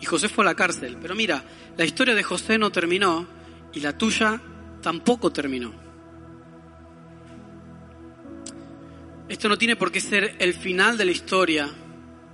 y 0.00 0.06
José 0.06 0.28
fue 0.28 0.44
a 0.44 0.46
la 0.46 0.54
cárcel. 0.54 0.96
Pero 1.00 1.14
mira, 1.14 1.44
la 1.76 1.84
historia 1.84 2.14
de 2.14 2.22
José 2.22 2.58
no 2.58 2.70
terminó 2.70 3.26
y 3.72 3.80
la 3.80 3.96
tuya 3.96 4.40
tampoco 4.80 5.32
terminó. 5.32 5.72
Esto 9.28 9.48
no 9.48 9.58
tiene 9.58 9.76
por 9.76 9.92
qué 9.92 10.00
ser 10.00 10.36
el 10.38 10.54
final 10.54 10.96
de 10.96 11.04
la 11.04 11.10
historia. 11.12 11.68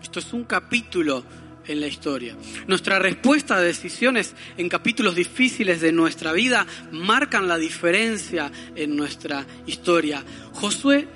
Esto 0.01 0.21
es 0.21 0.33
un 0.33 0.45
capítulo 0.45 1.25
en 1.67 1.81
la 1.81 1.87
historia. 1.87 2.37
Nuestra 2.67 2.99
respuesta 2.99 3.57
a 3.57 3.61
decisiones 3.61 4.35
en 4.57 4.69
capítulos 4.69 5.15
difíciles 5.15 5.81
de 5.81 5.93
nuestra 5.93 6.33
vida 6.33 6.67
marcan 6.93 7.49
la 7.49 7.59
diferencia 7.59 8.53
en 8.77 8.95
nuestra 8.95 9.47
historia. 9.67 10.23
Josué, 10.53 11.09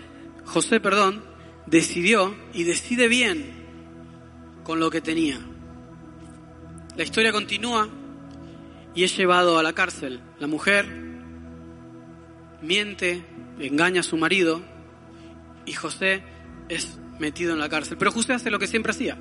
José, 0.44 0.80
perdón, 0.80 1.22
decidió 1.66 2.34
y 2.55 2.64
decide 2.64 3.07
bien 3.09 3.53
con 4.64 4.80
lo 4.80 4.90
que 4.90 5.01
tenía. 5.01 5.38
La 6.99 7.05
historia 7.05 7.30
continúa 7.30 7.88
y 8.92 9.05
es 9.05 9.16
llevado 9.16 9.57
a 9.57 9.62
la 9.62 9.72
cárcel. 9.72 10.20
La 10.40 10.49
mujer 10.49 10.84
miente, 12.61 13.24
engaña 13.61 14.01
a 14.01 14.03
su 14.03 14.16
marido 14.16 14.61
y 15.64 15.74
José 15.74 16.24
es 16.68 16.99
metido 17.20 17.53
en 17.53 17.61
la 17.61 17.68
cárcel. 17.68 17.99
Pero 17.99 18.11
José 18.11 18.32
hace 18.32 18.51
lo 18.51 18.59
que 18.59 18.66
siempre 18.66 18.90
hacía 18.90 19.16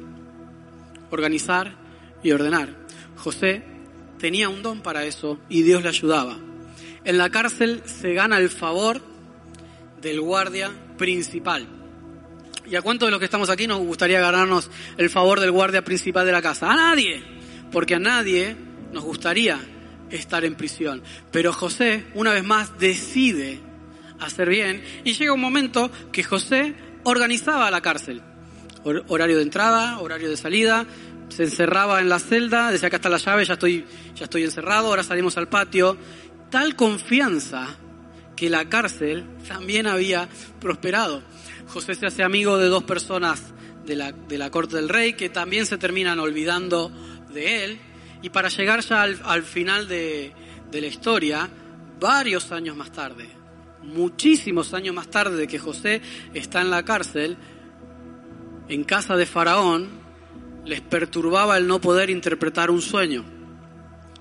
organizar 1.11 1.75
y 2.23 2.31
ordenar. 2.31 2.75
José 3.15 3.63
tenía 4.17 4.49
un 4.49 4.63
don 4.63 4.81
para 4.81 5.05
eso 5.05 5.39
y 5.47 5.61
Dios 5.61 5.83
le 5.83 5.89
ayudaba. 5.89 6.35
En 7.03 7.19
la 7.19 7.29
cárcel 7.29 7.83
se 7.85 8.11
gana 8.15 8.39
el 8.39 8.49
favor 8.49 9.03
del 10.01 10.19
guardia 10.19 10.71
principal. 10.97 11.67
¿Y 12.65 12.75
a 12.75 12.81
cuántos 12.81 13.05
de 13.05 13.11
los 13.11 13.19
que 13.19 13.25
estamos 13.25 13.51
aquí 13.51 13.67
nos 13.67 13.77
gustaría 13.77 14.19
ganarnos 14.19 14.71
el 14.97 15.11
favor 15.11 15.39
del 15.39 15.51
guardia 15.51 15.83
principal 15.83 16.25
de 16.25 16.31
la 16.31 16.41
casa? 16.41 16.71
A 16.71 16.75
nadie, 16.75 17.36
porque 17.71 17.95
a 17.95 17.99
nadie 17.99 18.55
nos 18.91 19.03
gustaría 19.03 19.59
estar 20.09 20.45
en 20.45 20.55
prisión. 20.55 21.03
Pero 21.31 21.53
José, 21.53 22.05
una 22.13 22.33
vez 22.33 22.43
más, 22.43 22.77
decide 22.79 23.59
hacer 24.19 24.49
bien 24.49 24.83
y 25.03 25.13
llega 25.13 25.33
un 25.33 25.41
momento 25.41 25.91
que 26.11 26.23
José 26.23 26.75
organizaba 27.03 27.69
la 27.71 27.81
cárcel 27.81 28.21
horario 29.07 29.37
de 29.37 29.43
entrada, 29.43 29.99
horario 29.99 30.29
de 30.29 30.37
salida, 30.37 30.85
se 31.29 31.43
encerraba 31.43 31.99
en 31.99 32.09
la 32.09 32.19
celda, 32.19 32.71
decía 32.71 32.89
que 32.89 32.95
hasta 32.95 33.09
la 33.09 33.17
llave, 33.17 33.45
ya 33.45 33.53
estoy, 33.53 33.85
ya 34.15 34.25
estoy 34.25 34.43
encerrado, 34.43 34.87
ahora 34.87 35.03
salimos 35.03 35.37
al 35.37 35.49
patio. 35.49 35.97
Tal 36.49 36.75
confianza 36.75 37.75
que 38.35 38.49
la 38.49 38.69
cárcel 38.69 39.25
también 39.47 39.87
había 39.87 40.29
prosperado. 40.61 41.21
José 41.67 41.95
se 41.95 42.05
hace 42.05 42.23
amigo 42.23 42.57
de 42.57 42.67
dos 42.67 42.83
personas 42.83 43.41
de 43.85 43.95
la, 43.95 44.11
de 44.11 44.37
la 44.37 44.49
corte 44.51 44.77
del 44.77 44.89
rey 44.89 45.13
que 45.13 45.29
también 45.29 45.65
se 45.65 45.77
terminan 45.77 46.19
olvidando 46.19 46.91
de 47.33 47.65
él. 47.65 47.79
Y 48.21 48.29
para 48.29 48.49
llegar 48.49 48.81
ya 48.81 49.03
al, 49.03 49.43
final 49.43 49.87
de, 49.87 50.33
de 50.71 50.81
la 50.81 50.87
historia, 50.87 51.49
varios 51.99 52.51
años 52.51 52.75
más 52.75 52.91
tarde, 52.91 53.29
muchísimos 53.83 54.73
años 54.73 54.95
más 54.95 55.09
tarde 55.09 55.35
de 55.35 55.47
que 55.47 55.59
José 55.59 56.01
está 56.33 56.61
en 56.61 56.69
la 56.69 56.83
cárcel, 56.83 57.37
en 58.69 58.83
casa 58.83 59.15
de 59.15 59.25
Faraón 59.25 60.07
les 60.65 60.81
perturbaba 60.81 61.57
el 61.57 61.67
no 61.67 61.79
poder 61.79 62.09
interpretar 62.09 62.69
un 62.69 62.81
sueño. 62.81 63.23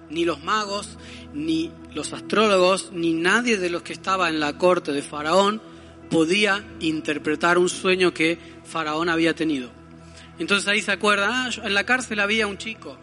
Ni 0.08 0.24
los 0.24 0.42
magos, 0.44 0.96
ni 1.34 1.72
los 1.92 2.12
astrólogos, 2.12 2.92
ni 2.92 3.12
nadie 3.12 3.56
de 3.56 3.70
los 3.70 3.82
que 3.82 3.92
estaba 3.92 4.28
en 4.28 4.38
la 4.38 4.56
corte 4.56 4.92
de 4.92 5.02
Faraón 5.02 5.60
podía 6.08 6.64
interpretar 6.78 7.58
un 7.58 7.68
sueño 7.68 8.14
que 8.14 8.38
Faraón 8.64 9.08
había 9.08 9.34
tenido. 9.34 9.70
Entonces 10.38 10.68
ahí 10.68 10.82
se 10.82 10.92
acuerda, 10.92 11.46
ah, 11.46 11.50
en 11.64 11.74
la 11.74 11.84
cárcel 11.84 12.20
había 12.20 12.46
un 12.46 12.58
chico 12.58 12.98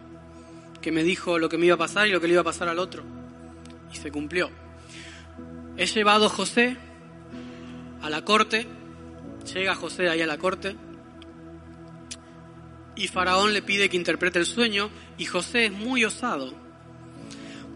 que 0.81 0.91
me 0.91 1.03
dijo 1.03 1.39
lo 1.39 1.49
que 1.49 1.57
me 1.57 1.65
iba 1.65 1.75
a 1.75 1.79
pasar 1.79 2.07
y 2.07 2.11
lo 2.11 2.21
que 2.21 2.27
le 2.27 2.33
iba 2.33 2.41
a 2.41 2.45
pasar 2.45 2.67
al 2.67 2.79
otro. 2.79 3.03
Y 3.91 3.97
se 3.97 4.11
cumplió. 4.11 4.49
He 5.77 5.85
llevado 5.85 6.29
José 6.29 6.77
a 8.01 8.09
la 8.09 8.23
corte, 8.23 8.67
llega 9.53 9.75
José 9.75 10.09
ahí 10.09 10.21
a 10.21 10.27
la 10.27 10.37
corte, 10.37 10.75
y 12.95 13.07
Faraón 13.07 13.53
le 13.53 13.61
pide 13.61 13.89
que 13.89 13.97
interprete 13.97 14.39
el 14.39 14.45
sueño 14.45 14.89
y 15.17 15.25
José 15.25 15.65
es 15.65 15.71
muy 15.71 16.05
osado 16.05 16.53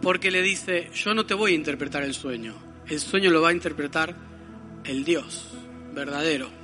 porque 0.01 0.29
le 0.29 0.41
dice, 0.41 0.91
yo 0.93 1.13
no 1.13 1.25
te 1.25 1.33
voy 1.33 1.53
a 1.53 1.55
interpretar 1.55 2.03
el 2.03 2.13
sueño, 2.13 2.53
el 2.87 2.99
sueño 2.99 3.31
lo 3.31 3.41
va 3.41 3.49
a 3.49 3.53
interpretar 3.53 4.15
el 4.83 5.03
Dios 5.03 5.47
verdadero. 5.93 6.56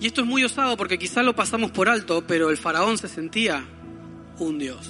Y 0.00 0.06
esto 0.06 0.22
es 0.22 0.26
muy 0.26 0.42
osado 0.42 0.78
porque 0.78 0.98
quizá 0.98 1.22
lo 1.22 1.36
pasamos 1.36 1.70
por 1.70 1.88
alto, 1.88 2.24
pero 2.26 2.48
el 2.48 2.56
faraón 2.56 2.96
se 2.96 3.06
sentía 3.06 3.64
un 4.38 4.58
Dios. 4.58 4.88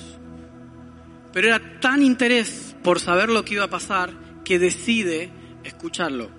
Pero 1.32 1.48
era 1.48 1.80
tan 1.80 2.02
interés 2.02 2.76
por 2.84 3.00
saber 3.00 3.28
lo 3.28 3.44
que 3.44 3.54
iba 3.54 3.64
a 3.64 3.70
pasar 3.70 4.12
que 4.44 4.60
decide 4.60 5.30
escucharlo. 5.64 6.30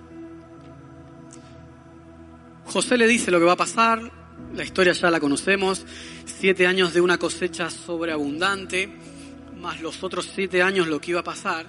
José 2.64 2.96
le 2.96 3.06
dice 3.06 3.30
lo 3.30 3.38
que 3.38 3.44
va 3.44 3.52
a 3.52 3.56
pasar, 3.56 4.10
la 4.54 4.64
historia 4.64 4.94
ya 4.94 5.10
la 5.10 5.20
conocemos, 5.20 5.84
siete 6.24 6.66
años 6.66 6.94
de 6.94 7.02
una 7.02 7.18
cosecha 7.18 7.68
sobreabundante, 7.68 8.90
más 9.60 9.82
los 9.82 10.02
otros 10.02 10.30
siete 10.34 10.62
años 10.62 10.88
lo 10.88 10.98
que 10.98 11.10
iba 11.10 11.20
a 11.20 11.24
pasar, 11.24 11.66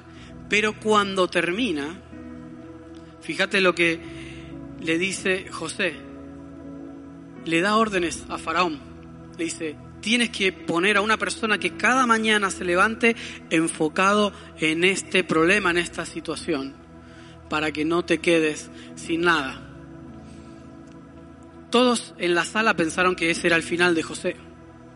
pero 0.50 0.80
cuando 0.80 1.28
termina, 1.28 2.00
fíjate 3.22 3.60
lo 3.60 3.76
que 3.76 4.00
le 4.82 4.98
dice 4.98 5.48
José, 5.52 6.13
le 7.46 7.62
da 7.62 7.76
órdenes 7.76 8.26
a 8.30 8.38
Faraón, 8.38 8.80
le 9.38 9.46
dice, 9.46 9.76
tienes 10.02 10.30
que 10.30 10.52
poner 10.52 10.98
a 10.98 11.02
una 11.02 11.18
persona 11.18 11.58
que 11.58 11.78
cada 11.78 12.06
mañana 12.06 12.52
se 12.52 12.66
levante 12.66 13.16
enfocado 13.50 14.34
en 14.60 14.84
este 14.84 15.24
problema, 15.24 15.72
en 15.72 15.78
esta 15.78 16.06
situación, 16.06 16.76
para 17.50 17.72
que 17.72 17.86
no 17.86 18.04
te 18.04 18.20
quedes 18.20 18.70
sin 18.96 19.22
nada. 19.22 19.62
Todos 21.72 22.14
en 22.20 22.36
la 22.36 22.46
sala 22.46 22.76
pensaron 22.76 23.16
que 23.16 23.32
ese 23.32 23.48
era 23.48 23.56
el 23.56 23.64
final 23.64 23.96
de 23.96 24.04
José, 24.04 24.36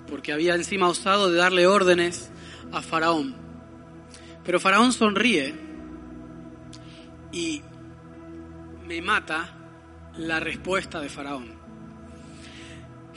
porque 0.08 0.32
había 0.32 0.56
encima 0.56 0.88
osado 0.88 1.32
de 1.32 1.38
darle 1.38 1.66
órdenes 1.66 2.30
a 2.72 2.82
Faraón. 2.82 3.36
Pero 4.44 4.60
Faraón 4.60 4.94
sonríe 4.94 5.56
y 7.32 7.62
me 8.88 9.02
mata 9.02 9.54
la 10.18 10.40
respuesta 10.40 11.00
de 11.00 11.10
Faraón. 11.10 11.57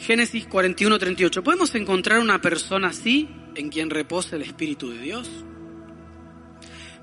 Génesis 0.00 0.46
41, 0.46 0.98
38. 0.98 1.44
¿Podemos 1.44 1.74
encontrar 1.74 2.20
una 2.20 2.40
persona 2.40 2.88
así 2.88 3.28
en 3.54 3.68
quien 3.68 3.90
repose 3.90 4.36
el 4.36 4.42
Espíritu 4.42 4.90
de 4.90 4.98
Dios? 4.98 5.30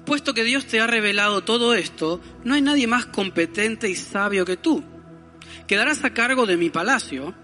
Puesto 0.05 0.33
que 0.33 0.43
Dios 0.43 0.65
te 0.65 0.79
ha 0.79 0.87
revelado 0.87 1.43
todo 1.43 1.73
esto, 1.73 2.21
no 2.43 2.55
hay 2.55 2.61
nadie 2.61 2.87
más 2.87 3.05
competente 3.05 3.89
y 3.89 3.95
sabio 3.95 4.45
que 4.45 4.57
tú 4.57 4.83
quedarás 5.67 6.03
a 6.03 6.13
cargo 6.13 6.45
de 6.45 6.57
mi 6.57 6.69
palacio 6.69 7.35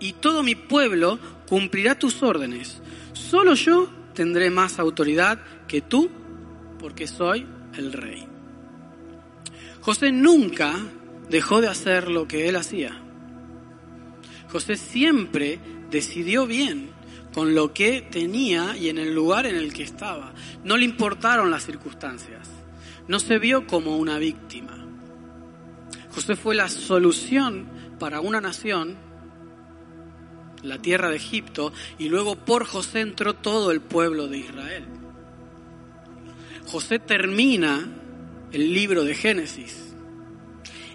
y 0.00 0.14
todo 0.14 0.42
mi 0.42 0.54
pueblo 0.54 1.18
cumplirá 1.46 1.98
tus 1.98 2.22
órdenes. 2.22 2.80
Solo 3.12 3.54
yo 3.54 3.90
tendré 4.14 4.50
más 4.50 4.78
autoridad 4.78 5.38
que 5.68 5.82
tú 5.82 6.10
porque 6.78 7.06
soy 7.06 7.46
el 7.76 7.92
rey. 7.92 8.26
José 9.82 10.10
nunca 10.10 10.74
dejó 11.30 11.60
de 11.60 11.68
hacer 11.68 12.10
lo 12.10 12.26
que 12.26 12.48
él 12.48 12.56
hacía. 12.56 13.05
José 14.56 14.78
siempre 14.78 15.58
decidió 15.90 16.46
bien 16.46 16.88
con 17.34 17.54
lo 17.54 17.74
que 17.74 18.00
tenía 18.00 18.74
y 18.74 18.88
en 18.88 18.96
el 18.96 19.14
lugar 19.14 19.44
en 19.44 19.54
el 19.54 19.74
que 19.74 19.82
estaba. 19.82 20.32
No 20.64 20.78
le 20.78 20.86
importaron 20.86 21.50
las 21.50 21.66
circunstancias. 21.66 22.48
No 23.06 23.20
se 23.20 23.38
vio 23.38 23.66
como 23.66 23.98
una 23.98 24.16
víctima. 24.16 24.82
José 26.10 26.36
fue 26.36 26.54
la 26.54 26.70
solución 26.70 27.68
para 27.98 28.22
una 28.22 28.40
nación, 28.40 28.96
la 30.62 30.78
tierra 30.78 31.10
de 31.10 31.16
Egipto, 31.16 31.74
y 31.98 32.08
luego 32.08 32.36
por 32.36 32.64
José 32.64 33.00
entró 33.00 33.34
todo 33.34 33.72
el 33.72 33.82
pueblo 33.82 34.26
de 34.26 34.38
Israel. 34.38 34.86
José 36.64 36.98
termina 36.98 37.86
el 38.52 38.72
libro 38.72 39.04
de 39.04 39.14
Génesis 39.14 39.85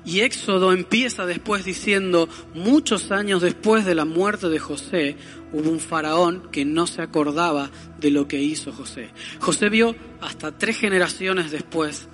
y 0.03 0.21
Éxodo 0.21 0.73
empieza 0.73 1.25
después 1.25 1.63
diciendo, 1.63 2.27
muchos 2.55 3.11
años 3.11 3.41
después 3.41 3.85
de 3.85 3.93
la 3.93 4.05
muerte 4.05 4.49
de 4.49 4.57
José, 4.57 5.15
hubo 5.53 5.69
un 5.69 5.79
faraón 5.79 6.49
que 6.51 6.65
no 6.65 6.87
se 6.87 7.01
acordaba 7.01 7.69
de 7.99 8.09
lo 8.09 8.27
que 8.27 8.41
hizo 8.41 8.71
José. 8.71 9.11
José 9.39 9.69
vio 9.69 9.95
hasta 10.19 10.57
tres 10.57 10.77
generaciones 10.77 11.51
después 11.51 12.07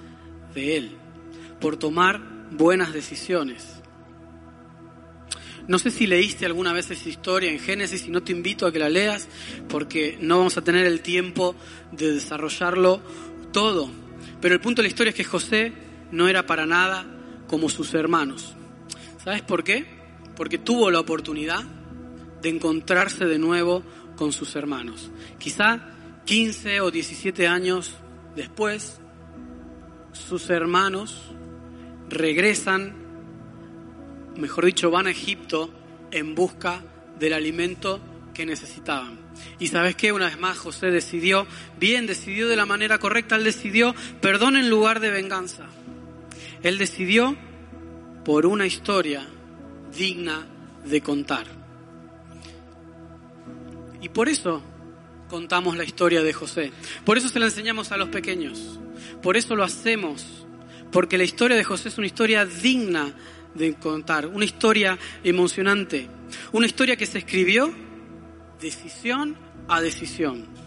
de 0.53 0.77
él, 0.77 0.91
por 1.61 1.77
tomar 1.77 2.21
buenas 2.51 2.91
decisiones. 2.91 3.81
No 5.69 5.79
sé 5.79 5.91
si 5.91 6.07
leíste 6.07 6.45
alguna 6.45 6.73
vez 6.73 6.91
esa 6.91 7.09
historia 7.09 7.51
en 7.51 7.59
Génesis 7.59 8.05
y 8.05 8.09
no 8.09 8.23
te 8.23 8.31
invito 8.31 8.65
a 8.65 8.71
que 8.71 8.79
la 8.79 8.89
leas 8.89 9.27
porque 9.67 10.17
no 10.21 10.37
vamos 10.37 10.57
a 10.57 10.63
tener 10.63 10.85
el 10.85 11.01
tiempo 11.01 11.55
de 11.91 12.13
desarrollarlo 12.13 13.01
todo. 13.51 13.89
Pero 14.39 14.55
el 14.55 14.61
punto 14.61 14.81
de 14.81 14.87
la 14.87 14.89
historia 14.89 15.09
es 15.09 15.15
que 15.15 15.25
José 15.25 15.73
no 16.11 16.29
era 16.29 16.45
para 16.45 16.65
nada 16.65 17.16
como 17.47 17.69
sus 17.69 17.93
hermanos. 17.93 18.55
¿Sabes 19.23 19.41
por 19.41 19.63
qué? 19.63 19.85
Porque 20.35 20.57
tuvo 20.57 20.91
la 20.91 20.99
oportunidad 20.99 21.63
de 22.41 22.49
encontrarse 22.49 23.25
de 23.25 23.39
nuevo 23.39 23.83
con 24.15 24.31
sus 24.31 24.55
hermanos. 24.55 25.11
Quizá 25.37 25.81
15 26.25 26.81
o 26.81 26.91
17 26.91 27.47
años 27.47 27.95
después, 28.35 28.99
sus 30.11 30.49
hermanos 30.49 31.31
regresan, 32.09 32.93
mejor 34.35 34.65
dicho, 34.65 34.91
van 34.91 35.07
a 35.07 35.11
Egipto 35.11 35.69
en 36.11 36.35
busca 36.35 36.83
del 37.19 37.33
alimento 37.33 37.99
que 38.33 38.45
necesitaban. 38.45 39.17
Y 39.59 39.67
sabes 39.67 39.95
qué, 39.95 40.11
una 40.11 40.25
vez 40.25 40.39
más 40.39 40.57
José 40.57 40.87
decidió, 40.87 41.47
bien, 41.79 42.07
decidió 42.07 42.47
de 42.47 42.55
la 42.55 42.65
manera 42.65 42.97
correcta, 42.97 43.35
él 43.35 43.43
decidió 43.43 43.95
perdón 44.21 44.55
en 44.55 44.69
lugar 44.69 44.99
de 44.99 45.09
venganza. 45.09 45.65
Él 46.63 46.77
decidió 46.77 47.35
por 48.25 48.45
una 48.45 48.65
historia 48.65 49.27
digna 49.95 50.45
de 50.85 51.01
contar. 51.01 51.45
Y 54.01 54.09
por 54.09 54.29
eso 54.29 54.61
contamos 55.29 55.77
la 55.77 55.83
historia 55.83 56.23
de 56.23 56.33
José. 56.33 56.71
Por 57.05 57.17
eso 57.17 57.29
se 57.29 57.39
la 57.39 57.45
enseñamos 57.45 57.91
a 57.91 57.97
los 57.97 58.09
pequeños. 58.09 58.79
Por 59.21 59.37
eso 59.37 59.55
lo 59.55 59.63
hacemos. 59.63 60.45
Porque 60.91 61.17
la 61.17 61.23
historia 61.23 61.57
de 61.57 61.63
José 61.63 61.89
es 61.89 61.97
una 61.97 62.07
historia 62.07 62.45
digna 62.45 63.13
de 63.53 63.73
contar. 63.73 64.27
Una 64.27 64.45
historia 64.45 64.97
emocionante. 65.23 66.09
Una 66.51 66.65
historia 66.65 66.95
que 66.95 67.05
se 67.05 67.19
escribió 67.19 67.73
decisión 68.61 69.35
a 69.67 69.81
decisión. 69.81 70.66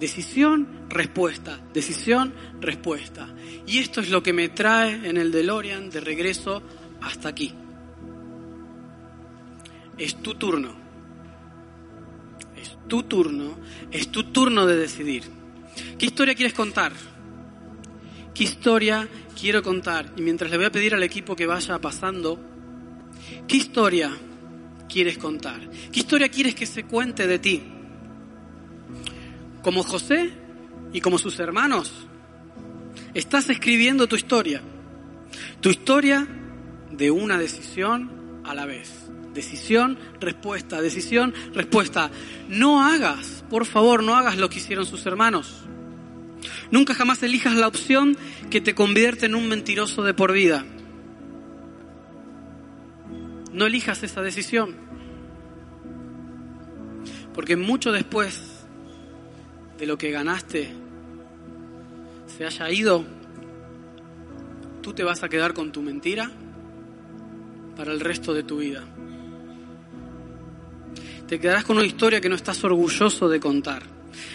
Decisión, 0.00 0.86
respuesta. 0.88 1.58
Decisión, 1.72 2.34
respuesta. 2.60 3.28
Y 3.66 3.78
esto 3.78 4.00
es 4.00 4.10
lo 4.10 4.22
que 4.22 4.32
me 4.32 4.48
trae 4.50 5.08
en 5.08 5.16
el 5.16 5.32
DeLorean 5.32 5.90
de 5.90 6.00
regreso 6.00 6.62
hasta 7.00 7.28
aquí. 7.28 7.52
Es 9.96 10.16
tu 10.22 10.34
turno. 10.34 10.74
Es 12.56 12.76
tu 12.86 13.04
turno. 13.04 13.58
Es 13.90 14.08
tu 14.08 14.24
turno 14.24 14.66
de 14.66 14.76
decidir. 14.76 15.24
¿Qué 15.98 16.06
historia 16.06 16.34
quieres 16.34 16.54
contar? 16.54 16.92
¿Qué 18.34 18.44
historia 18.44 19.08
quiero 19.38 19.62
contar? 19.62 20.12
Y 20.16 20.20
mientras 20.20 20.50
le 20.50 20.58
voy 20.58 20.66
a 20.66 20.72
pedir 20.72 20.94
al 20.94 21.02
equipo 21.02 21.34
que 21.34 21.46
vaya 21.46 21.78
pasando, 21.80 22.38
¿qué 23.48 23.56
historia 23.56 24.14
quieres 24.90 25.16
contar? 25.16 25.70
¿Qué 25.90 26.00
historia 26.00 26.28
quieres 26.28 26.54
que 26.54 26.66
se 26.66 26.84
cuente 26.84 27.26
de 27.26 27.38
ti? 27.38 27.62
Como 29.66 29.82
José 29.82 30.30
y 30.92 31.00
como 31.00 31.18
sus 31.18 31.40
hermanos, 31.40 31.92
estás 33.14 33.50
escribiendo 33.50 34.06
tu 34.06 34.14
historia. 34.14 34.62
Tu 35.60 35.70
historia 35.70 36.24
de 36.92 37.10
una 37.10 37.36
decisión 37.36 38.42
a 38.44 38.54
la 38.54 38.64
vez. 38.64 38.92
Decisión, 39.34 39.98
respuesta, 40.20 40.80
decisión, 40.80 41.34
respuesta. 41.52 42.12
No 42.48 42.84
hagas, 42.84 43.44
por 43.50 43.66
favor, 43.66 44.04
no 44.04 44.14
hagas 44.14 44.36
lo 44.36 44.48
que 44.48 44.58
hicieron 44.58 44.86
sus 44.86 45.04
hermanos. 45.04 45.64
Nunca 46.70 46.94
jamás 46.94 47.20
elijas 47.24 47.56
la 47.56 47.66
opción 47.66 48.16
que 48.50 48.60
te 48.60 48.76
convierte 48.76 49.26
en 49.26 49.34
un 49.34 49.48
mentiroso 49.48 50.04
de 50.04 50.14
por 50.14 50.32
vida. 50.32 50.64
No 53.52 53.66
elijas 53.66 54.04
esa 54.04 54.22
decisión. 54.22 54.76
Porque 57.34 57.56
mucho 57.56 57.90
después 57.90 58.55
de 59.78 59.86
lo 59.86 59.98
que 59.98 60.10
ganaste 60.10 60.70
se 62.26 62.44
haya 62.44 62.70
ido, 62.70 63.04
tú 64.82 64.92
te 64.92 65.04
vas 65.04 65.22
a 65.22 65.28
quedar 65.28 65.54
con 65.54 65.72
tu 65.72 65.82
mentira 65.82 66.30
para 67.76 67.92
el 67.92 68.00
resto 68.00 68.34
de 68.34 68.42
tu 68.42 68.58
vida. 68.58 68.84
Te 71.28 71.40
quedarás 71.40 71.64
con 71.64 71.76
una 71.76 71.86
historia 71.86 72.20
que 72.20 72.28
no 72.28 72.36
estás 72.36 72.62
orgulloso 72.64 73.28
de 73.28 73.40
contar. 73.40 73.82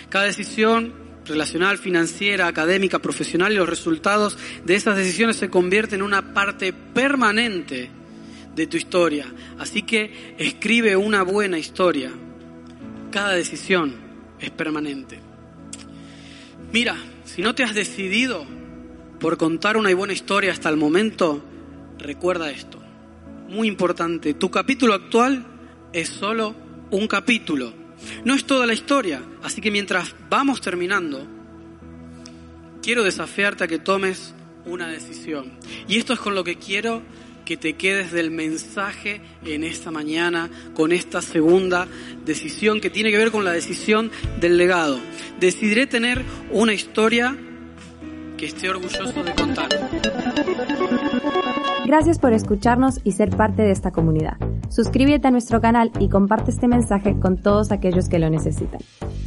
Cada 0.09 0.25
decisión 0.25 0.93
relacional, 1.25 1.77
financiera, 1.77 2.47
académica, 2.47 2.99
profesional 2.99 3.51
y 3.51 3.55
los 3.55 3.69
resultados 3.69 4.37
de 4.65 4.75
esas 4.75 4.97
decisiones 4.97 5.37
se 5.37 5.49
convierten 5.49 5.99
en 5.99 6.05
una 6.05 6.33
parte 6.33 6.73
permanente 6.73 7.89
de 8.55 8.67
tu 8.67 8.77
historia. 8.77 9.25
Así 9.57 9.83
que 9.83 10.35
escribe 10.37 10.95
una 10.95 11.23
buena 11.23 11.57
historia. 11.57 12.11
Cada 13.11 13.33
decisión 13.33 13.95
es 14.39 14.49
permanente. 14.51 15.30
Mira, 16.74 16.97
si 17.26 17.41
no 17.41 17.55
te 17.55 17.63
has 17.63 17.74
decidido 17.74 18.45
por 19.19 19.38
contar 19.38 19.78
una 19.78 19.93
buena 19.93 20.13
historia 20.13 20.51
hasta 20.51 20.69
el 20.69 20.78
momento, 20.78 21.43
recuerda 21.99 22.49
esto 22.49 22.82
muy 23.51 23.67
importante. 23.67 24.34
Tu 24.34 24.49
capítulo 24.49 24.93
actual 24.93 25.45
es 25.93 26.09
solo 26.09 26.55
un 26.89 27.07
capítulo. 27.07 27.74
No 28.24 28.34
es 28.34 28.45
toda 28.45 28.65
la 28.65 28.74
historia. 28.74 29.22
Así 29.43 29.61
que 29.61 29.69
mientras 29.69 30.15
vamos 30.30 30.61
terminando, 30.61 31.28
quiero 32.82 33.03
desafiarte 33.03 33.65
a 33.65 33.67
que 33.67 33.78
tomes 33.78 34.34
una 34.65 34.88
decisión. 34.88 35.51
Y 35.88 35.97
esto 35.97 36.13
es 36.13 36.19
con 36.19 36.34
lo 36.34 36.43
que 36.43 36.55
quiero 36.55 37.01
que 37.52 37.58
te 37.58 37.74
quedes 37.74 38.14
del 38.14 38.32
mensaje 38.32 39.20
en 39.43 39.66
esta 39.66 39.91
mañana 39.91 40.49
con 40.74 40.93
esta 40.93 41.22
segunda 41.22 41.86
decisión 42.26 42.80
que 42.80 42.89
tiene 42.89 43.12
que 43.12 43.18
ver 43.18 43.30
con 43.30 43.43
la 43.43 43.52
decisión 43.52 44.10
del 44.39 44.56
legado. 44.56 45.02
Decidiré 45.38 45.86
tener 45.86 46.24
una 46.54 46.74
historia 46.74 47.36
que 48.38 48.45
esté 48.45 48.70
orgulloso 48.70 49.22
de 49.22 49.34
contar. 49.34 49.68
Gracias 51.86 52.20
por 52.20 52.32
escucharnos 52.32 53.02
y 53.04 53.12
ser 53.12 53.32
parte 53.32 53.64
de 53.64 53.72
esta 53.72 53.91
comunidad. 53.91 54.38
Suscríbete 54.70 55.28
a 55.28 55.32
nuestro 55.32 55.60
canal 55.60 55.91
y 55.99 56.08
comparte 56.08 56.52
este 56.52 56.70
mensaje 56.70 57.20
con 57.20 57.36
todos 57.36 57.74
aquellos 57.74 58.08
que 58.08 58.20
lo 58.20 58.30
necesitan. 58.30 58.80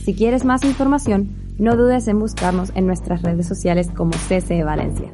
Si 0.03 0.15
quieres 0.15 0.47
más 0.47 0.65
información, 0.65 1.29
no 1.59 1.77
dudes 1.77 2.09
en 2.09 2.19
buscarnos 2.19 2.73
en 2.75 2.87
nuestras 2.87 3.21
redes 3.21 3.47
sociales 3.47 3.91
como 3.95 4.13
CCE 4.13 4.65
Valencia. 4.65 5.13